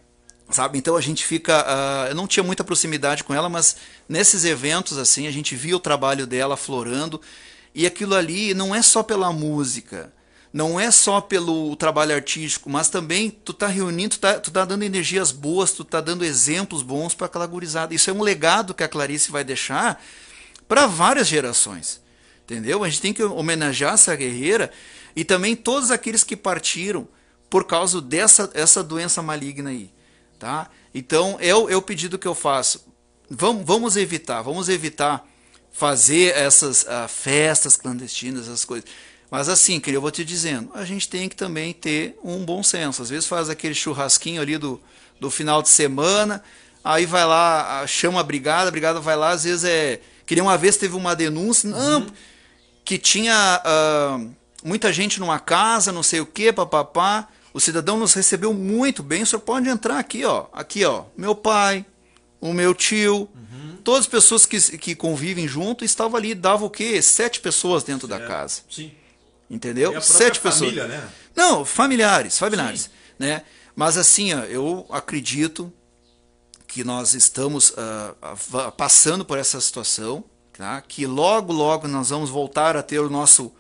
[0.50, 0.78] Sabe?
[0.78, 3.76] Então a gente fica, uh, eu não tinha muita proximidade com ela, mas
[4.08, 7.22] nesses eventos assim a gente via o trabalho dela florando
[7.74, 10.12] e aquilo ali não é só pela música,
[10.52, 14.66] não é só pelo trabalho artístico, mas também tu tá reunindo, tu tá, tu tá
[14.66, 17.94] dando energias boas, tu tá dando exemplos bons para aquela gurizada.
[17.94, 20.02] Isso é um legado que a Clarice vai deixar
[20.68, 22.02] para várias gerações.
[22.44, 22.84] Entendeu?
[22.84, 24.72] A gente tem que homenagear essa guerreira
[25.16, 27.08] e também todos aqueles que partiram
[27.48, 29.92] por causa dessa essa doença maligna aí.
[30.40, 30.70] Tá?
[30.96, 32.88] Então, é o, é o pedido que eu faço.
[33.30, 35.28] Vamos, vamos evitar, vamos evitar
[35.72, 38.90] fazer essas uh, festas clandestinas, essas coisas.
[39.30, 42.64] Mas assim, querido, eu vou te dizendo, a gente tem que também ter um bom
[42.64, 43.02] senso.
[43.02, 44.82] Às vezes faz aquele churrasquinho ali do,
[45.20, 46.44] do final de semana,
[46.84, 50.02] aí vai lá, chama a brigada, a brigada vai lá, às vezes é.
[50.26, 52.08] Queria uma vez teve uma denúncia, não, uhum.
[52.86, 54.30] que tinha uh,
[54.64, 57.28] muita gente numa casa, não sei o que, papapá.
[57.60, 59.24] O cidadão nos recebeu muito bem.
[59.24, 60.46] O senhor pode entrar aqui, ó.
[60.54, 61.04] Aqui, ó.
[61.18, 61.86] Meu pai,
[62.40, 63.76] o meu tio, uhum.
[63.84, 66.34] todas as pessoas que, que convivem junto estavam ali.
[66.34, 67.02] Dava o quê?
[67.02, 68.22] Sete pessoas dentro certo.
[68.22, 68.62] da casa.
[68.70, 68.94] Sim.
[69.50, 70.02] Entendeu?
[70.02, 71.04] Sete família, pessoas.
[71.04, 71.10] Né?
[71.36, 72.90] Não, familiares, familiares, Sim.
[73.20, 73.42] né?
[73.76, 75.70] Mas assim, ó, eu acredito
[76.66, 80.24] que nós estamos uh, passando por essa situação,
[80.54, 80.80] tá?
[80.80, 83.52] Que logo, logo nós vamos voltar a ter o nosso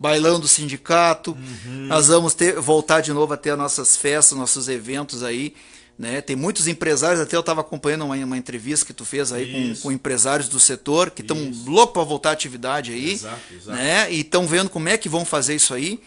[0.00, 1.32] bailão do sindicato.
[1.32, 1.86] Uhum.
[1.86, 5.54] Nós vamos ter, voltar de novo a ter as nossas festas, nossos eventos aí.
[5.98, 6.22] Né?
[6.22, 9.82] Tem muitos empresários, até eu estava acompanhando uma, uma, entrevista que tu fez aí com,
[9.82, 11.36] com, empresários do setor que estão
[11.66, 13.12] loucos para voltar à atividade aí.
[13.12, 13.76] Exato, exato.
[13.76, 14.10] Né?
[14.10, 16.02] E estão vendo como é que vão fazer isso aí.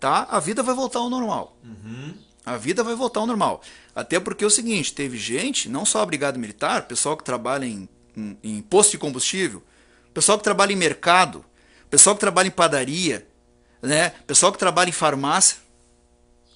[0.00, 0.26] Tá?
[0.28, 1.56] A vida vai voltar ao normal.
[1.64, 2.14] Uhum.
[2.44, 3.62] A vida vai voltar ao normal.
[3.94, 7.64] Até porque é o seguinte, teve gente, não só a Brigada Militar, pessoal que trabalha
[7.64, 9.62] em, em, em posto de combustível,
[10.12, 11.44] pessoal que trabalha em mercado,
[11.88, 13.26] pessoal que trabalha em padaria,
[13.82, 14.10] né?
[14.26, 15.58] Pessoal que trabalha em farmácia,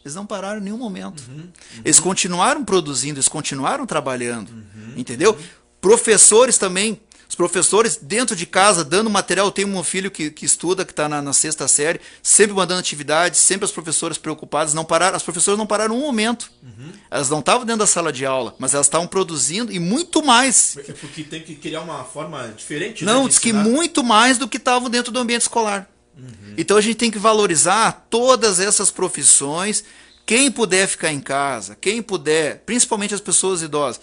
[0.04, 1.22] eles não pararam em nenhum momento.
[1.28, 1.50] Uhum, uhum.
[1.84, 5.38] Eles continuaram produzindo, eles continuaram trabalhando, uhum, entendeu?
[5.80, 9.46] Professores também, os professores dentro de casa dando material.
[9.46, 12.80] Eu tenho um filho que, que estuda, que está na, na, sexta série, sempre mandando
[12.80, 14.74] atividades, sempre as professoras preocupadas.
[14.74, 16.50] Não pararam, as professoras não pararam um momento.
[16.62, 16.92] Uhum.
[17.10, 20.76] Elas não estavam dentro da sala de aula, mas elas estavam produzindo e muito mais.
[20.78, 23.04] É porque tem que criar uma forma diferente.
[23.04, 25.88] Não, né, diz que muito mais do que estavam dentro do ambiente escolar.
[26.16, 26.54] Uhum.
[26.56, 29.84] Então a gente tem que valorizar todas essas profissões.
[30.26, 34.00] Quem puder ficar em casa, quem puder, principalmente as pessoas idosas.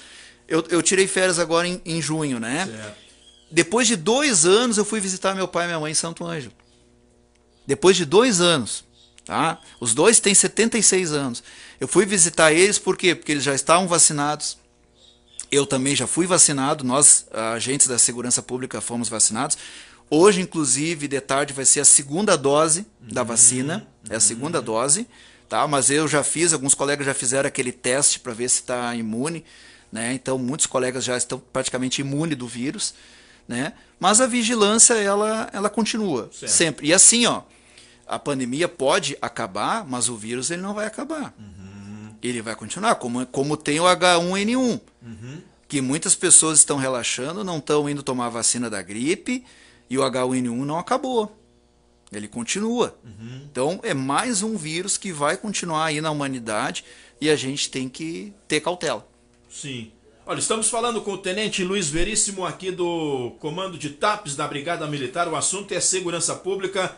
[0.48, 2.66] Eu, eu tirei férias agora em, em junho, né?
[2.66, 3.08] Certo.
[3.50, 6.54] Depois de dois anos eu fui visitar meu pai e minha mãe em Santo Ângelo.
[7.66, 8.86] Depois de dois anos.
[9.26, 9.60] Tá?
[9.80, 11.44] Os dois têm 76 anos.
[11.82, 13.14] Eu fui visitar eles por quê?
[13.14, 14.58] Porque eles já estavam vacinados.
[15.52, 19.58] Eu também já fui vacinado, nós, agentes da segurança pública, fomos vacinados.
[20.10, 23.28] Hoje, inclusive, de tarde vai ser a segunda dose da uhum.
[23.28, 23.88] vacina.
[24.10, 25.06] É a segunda dose,
[25.50, 25.68] tá?
[25.68, 29.44] Mas eu já fiz, alguns colegas já fizeram aquele teste para ver se está imune,
[29.92, 30.14] né?
[30.14, 32.94] Então muitos colegas já estão praticamente imunes do vírus,
[33.48, 33.74] né?
[34.00, 36.52] Mas a vigilância ela ela continua certo.
[36.52, 36.88] sempre.
[36.88, 37.42] E assim, ó,
[38.08, 41.34] a pandemia pode acabar, mas o vírus ele não vai acabar.
[41.38, 42.16] Uhum.
[42.24, 44.80] Ele vai continuar, como, como tem o H1N1.
[45.02, 45.42] Uhum.
[45.68, 49.44] Que muitas pessoas estão relaxando, não estão indo tomar a vacina da gripe
[49.90, 51.36] e o H1N1 não acabou.
[52.12, 52.98] Ele continua.
[53.04, 53.42] Uhum.
[53.52, 56.86] Então é mais um vírus que vai continuar aí na humanidade
[57.20, 59.08] e a gente tem que ter cautela.
[59.50, 59.92] Sim.
[60.26, 64.86] Olha, estamos falando com o Tenente Luiz Veríssimo aqui do Comando de TAPS da Brigada
[64.88, 65.28] Militar.
[65.28, 66.96] O assunto é segurança pública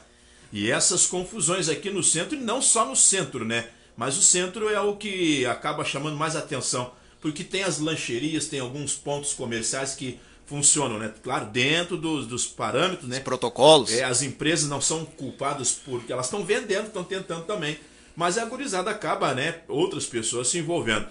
[0.51, 3.69] e essas confusões aqui no centro, e não só no centro, né?
[3.95, 6.91] Mas o centro é o que acaba chamando mais atenção,
[7.21, 10.19] porque tem as lancherias, tem alguns pontos comerciais que
[10.49, 11.13] funcionam, né?
[11.23, 13.17] Claro, dentro dos, dos parâmetros, né?
[13.17, 13.93] Os protocolos.
[13.93, 17.79] É, as empresas não são culpadas porque elas estão vendendo, estão tentando também.
[18.15, 19.61] Mas a gurizada acaba, né?
[19.67, 21.07] Outras pessoas se envolvendo.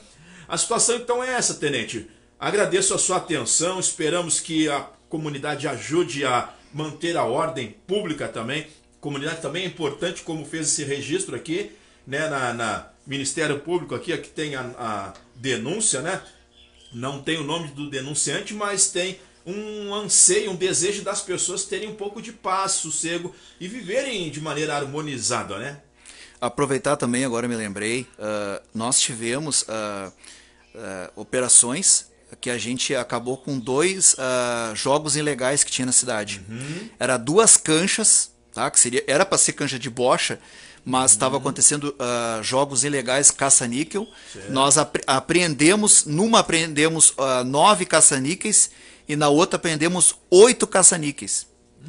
[0.48, 2.10] A situação então é essa, tenente.
[2.38, 8.62] Agradeço a sua atenção, esperamos que a comunidade ajude a manter a ordem pública também.
[8.62, 11.70] A comunidade também é importante, como fez esse registro aqui,
[12.04, 12.28] né?
[12.28, 16.20] Na, na Ministério Público aqui, aqui tem a, a denúncia, né?
[16.92, 19.18] Não tem o nome do denunciante, mas tem
[19.48, 24.40] um anseio, um desejo das pessoas terem um pouco de paz, sossego e viverem de
[24.40, 25.80] maneira harmonizada, né?
[26.40, 30.12] Aproveitar também, agora me lembrei, uh, nós tivemos uh,
[30.74, 32.06] uh, operações
[32.42, 34.14] que a gente acabou com dois
[34.74, 36.42] jogos ilegais que tinha na cidade.
[36.46, 36.90] Uhum.
[36.98, 38.70] Era duas canchas, tá?
[38.70, 40.38] que seria, era para ser cancha de bocha,
[40.84, 41.40] mas estava uhum.
[41.40, 44.06] acontecendo uh, jogos ilegais caça-níquel.
[44.50, 48.70] Nós apre apreendemos, numa apreendemos uh, nove caça-níqueis
[49.08, 51.46] e na outra apreendemos oito caça-níqueis,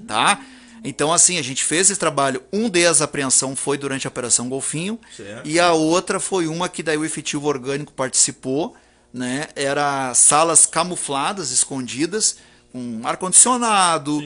[0.08, 0.42] tá?
[0.84, 2.42] Então, assim, a gente fez esse trabalho.
[2.54, 5.00] Um deles, a apreensão, foi durante a Operação Golfinho.
[5.16, 5.48] Certo.
[5.48, 8.76] E a outra foi uma que daí o efetivo orgânico participou.
[9.14, 9.48] Né?
[9.56, 12.38] Era salas camufladas, escondidas,
[12.72, 14.24] com ar-condicionado.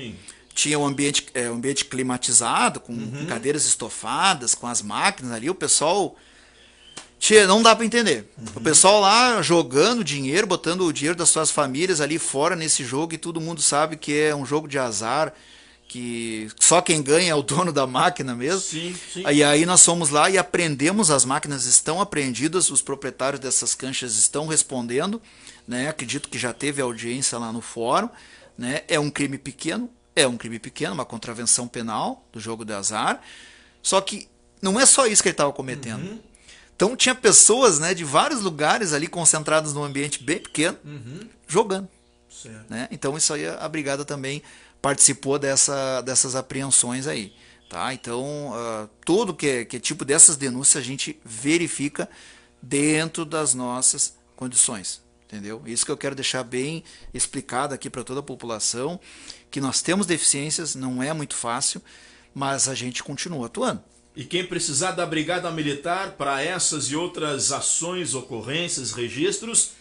[0.54, 3.26] Tinha um ambiente, é, um ambiente climatizado, com uhum.
[3.28, 5.50] cadeiras estofadas, com as máquinas ali.
[5.50, 6.16] O pessoal
[7.24, 8.30] Tchê, não dá para entender.
[8.38, 8.46] Uhum.
[8.58, 13.14] O pessoal lá jogando dinheiro, botando o dinheiro das suas famílias ali fora nesse jogo
[13.14, 15.34] e todo mundo sabe que é um jogo de azar,
[15.88, 18.60] que só quem ganha é o dono da máquina mesmo.
[18.60, 19.24] Sim, sim.
[19.32, 24.18] E aí nós fomos lá e aprendemos, as máquinas estão apreendidas, os proprietários dessas canchas
[24.18, 25.22] estão respondendo,
[25.66, 25.88] né?
[25.88, 28.10] Acredito que já teve audiência lá no fórum,
[28.58, 28.82] né?
[28.86, 33.22] É um crime pequeno, é um crime pequeno, uma contravenção penal do jogo de azar.
[33.82, 34.28] Só que
[34.62, 36.04] não é só isso que ele estava cometendo.
[36.04, 36.33] Uhum
[36.84, 41.30] então tinha pessoas né, de vários lugares ali concentradas num ambiente bem pequeno, uhum.
[41.48, 41.88] jogando.
[42.70, 42.90] Né?
[42.92, 44.44] Então isso aí a brigada também
[44.82, 47.34] participou dessa, dessas apreensões aí.
[47.70, 47.94] Tá?
[47.94, 52.10] Então, uh, tudo que é, que é tipo dessas denúncias a gente verifica
[52.62, 55.02] dentro das nossas condições.
[55.26, 55.64] Entendeu?
[55.66, 56.84] Isso que eu quero deixar bem
[57.14, 59.00] explicado aqui para toda a população,
[59.50, 61.82] que nós temos deficiências, não é muito fácil,
[62.36, 63.82] mas a gente continua atuando.
[64.16, 69.72] E quem precisar da Brigada Militar para essas e outras ações, ocorrências, registros,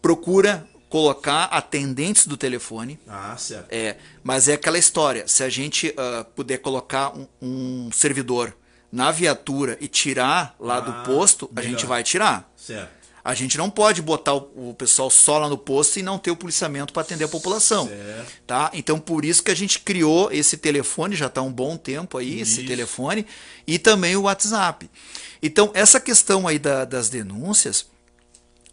[0.00, 2.98] procura colocar atendentes do telefone.
[3.08, 3.68] Ah, certo.
[3.70, 8.54] É, mas é aquela história, se a gente uh, puder colocar um, um, servidor
[8.92, 11.66] na viatura e tirar lá ah, do posto, melhor.
[11.66, 12.52] a gente vai tirar.
[12.56, 12.90] Certo.
[13.22, 16.32] A gente não pode botar o, o pessoal só lá no posto e não ter
[16.32, 17.86] o policiamento para atender a população.
[17.86, 18.32] Certo.
[18.44, 18.70] Tá?
[18.74, 22.40] Então, por isso que a gente criou esse telefone, já está um bom tempo aí,
[22.40, 22.58] isso.
[22.58, 23.24] esse telefone,
[23.64, 24.90] e também o WhatsApp.
[25.40, 27.86] Então, essa questão aí da, das denúncias,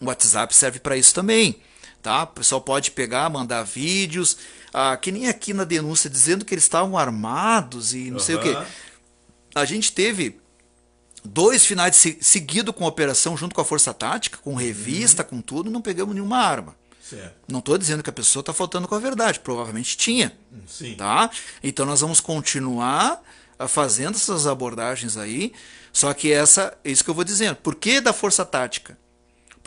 [0.02, 1.62] o WhatsApp serve para isso também
[2.08, 2.24] tá?
[2.24, 4.38] O pessoal pode pegar, mandar vídeos,
[4.74, 8.20] ah, que nem aqui na denúncia dizendo que eles estavam armados e não uhum.
[8.20, 8.58] sei o que.
[9.54, 10.40] A gente teve
[11.26, 15.30] dois finais de seguido com operação junto com a Força Tática, com revista, uhum.
[15.30, 16.78] com tudo, não pegamos nenhuma arma.
[17.02, 17.36] Certo.
[17.46, 20.32] Não estou dizendo que a pessoa está faltando com a verdade, provavelmente tinha.
[20.66, 20.96] Sim.
[20.96, 21.30] Tá?
[21.62, 23.22] Então nós vamos continuar
[23.60, 25.52] ah, fazendo essas abordagens aí,
[25.92, 27.58] só que essa, é isso que eu vou dizendo.
[27.58, 28.98] Por que da Força Tática?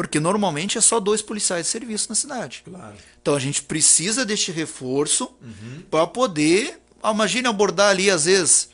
[0.01, 2.62] Porque normalmente é só dois policiais de serviço na cidade.
[2.64, 2.94] Claro.
[3.20, 5.82] Então a gente precisa deste reforço uhum.
[5.90, 8.70] para poder, imagine abordar ali às vezes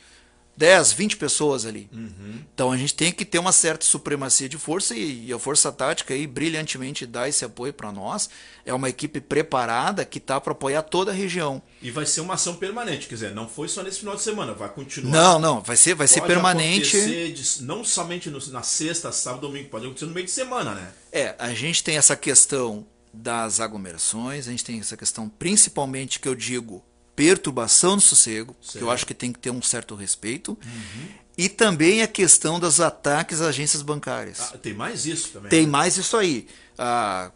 [0.57, 1.87] 10, 20 pessoas ali.
[1.93, 2.41] Uhum.
[2.53, 5.71] Então a gente tem que ter uma certa supremacia de força e, e a Força
[5.71, 8.27] Tática aí brilhantemente dá esse apoio para nós.
[8.65, 11.61] É uma equipe preparada que está para apoiar toda a região.
[11.79, 14.53] E vai ser uma ação permanente, quer dizer, não foi só nesse final de semana,
[14.53, 15.11] vai continuar.
[15.11, 16.97] Não, não, vai ser, vai ser permanente.
[17.31, 20.91] De, não somente no, na sexta, sábado, domingo, pode acontecer no meio de semana, né?
[21.11, 26.27] É, a gente tem essa questão das aglomerações, a gente tem essa questão principalmente que
[26.27, 26.83] eu digo
[27.17, 28.77] perturbação do sossego, certo.
[28.77, 30.51] que eu acho que tem que ter um certo respeito.
[30.51, 31.07] Uhum.
[31.35, 34.39] E também a questão dos ataques às agências bancárias.
[34.53, 35.49] Ah, tem mais isso também.
[35.49, 36.47] Tem mais isso aí.
[36.77, 37.31] Ah,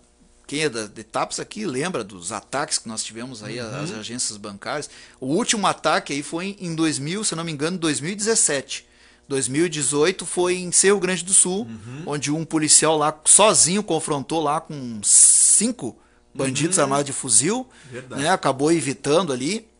[0.46, 3.84] quem é da, de TAPS aqui lembra dos ataques que nós tivemos aí uhum.
[3.84, 4.88] às agências bancárias.
[5.20, 8.86] O último ataque aí foi em 2000, se não me engano, 2017.
[9.28, 12.04] 2018 foi em Cerro Grande do Sul, uhum.
[12.06, 15.98] onde um policial lá sozinho confrontou lá com cinco
[16.34, 16.84] bandidos uhum.
[16.84, 17.68] armados de fuzil,
[18.10, 19.71] né, acabou evitando ali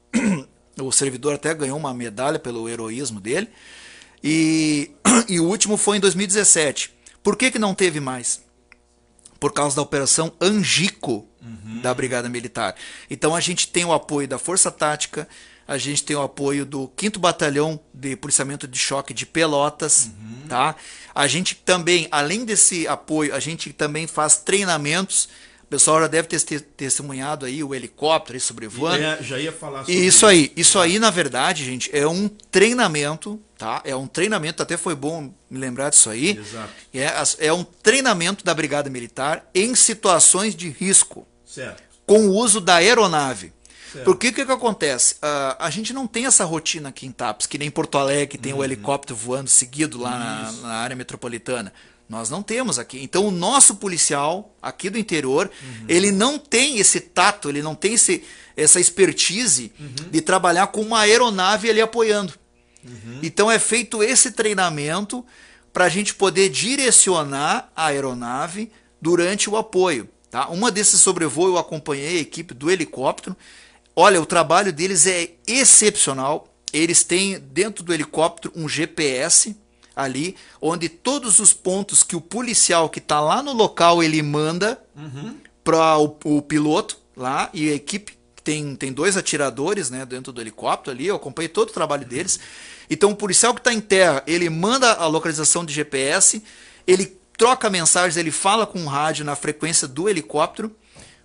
[0.80, 3.50] o servidor até ganhou uma medalha pelo heroísmo dele.
[4.24, 4.92] E,
[5.28, 6.94] e o último foi em 2017.
[7.24, 8.42] Por que, que não teve mais?
[9.40, 11.82] Por causa da operação Angico uhum.
[11.82, 12.76] da Brigada Militar.
[13.10, 15.28] Então a gente tem o apoio da Força Tática,
[15.68, 20.48] a gente tem o apoio do 5 Batalhão de Policiamento de Choque de Pelotas, uhum.
[20.48, 20.76] tá?
[21.14, 25.30] A gente também, além desse apoio, a gente também faz treinamentos
[25.72, 29.02] pessoal já deve ter testemunhado aí o helicóptero aí sobrevoando.
[29.02, 30.08] Já, já ia falar sobre isso.
[30.08, 33.82] Isso aí, isso aí na verdade, gente, é um treinamento, tá?
[33.86, 36.38] É um treinamento, até foi bom me lembrar disso aí.
[36.38, 36.70] Exato.
[36.94, 41.26] É, é um treinamento da Brigada Militar em situações de risco.
[41.46, 41.82] Certo.
[42.06, 43.54] Com o uso da aeronave.
[43.92, 44.06] Certo.
[44.06, 45.16] Porque o que, que acontece?
[45.16, 48.28] Uh, a gente não tem essa rotina aqui em TAPS, que nem em Porto Alegre,
[48.28, 48.60] que tem uhum.
[48.60, 51.74] o helicóptero voando seguido lá na, na, área metropolitana.
[52.12, 53.02] Nós não temos aqui.
[53.02, 55.86] Então o nosso policial aqui do interior, uhum.
[55.88, 58.22] ele não tem esse tato, ele não tem esse,
[58.58, 60.10] essa expertise uhum.
[60.12, 62.34] de trabalhar com uma aeronave ali apoiando.
[62.84, 63.20] Uhum.
[63.24, 65.26] Então é feito esse treinamento
[65.72, 68.70] para a gente poder direcionar a aeronave
[69.02, 70.10] durante o apoio.
[70.30, 70.50] Tá?
[70.50, 73.38] Uma desses sobrevoo eu acompanhei a equipe do helicóptero.
[73.96, 76.54] Olha, o trabalho deles é excepcional.
[76.74, 79.56] Eles têm dentro do helicóptero um GPS
[79.96, 84.82] ali, onde todos os pontos que o policial que está lá no local ele manda
[84.96, 85.36] uhum.
[85.64, 90.42] para o, o, piloto lá e a equipe tem, tem dois atiradores né, dentro do
[90.42, 92.40] helicóptero ali, eu acompanhei todo o trabalho deles.
[92.90, 96.42] Então o policial que está em terra, ele manda a localização de GPS,
[96.88, 100.76] ele troca mensagens, ele fala com o rádio na frequência do helicóptero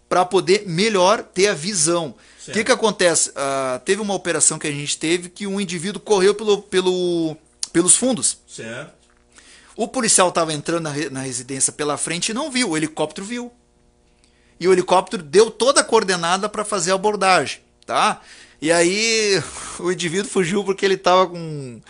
[0.08, 2.14] para poder melhor ter a visão.
[2.46, 3.30] O que, que acontece?
[3.30, 7.36] Uh, teve uma operação que a gente teve que um indivíduo correu pelo, pelo
[7.76, 8.38] pelos fundos.
[8.48, 8.94] Certo.
[9.76, 13.52] O policial estava entrando na, na residência pela frente e não viu, o helicóptero viu.
[14.58, 18.22] E o helicóptero deu toda a coordenada para fazer a abordagem, tá?
[18.62, 19.42] E aí
[19.78, 21.82] o indivíduo fugiu porque ele estava com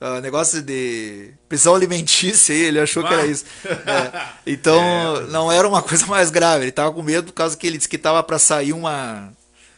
[0.00, 3.44] uh, negócio de prisão alimentícia, ele achou que era isso.
[3.64, 4.28] É.
[4.46, 4.78] Então
[5.26, 5.26] é.
[5.26, 7.88] não era uma coisa mais grave, ele estava com medo por causa que ele disse
[7.88, 9.32] que estava para sair uma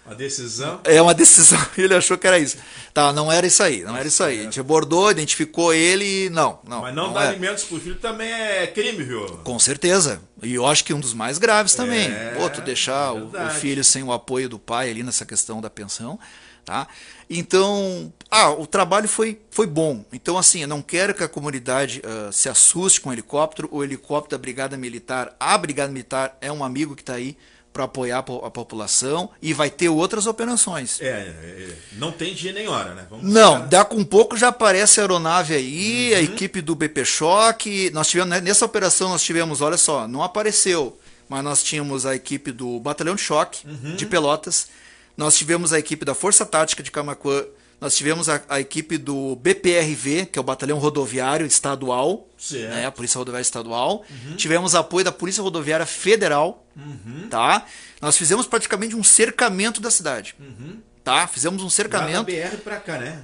[0.04, 0.80] uma decisão?
[0.84, 1.58] É uma decisão.
[1.78, 2.58] Ele achou que era isso.
[2.92, 4.40] Tá, não era isso aí, não era isso aí.
[4.40, 6.82] A gente abordou, identificou ele e não, não.
[6.82, 7.28] Mas não, não dar é.
[7.28, 9.26] alimentos pro filho também é crime, viu?
[9.42, 10.20] Com certeza.
[10.42, 12.06] E eu acho que um dos mais graves também.
[12.06, 15.24] É, Pô, tu deixar é o, o, filho sem o apoio do pai ali nessa
[15.24, 16.18] questão da pensão,
[16.64, 16.86] tá?
[17.28, 20.04] Então, ah, o trabalho foi, foi bom.
[20.12, 23.68] Então, assim, eu não quero que a comunidade uh, se assuste com o helicóptero.
[23.72, 27.36] O helicóptero da Brigada Militar, a Brigada Militar é um amigo que está aí
[27.74, 31.00] para apoiar a população e vai ter outras operações.
[31.00, 33.04] É, é, não tem dia nem hora, né?
[33.10, 36.18] Vamos não, dá com pouco já aparece a aeronave aí, uhum.
[36.18, 37.90] a equipe do BP Choque.
[37.90, 40.96] Nós tivemos né, nessa operação nós tivemos, olha só, não apareceu,
[41.28, 43.96] mas nós tínhamos a equipe do Batalhão de Choque uhum.
[43.96, 44.68] de Pelotas,
[45.16, 47.44] nós tivemos a equipe da Força Tática de Camacuã
[47.84, 52.90] nós tivemos a, a, equipe do BPRV, que é o Batalhão Rodoviário Estadual, né, a
[52.90, 54.02] Polícia Rodoviária Estadual.
[54.08, 54.36] Uhum.
[54.36, 57.28] Tivemos apoio da Polícia Rodoviária Federal, uhum.
[57.28, 57.66] tá?
[58.00, 60.78] Nós fizemos praticamente um cercamento da cidade, uhum.
[61.04, 61.26] tá?
[61.26, 62.24] Fizemos um cercamento.
[62.24, 63.20] Da BR pra cá, né?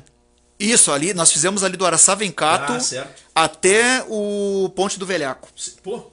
[0.58, 5.48] Isso, ali, nós fizemos ali do Araçá Vencato ah, até o Ponte do Velhaco.
[5.82, 6.12] Pô,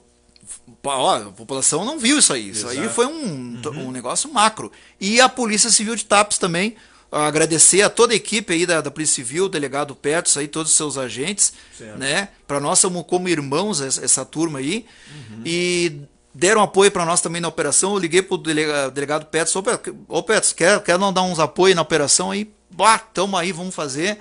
[0.82, 2.48] Ó, a população não viu isso aí.
[2.48, 2.80] Isso Exato.
[2.80, 3.88] aí foi um, uhum.
[3.88, 4.72] um negócio macro.
[4.98, 6.76] E a Polícia Civil de Tapes também
[7.10, 10.70] agradecer a toda a equipe aí da, da Polícia Civil, o delegado Petros aí, todos
[10.70, 11.98] os seus agentes, certo.
[11.98, 12.28] né?
[12.46, 14.84] Para nós somos como irmãos essa, essa turma aí.
[15.10, 15.42] Uhum.
[15.44, 16.00] E
[16.34, 17.94] deram apoio para nós também na operação.
[17.94, 19.62] Eu liguei pro delegado, delegado Petros, ô,
[20.08, 20.22] ô
[20.54, 22.50] quer, quer não dar uns apoio na operação aí?
[22.70, 24.18] Bah, tamo aí, vamos fazer.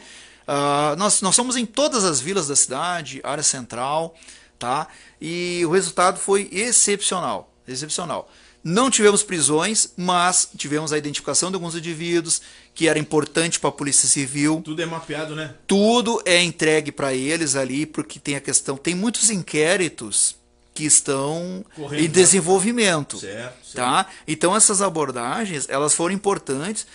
[0.48, 4.16] Uh, nós, nós somos em todas as vilas da cidade, área central,
[4.58, 4.88] tá?
[5.20, 8.32] E o resultado foi excepcional, excepcional.
[8.64, 12.42] Não tivemos prisões, mas tivemos a identificação de alguns indivíduos
[12.78, 14.62] que era importante para a Polícia Civil.
[14.64, 15.56] Tudo é mapeado, né?
[15.66, 18.78] Tudo é entregue para eles ali, porque tem a questão.
[18.78, 20.36] Tem muitos inquéritos
[20.76, 23.18] que estão Correndo, em desenvolvimento.
[23.18, 23.76] Certo, certo.
[23.76, 24.06] Tá?
[24.28, 26.86] Então essas abordagens elas foram importantes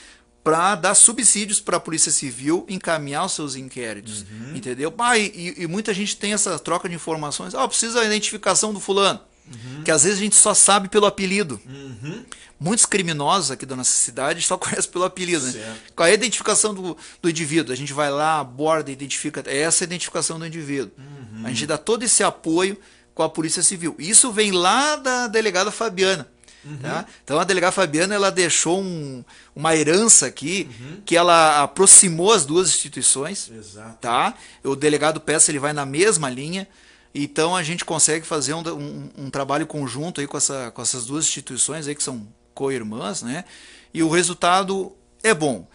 [0.44, 4.22] para dar subsídios para a Polícia Civil encaminhar os seus inquéritos.
[4.22, 4.54] Uhum.
[4.54, 4.94] Entendeu?
[4.98, 7.56] Ah, e, e, muita gente tem essa troca de informações.
[7.56, 9.18] Ah, precisa da identificação do fulano.
[9.48, 9.82] Uhum.
[9.82, 11.60] Que às vezes a gente só sabe pelo apelido.
[11.66, 12.24] Uhum.
[12.62, 15.44] Muitos criminosos aqui da nossa cidade só conhecem pelo apelido.
[15.44, 15.76] Né?
[15.96, 17.72] Qual é a identificação do, do indivíduo?
[17.72, 19.42] A gente vai lá, aborda, identifica.
[19.46, 20.92] Essa é a identificação do indivíduo.
[20.96, 21.44] Uhum.
[21.44, 22.78] A gente dá todo esse apoio
[23.14, 23.96] com a Polícia Civil.
[23.98, 26.28] Isso vem lá da delegada Fabiana.
[26.64, 26.76] Uhum.
[26.76, 27.04] Tá?
[27.24, 29.24] Então a delegada Fabiana ela deixou um,
[29.54, 31.02] uma herança aqui uhum.
[31.04, 33.50] que ela aproximou as duas instituições.
[33.50, 33.98] Exato.
[34.00, 34.34] Tá?
[34.62, 36.68] O delegado Peça ele vai na mesma linha.
[37.14, 41.04] Então a gente consegue fazer um, um, um, trabalho conjunto aí com, essa, com essas
[41.04, 43.44] duas instituições aí que são co-irmãs, né?
[43.92, 45.66] E o resultado é bom.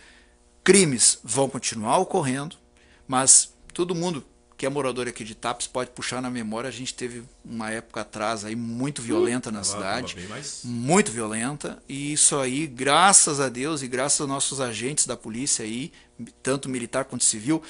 [0.63, 2.55] Crimes vão continuar ocorrendo,
[3.07, 4.25] mas todo mundo
[4.57, 8.01] que é morador aqui de Tapes pode puxar na memória, a gente teve uma época
[8.01, 10.15] atrás aí muito violenta na cidade,
[10.63, 15.63] muito violenta, e isso aí, graças a Deus e graças aos nossos agentes da polícia
[15.63, 15.93] aí,
[16.41, 17.61] tanto militar quanto civil,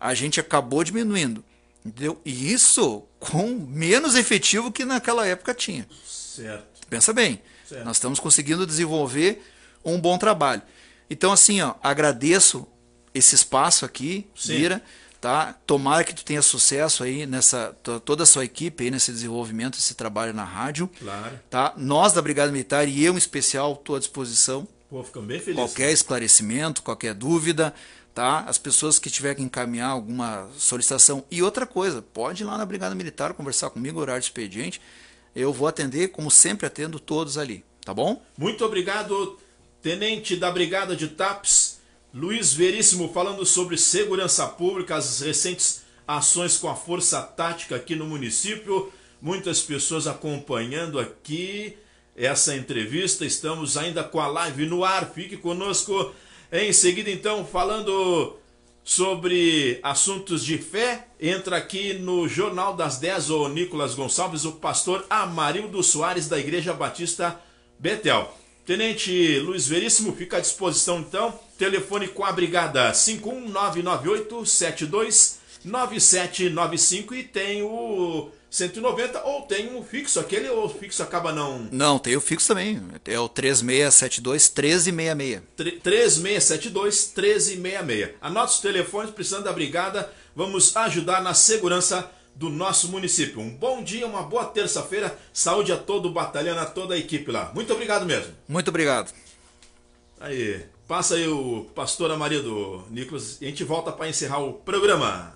[0.00, 1.44] a gente acabou diminuindo.
[1.84, 2.20] Entendeu?
[2.24, 5.86] E isso com menos efetivo que naquela época tinha.
[6.04, 6.88] Certo.
[6.90, 7.84] Pensa bem, certo.
[7.84, 9.42] nós estamos conseguindo desenvolver
[9.84, 10.62] um bom trabalho.
[11.08, 12.66] Então, assim, ó, agradeço
[13.14, 14.58] esse espaço aqui, Sim.
[14.58, 14.82] Mira,
[15.20, 15.54] tá?
[15.66, 17.74] Tomara que tu tenha sucesso aí nessa
[18.04, 20.90] toda a sua equipe aí nesse desenvolvimento, esse trabalho na rádio.
[20.98, 21.40] Claro.
[21.48, 21.72] Tá?
[21.76, 24.68] Nós da Brigada Militar e eu em especial estou à disposição.
[24.88, 25.56] Pô, ficamos bem felizes.
[25.56, 27.74] Qualquer esclarecimento, qualquer dúvida,
[28.14, 28.40] tá?
[28.46, 31.24] As pessoas que tiverem que encaminhar alguma solicitação.
[31.30, 34.80] E outra coisa, pode ir lá na Brigada Militar conversar comigo, horário de expediente.
[35.36, 38.24] Eu vou atender, como sempre atendo todos ali, tá bom?
[38.38, 39.38] Muito obrigado,
[39.82, 41.78] tenente da Brigada de TAPS,
[42.14, 48.06] Luiz Veríssimo, falando sobre segurança pública, as recentes ações com a Força Tática aqui no
[48.06, 48.90] município.
[49.20, 51.76] Muitas pessoas acompanhando aqui
[52.16, 53.26] essa entrevista.
[53.26, 55.12] Estamos ainda com a live no ar.
[55.12, 56.14] Fique conosco
[56.50, 58.38] em seguida, então, falando
[58.86, 65.04] sobre assuntos de fé, entra aqui no Jornal das 10 o Nicolas Gonçalves, o pastor
[65.10, 67.38] Amarildo Soares da Igreja Batista
[67.80, 68.32] Betel.
[68.64, 71.36] Tenente Luiz Veríssimo, fica à disposição então.
[71.58, 80.18] Telefone com a brigada 51998 72 9795 e tem o 190 ou tem um fixo,
[80.18, 81.68] aquele ou o fixo acaba não.
[81.70, 82.82] Não, tem o fixo também.
[83.04, 85.42] É o 3672 1366.
[85.82, 88.16] 3672 1366.
[88.20, 93.40] Anote os telefones, precisando da brigada, vamos ajudar na segurança do nosso município.
[93.40, 95.18] Um bom dia, uma boa terça-feira.
[95.32, 97.50] Saúde a todo o batalhão, a toda a equipe lá.
[97.54, 98.32] Muito obrigado mesmo.
[98.46, 99.12] Muito obrigado.
[100.20, 105.35] Aí, passa aí o pastor Amarido Nicolas e a gente volta para encerrar o programa.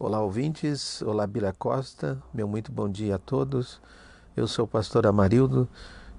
[0.00, 1.02] Olá, ouvintes.
[1.02, 2.22] Olá, Bira Costa.
[2.32, 3.80] Meu muito bom dia a todos.
[4.36, 5.68] Eu sou o pastor Amarildo.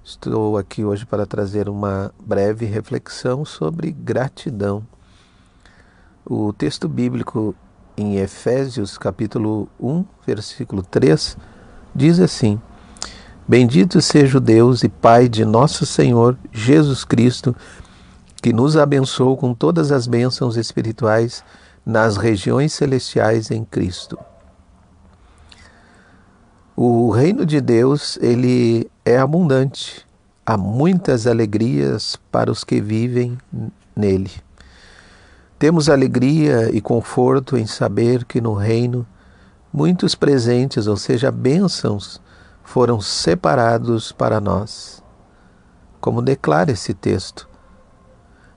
[0.04, 4.86] Estou aqui hoje para trazer uma breve reflexão sobre gratidão.
[6.26, 7.54] O texto bíblico
[7.96, 11.38] em Efésios, capítulo 1, versículo 3,
[11.94, 12.60] diz assim:
[13.48, 17.56] Bendito seja o Deus e Pai de nosso Senhor Jesus Cristo,
[18.42, 21.42] que nos abençoou com todas as bênçãos espirituais
[21.84, 24.18] nas regiões celestiais em Cristo.
[26.76, 30.06] O reino de Deus, ele é abundante.
[30.46, 33.36] Há muitas alegrias para os que vivem
[33.94, 34.30] nele.
[35.58, 39.06] Temos alegria e conforto em saber que no reino
[39.72, 42.20] muitos presentes, ou seja, bênçãos,
[42.64, 45.02] foram separados para nós.
[46.00, 47.46] Como declara esse texto,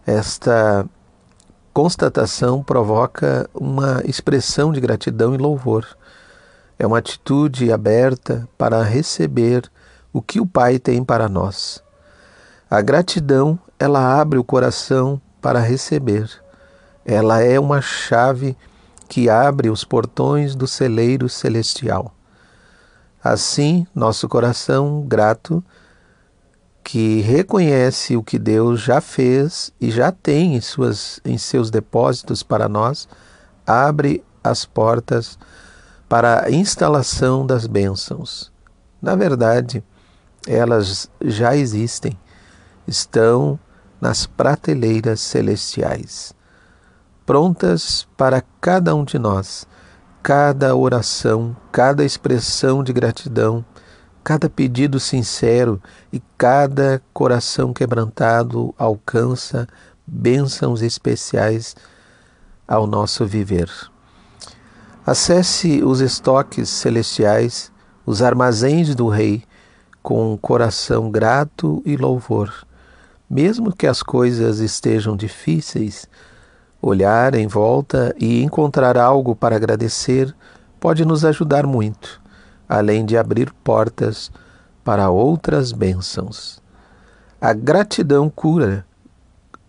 [0.06, 0.86] esta
[1.74, 5.88] constatação provoca uma expressão de gratidão e louvor.
[6.78, 9.70] É uma atitude aberta para receber
[10.12, 11.84] o que o Pai tem para nós.
[12.70, 16.30] A gratidão, ela abre o coração para receber.
[17.04, 18.56] Ela é uma chave
[19.10, 22.14] que abre os portões do celeiro celestial.
[23.24, 25.64] Assim, nosso coração grato
[26.84, 32.44] que reconhece o que Deus já fez e já tem em, suas, em seus depósitos
[32.44, 33.08] para nós,
[33.66, 35.40] abre as portas
[36.10, 38.52] para a instalação das bênçãos.
[39.02, 39.84] Na verdade,
[40.46, 42.20] elas já existem,
[42.86, 43.58] estão
[44.02, 46.34] nas prateleiras celestiais,
[47.26, 49.66] prontas para cada um de nós.
[50.22, 53.66] Cada oração, cada expressão de gratidão
[54.24, 55.82] cada pedido sincero
[56.12, 59.68] e cada coração quebrantado alcança
[60.08, 61.76] bênçãos especiais
[62.66, 63.70] ao nosso viver.
[65.06, 67.70] Acesse os estoques celestiais,
[68.06, 69.44] os armazéns do Rei,
[70.02, 72.54] com um coração grato e louvor.
[73.30, 76.08] Mesmo que as coisas estejam difíceis,
[76.82, 80.34] olhar em volta e encontrar algo para agradecer
[80.80, 82.23] pode nos ajudar muito
[82.68, 84.32] além de abrir portas
[84.84, 86.62] para outras bênçãos.
[87.40, 88.86] A gratidão cura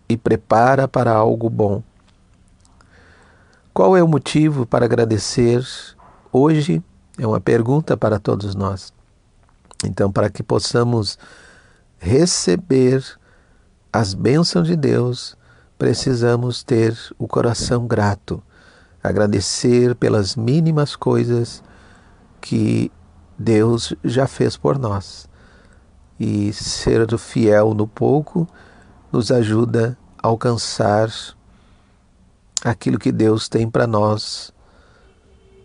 [0.07, 1.81] e prepara para algo bom.
[3.73, 5.65] Qual é o motivo para agradecer
[6.31, 6.81] hoje?
[7.17, 8.93] É uma pergunta para todos nós.
[9.83, 11.17] Então, para que possamos
[11.97, 13.03] receber
[13.91, 15.37] as bênçãos de Deus,
[15.77, 18.41] precisamos ter o coração grato,
[19.03, 21.61] agradecer pelas mínimas coisas
[22.45, 22.91] que
[23.39, 25.27] Deus já fez por nós.
[26.19, 28.47] E ser fiel no pouco
[29.11, 31.09] nos ajuda a alcançar
[32.63, 34.53] aquilo que Deus tem para nós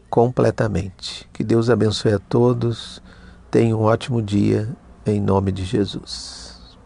[0.09, 1.29] completamente.
[1.35, 3.03] Que Deus abençoe a todos.
[3.51, 4.75] Tenha um ótimo dia
[5.05, 6.79] em nome de Jesus.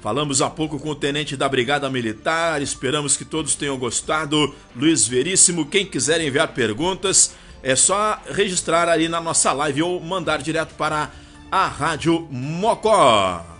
[0.00, 4.54] Falamos há pouco com o tenente da Brigada Militar, esperamos que todos tenham gostado.
[4.74, 10.42] Luiz Veríssimo, quem quiser enviar perguntas, é só registrar ali na nossa live ou mandar
[10.42, 11.10] direto para
[11.50, 13.55] a Rádio Mocó.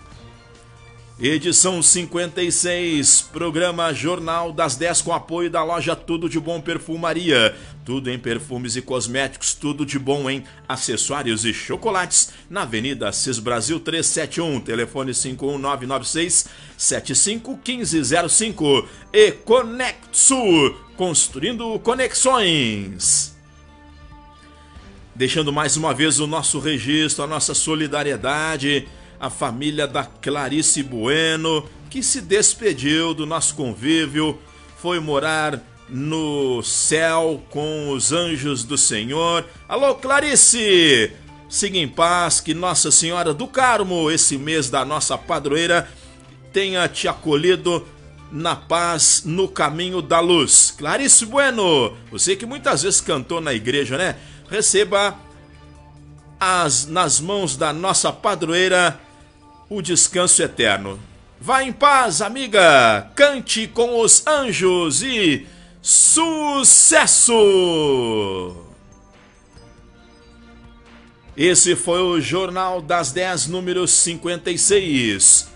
[1.18, 7.56] Edição 56, programa Jornal das 10 com apoio da loja Tudo de Bom Perfumaria.
[7.86, 12.34] Tudo em perfumes e cosméticos, tudo de bom em acessórios e chocolates.
[12.50, 18.86] Na Avenida Cis Brasil 371, telefone 51996 751505.
[19.10, 20.36] E Conexo,
[20.98, 23.34] construindo conexões.
[25.14, 28.86] Deixando mais uma vez o nosso registro, a nossa solidariedade
[29.18, 34.38] a família da Clarice Bueno, que se despediu do nosso convívio,
[34.76, 39.44] foi morar no céu com os anjos do Senhor.
[39.68, 41.12] Alô, Clarice!
[41.48, 45.88] Siga em paz, que Nossa Senhora do Carmo, esse mês da nossa padroeira,
[46.52, 47.86] tenha te acolhido
[48.32, 50.74] na paz no caminho da luz.
[50.76, 54.16] Clarice Bueno, você que muitas vezes cantou na igreja, né?
[54.50, 55.16] Receba
[56.38, 59.00] as nas mãos da nossa padroeira
[59.68, 60.98] o descanso eterno.
[61.40, 65.46] Vá em paz, amiga, cante com os anjos e
[65.82, 67.34] sucesso!
[71.36, 75.48] Esse foi o Jornal das 10, número 56.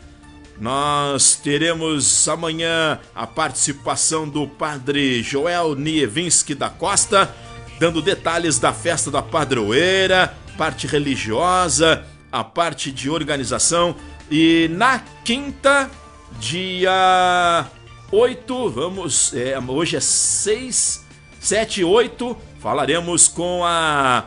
[0.61, 7.35] Nós teremos amanhã a participação do padre Joel Nievinski da Costa,
[7.79, 13.95] dando detalhes da festa da padroeira, parte religiosa a parte de organização.
[14.31, 15.91] E na quinta,
[16.39, 17.67] dia
[18.13, 19.35] 8, vamos.
[19.35, 21.05] É, hoje é 6,
[21.41, 22.37] 7, 8.
[22.61, 24.27] Falaremos com a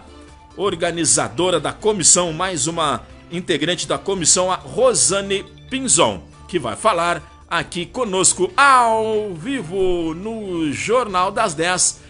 [0.57, 7.85] organizadora da comissão, mais uma integrante da comissão, a Rosane Pinzon, que vai falar aqui
[7.85, 12.01] conosco ao vivo no Jornal das 10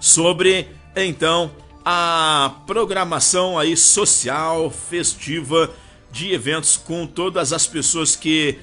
[0.00, 1.50] sobre então
[1.90, 5.70] a programação aí social, festiva
[6.12, 8.58] de eventos com todas as pessoas que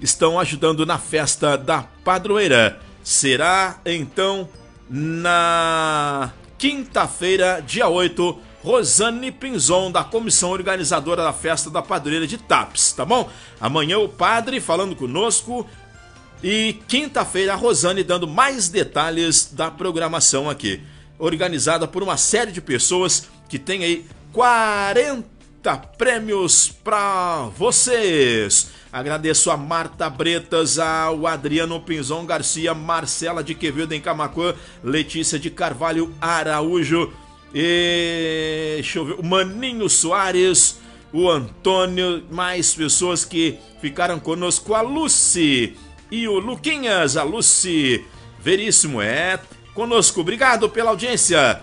[0.00, 2.80] estão ajudando na festa da padroeira.
[3.04, 4.48] Será então
[4.90, 12.92] na quinta-feira, dia 8, Rosane Pinzon, da comissão organizadora da festa da padroeira de TAPS,
[12.92, 13.30] tá bom?
[13.60, 15.64] Amanhã o padre falando conosco
[16.42, 20.82] e quinta-feira a Rosane dando mais detalhes da programação aqui
[21.24, 25.24] organizada por uma série de pessoas que tem aí 40
[25.96, 28.70] prêmios para vocês.
[28.92, 35.50] Agradeço a Marta Bretas, ao Adriano Pinzon Garcia, Marcela de Quevedo em Camacuã, Letícia de
[35.50, 37.12] Carvalho Araújo
[37.54, 40.80] e deixa eu ver, o Maninho Soares,
[41.12, 45.76] o Antônio, mais pessoas que ficaram conosco, a Lucy
[46.10, 48.04] e o Luquinhas, a Lucy
[48.40, 49.38] Veríssimo, é
[49.74, 50.20] conosco.
[50.20, 51.60] Obrigado pela audiência.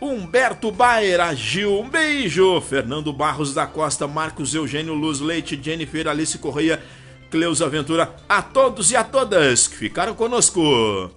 [0.00, 2.60] Humberto Baer, Gil, um beijo.
[2.60, 6.82] Fernando Barros da Costa, Marcos Eugênio Luz Leite, Jennifer Alice Correia,
[7.30, 11.10] Cleusa Aventura, a todos e a todas que ficaram conosco.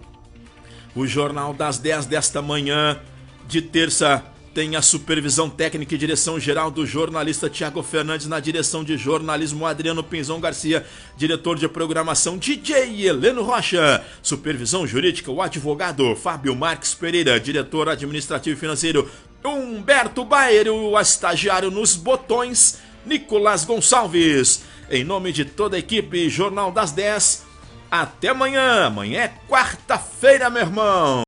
[0.96, 3.00] O Jornal das 10 desta manhã
[3.48, 8.84] de terça tem a supervisão técnica e direção geral do jornalista Tiago Fernandes, na direção
[8.84, 10.86] de jornalismo Adriano Pinzão Garcia,
[11.16, 18.58] diretor de programação DJ Heleno Rocha, supervisão jurídica o advogado Fábio Marques Pereira, diretor administrativo
[18.58, 19.10] e financeiro
[19.44, 24.64] Humberto Baer, o estagiário nos botões Nicolas Gonçalves.
[24.90, 27.46] Em nome de toda a equipe Jornal das 10,
[27.90, 28.88] até amanhã.
[28.88, 31.24] Amanhã é quarta-feira, meu irmão.